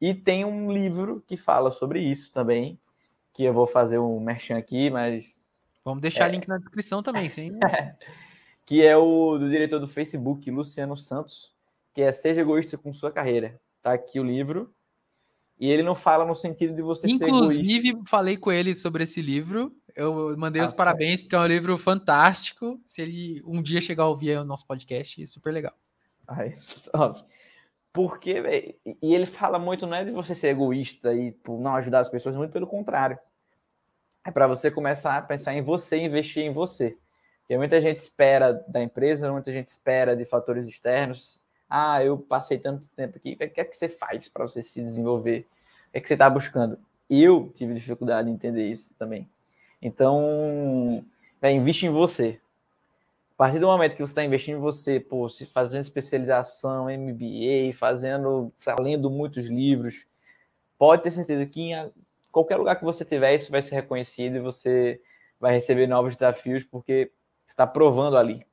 E 0.00 0.14
tem 0.14 0.46
um 0.46 0.72
livro 0.72 1.22
que 1.26 1.36
fala 1.36 1.70
sobre 1.70 2.00
isso 2.00 2.32
também, 2.32 2.80
que 3.34 3.44
eu 3.44 3.52
vou 3.52 3.66
fazer 3.66 3.98
um 3.98 4.18
merchan 4.18 4.56
aqui, 4.56 4.88
mas. 4.88 5.42
Vamos 5.84 6.00
deixar 6.00 6.30
é... 6.30 6.32
link 6.32 6.48
na 6.48 6.56
descrição 6.56 7.02
também, 7.02 7.28
sim. 7.28 7.52
que 8.64 8.82
é 8.82 8.96
o 8.96 9.36
do 9.36 9.50
diretor 9.50 9.78
do 9.78 9.86
Facebook, 9.86 10.50
Luciano 10.50 10.96
Santos, 10.96 11.54
que 11.92 12.00
é 12.00 12.10
Seja 12.12 12.40
Egoísta 12.40 12.78
com 12.78 12.94
Sua 12.94 13.12
Carreira. 13.12 13.60
Tá 13.82 13.92
aqui 13.92 14.18
o 14.18 14.24
livro. 14.24 14.74
E 15.60 15.70
ele 15.70 15.82
não 15.82 15.94
fala 15.94 16.24
no 16.24 16.34
sentido 16.34 16.74
de 16.74 16.80
você 16.80 17.06
Inclusive, 17.08 17.30
ser 17.30 17.60
Inclusive, 17.60 18.02
falei 18.08 18.38
com 18.38 18.50
ele 18.50 18.74
sobre 18.74 19.04
esse 19.04 19.20
livro 19.20 19.70
eu 19.94 20.36
mandei 20.36 20.62
ah, 20.62 20.64
os 20.64 20.72
parabéns, 20.72 21.20
porque 21.20 21.34
é 21.34 21.38
um 21.38 21.46
livro 21.46 21.76
fantástico. 21.78 22.80
Se 22.86 23.02
ele 23.02 23.42
um 23.44 23.62
dia 23.62 23.80
chegar 23.80 24.04
a 24.04 24.08
ouvir 24.08 24.38
o 24.38 24.44
nosso 24.44 24.66
podcast, 24.66 25.26
super 25.26 25.52
legal. 25.52 25.74
Ai, 26.26 26.54
porque, 27.92 28.40
véio, 28.40 28.74
e 29.02 29.14
ele 29.14 29.26
fala 29.26 29.58
muito, 29.58 29.86
não 29.86 29.96
é 29.96 30.04
de 30.04 30.10
você 30.10 30.34
ser 30.34 30.48
egoísta 30.48 31.14
e 31.14 31.32
por 31.32 31.60
não 31.60 31.74
ajudar 31.76 32.00
as 32.00 32.08
pessoas, 32.08 32.34
muito 32.34 32.52
pelo 32.52 32.66
contrário. 32.66 33.18
É 34.24 34.30
para 34.30 34.46
você 34.46 34.70
começar 34.70 35.16
a 35.16 35.22
pensar 35.22 35.52
em 35.54 35.62
você 35.62 35.98
investir 35.98 36.44
em 36.44 36.52
você. 36.52 36.96
Porque 37.40 37.58
muita 37.58 37.80
gente 37.80 37.98
espera 37.98 38.52
da 38.68 38.82
empresa, 38.82 39.30
muita 39.30 39.52
gente 39.52 39.66
espera 39.66 40.16
de 40.16 40.24
fatores 40.24 40.66
externos. 40.66 41.40
Ah, 41.68 42.02
eu 42.02 42.16
passei 42.16 42.58
tanto 42.58 42.88
tempo 42.90 43.16
aqui, 43.16 43.32
o 43.32 43.36
que 43.36 43.60
é 43.60 43.64
que 43.64 43.76
você 43.76 43.88
faz 43.88 44.28
para 44.28 44.46
você 44.46 44.62
se 44.62 44.80
desenvolver? 44.80 45.46
O 45.88 45.92
que 45.92 45.98
é 45.98 46.00
que 46.00 46.08
você 46.08 46.14
está 46.14 46.30
buscando? 46.30 46.78
Eu 47.10 47.50
tive 47.54 47.74
dificuldade 47.74 48.30
em 48.30 48.32
entender 48.32 48.66
isso 48.66 48.94
também. 48.94 49.28
Então, 49.82 51.04
é, 51.40 51.50
investe 51.50 51.86
em 51.86 51.90
você. 51.90 52.40
A 53.34 53.36
partir 53.36 53.58
do 53.58 53.66
momento 53.66 53.96
que 53.96 54.02
você 54.02 54.12
está 54.12 54.24
investindo 54.24 54.58
em 54.58 54.60
você, 54.60 55.00
pô, 55.00 55.26
fazendo 55.52 55.80
especialização, 55.80 56.86
MBA, 56.86 57.76
fazendo, 57.76 58.52
lendo 58.78 59.10
muitos 59.10 59.46
livros, 59.46 60.06
pode 60.78 61.02
ter 61.02 61.10
certeza 61.10 61.44
que 61.44 61.72
em 61.72 61.90
qualquer 62.30 62.56
lugar 62.56 62.76
que 62.76 62.84
você 62.84 63.04
tiver, 63.04 63.34
isso 63.34 63.50
vai 63.50 63.60
ser 63.60 63.74
reconhecido 63.74 64.36
e 64.36 64.40
você 64.40 65.00
vai 65.40 65.52
receber 65.52 65.88
novos 65.88 66.14
desafios, 66.14 66.62
porque 66.62 67.10
você 67.44 67.52
está 67.52 67.66
provando 67.66 68.16
ali, 68.16 68.46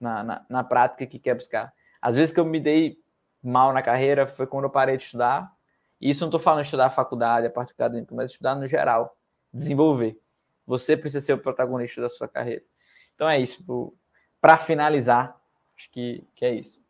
na, 0.00 0.24
na, 0.24 0.46
na 0.48 0.64
prática, 0.64 1.06
que 1.06 1.20
quer 1.20 1.36
buscar. 1.36 1.72
Às 2.02 2.16
vezes 2.16 2.34
que 2.34 2.40
eu 2.40 2.44
me 2.44 2.58
dei 2.58 2.98
mal 3.42 3.72
na 3.72 3.82
carreira 3.82 4.26
foi 4.26 4.46
quando 4.46 4.64
eu 4.64 4.70
parei 4.70 4.96
de 4.96 5.04
estudar. 5.04 5.54
E 6.00 6.10
isso 6.10 6.22
não 6.22 6.28
estou 6.28 6.40
falando 6.40 6.62
de 6.62 6.66
estudar 6.66 6.86
a 6.86 6.90
faculdade, 6.90 7.46
a 7.46 7.50
parte 7.50 7.72
acadêmica, 7.72 8.14
mas 8.14 8.32
estudar 8.32 8.56
no 8.56 8.66
geral, 8.66 9.16
desenvolver. 9.52 10.18
Você 10.66 10.96
precisa 10.96 11.24
ser 11.24 11.32
o 11.32 11.38
protagonista 11.38 12.00
da 12.00 12.08
sua 12.08 12.26
carreira. 12.26 12.62
Então 13.14 13.28
é 13.28 13.40
isso. 13.40 13.64
Para 14.40 14.58
finalizar, 14.58 15.36
acho 15.76 15.90
que, 15.90 16.24
que 16.34 16.44
é 16.44 16.54
isso. 16.54 16.84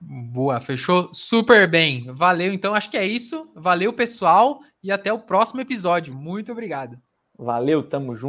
Boa, 0.00 0.60
fechou 0.60 1.12
super 1.12 1.68
bem. 1.68 2.06
Valeu, 2.12 2.52
então 2.52 2.74
acho 2.74 2.90
que 2.90 2.96
é 2.96 3.04
isso. 3.04 3.50
Valeu, 3.54 3.92
pessoal, 3.92 4.60
e 4.82 4.92
até 4.92 5.12
o 5.12 5.18
próximo 5.18 5.60
episódio. 5.60 6.14
Muito 6.14 6.52
obrigado. 6.52 7.00
Valeu, 7.36 7.82
tamo 7.82 8.14
junto. 8.14 8.26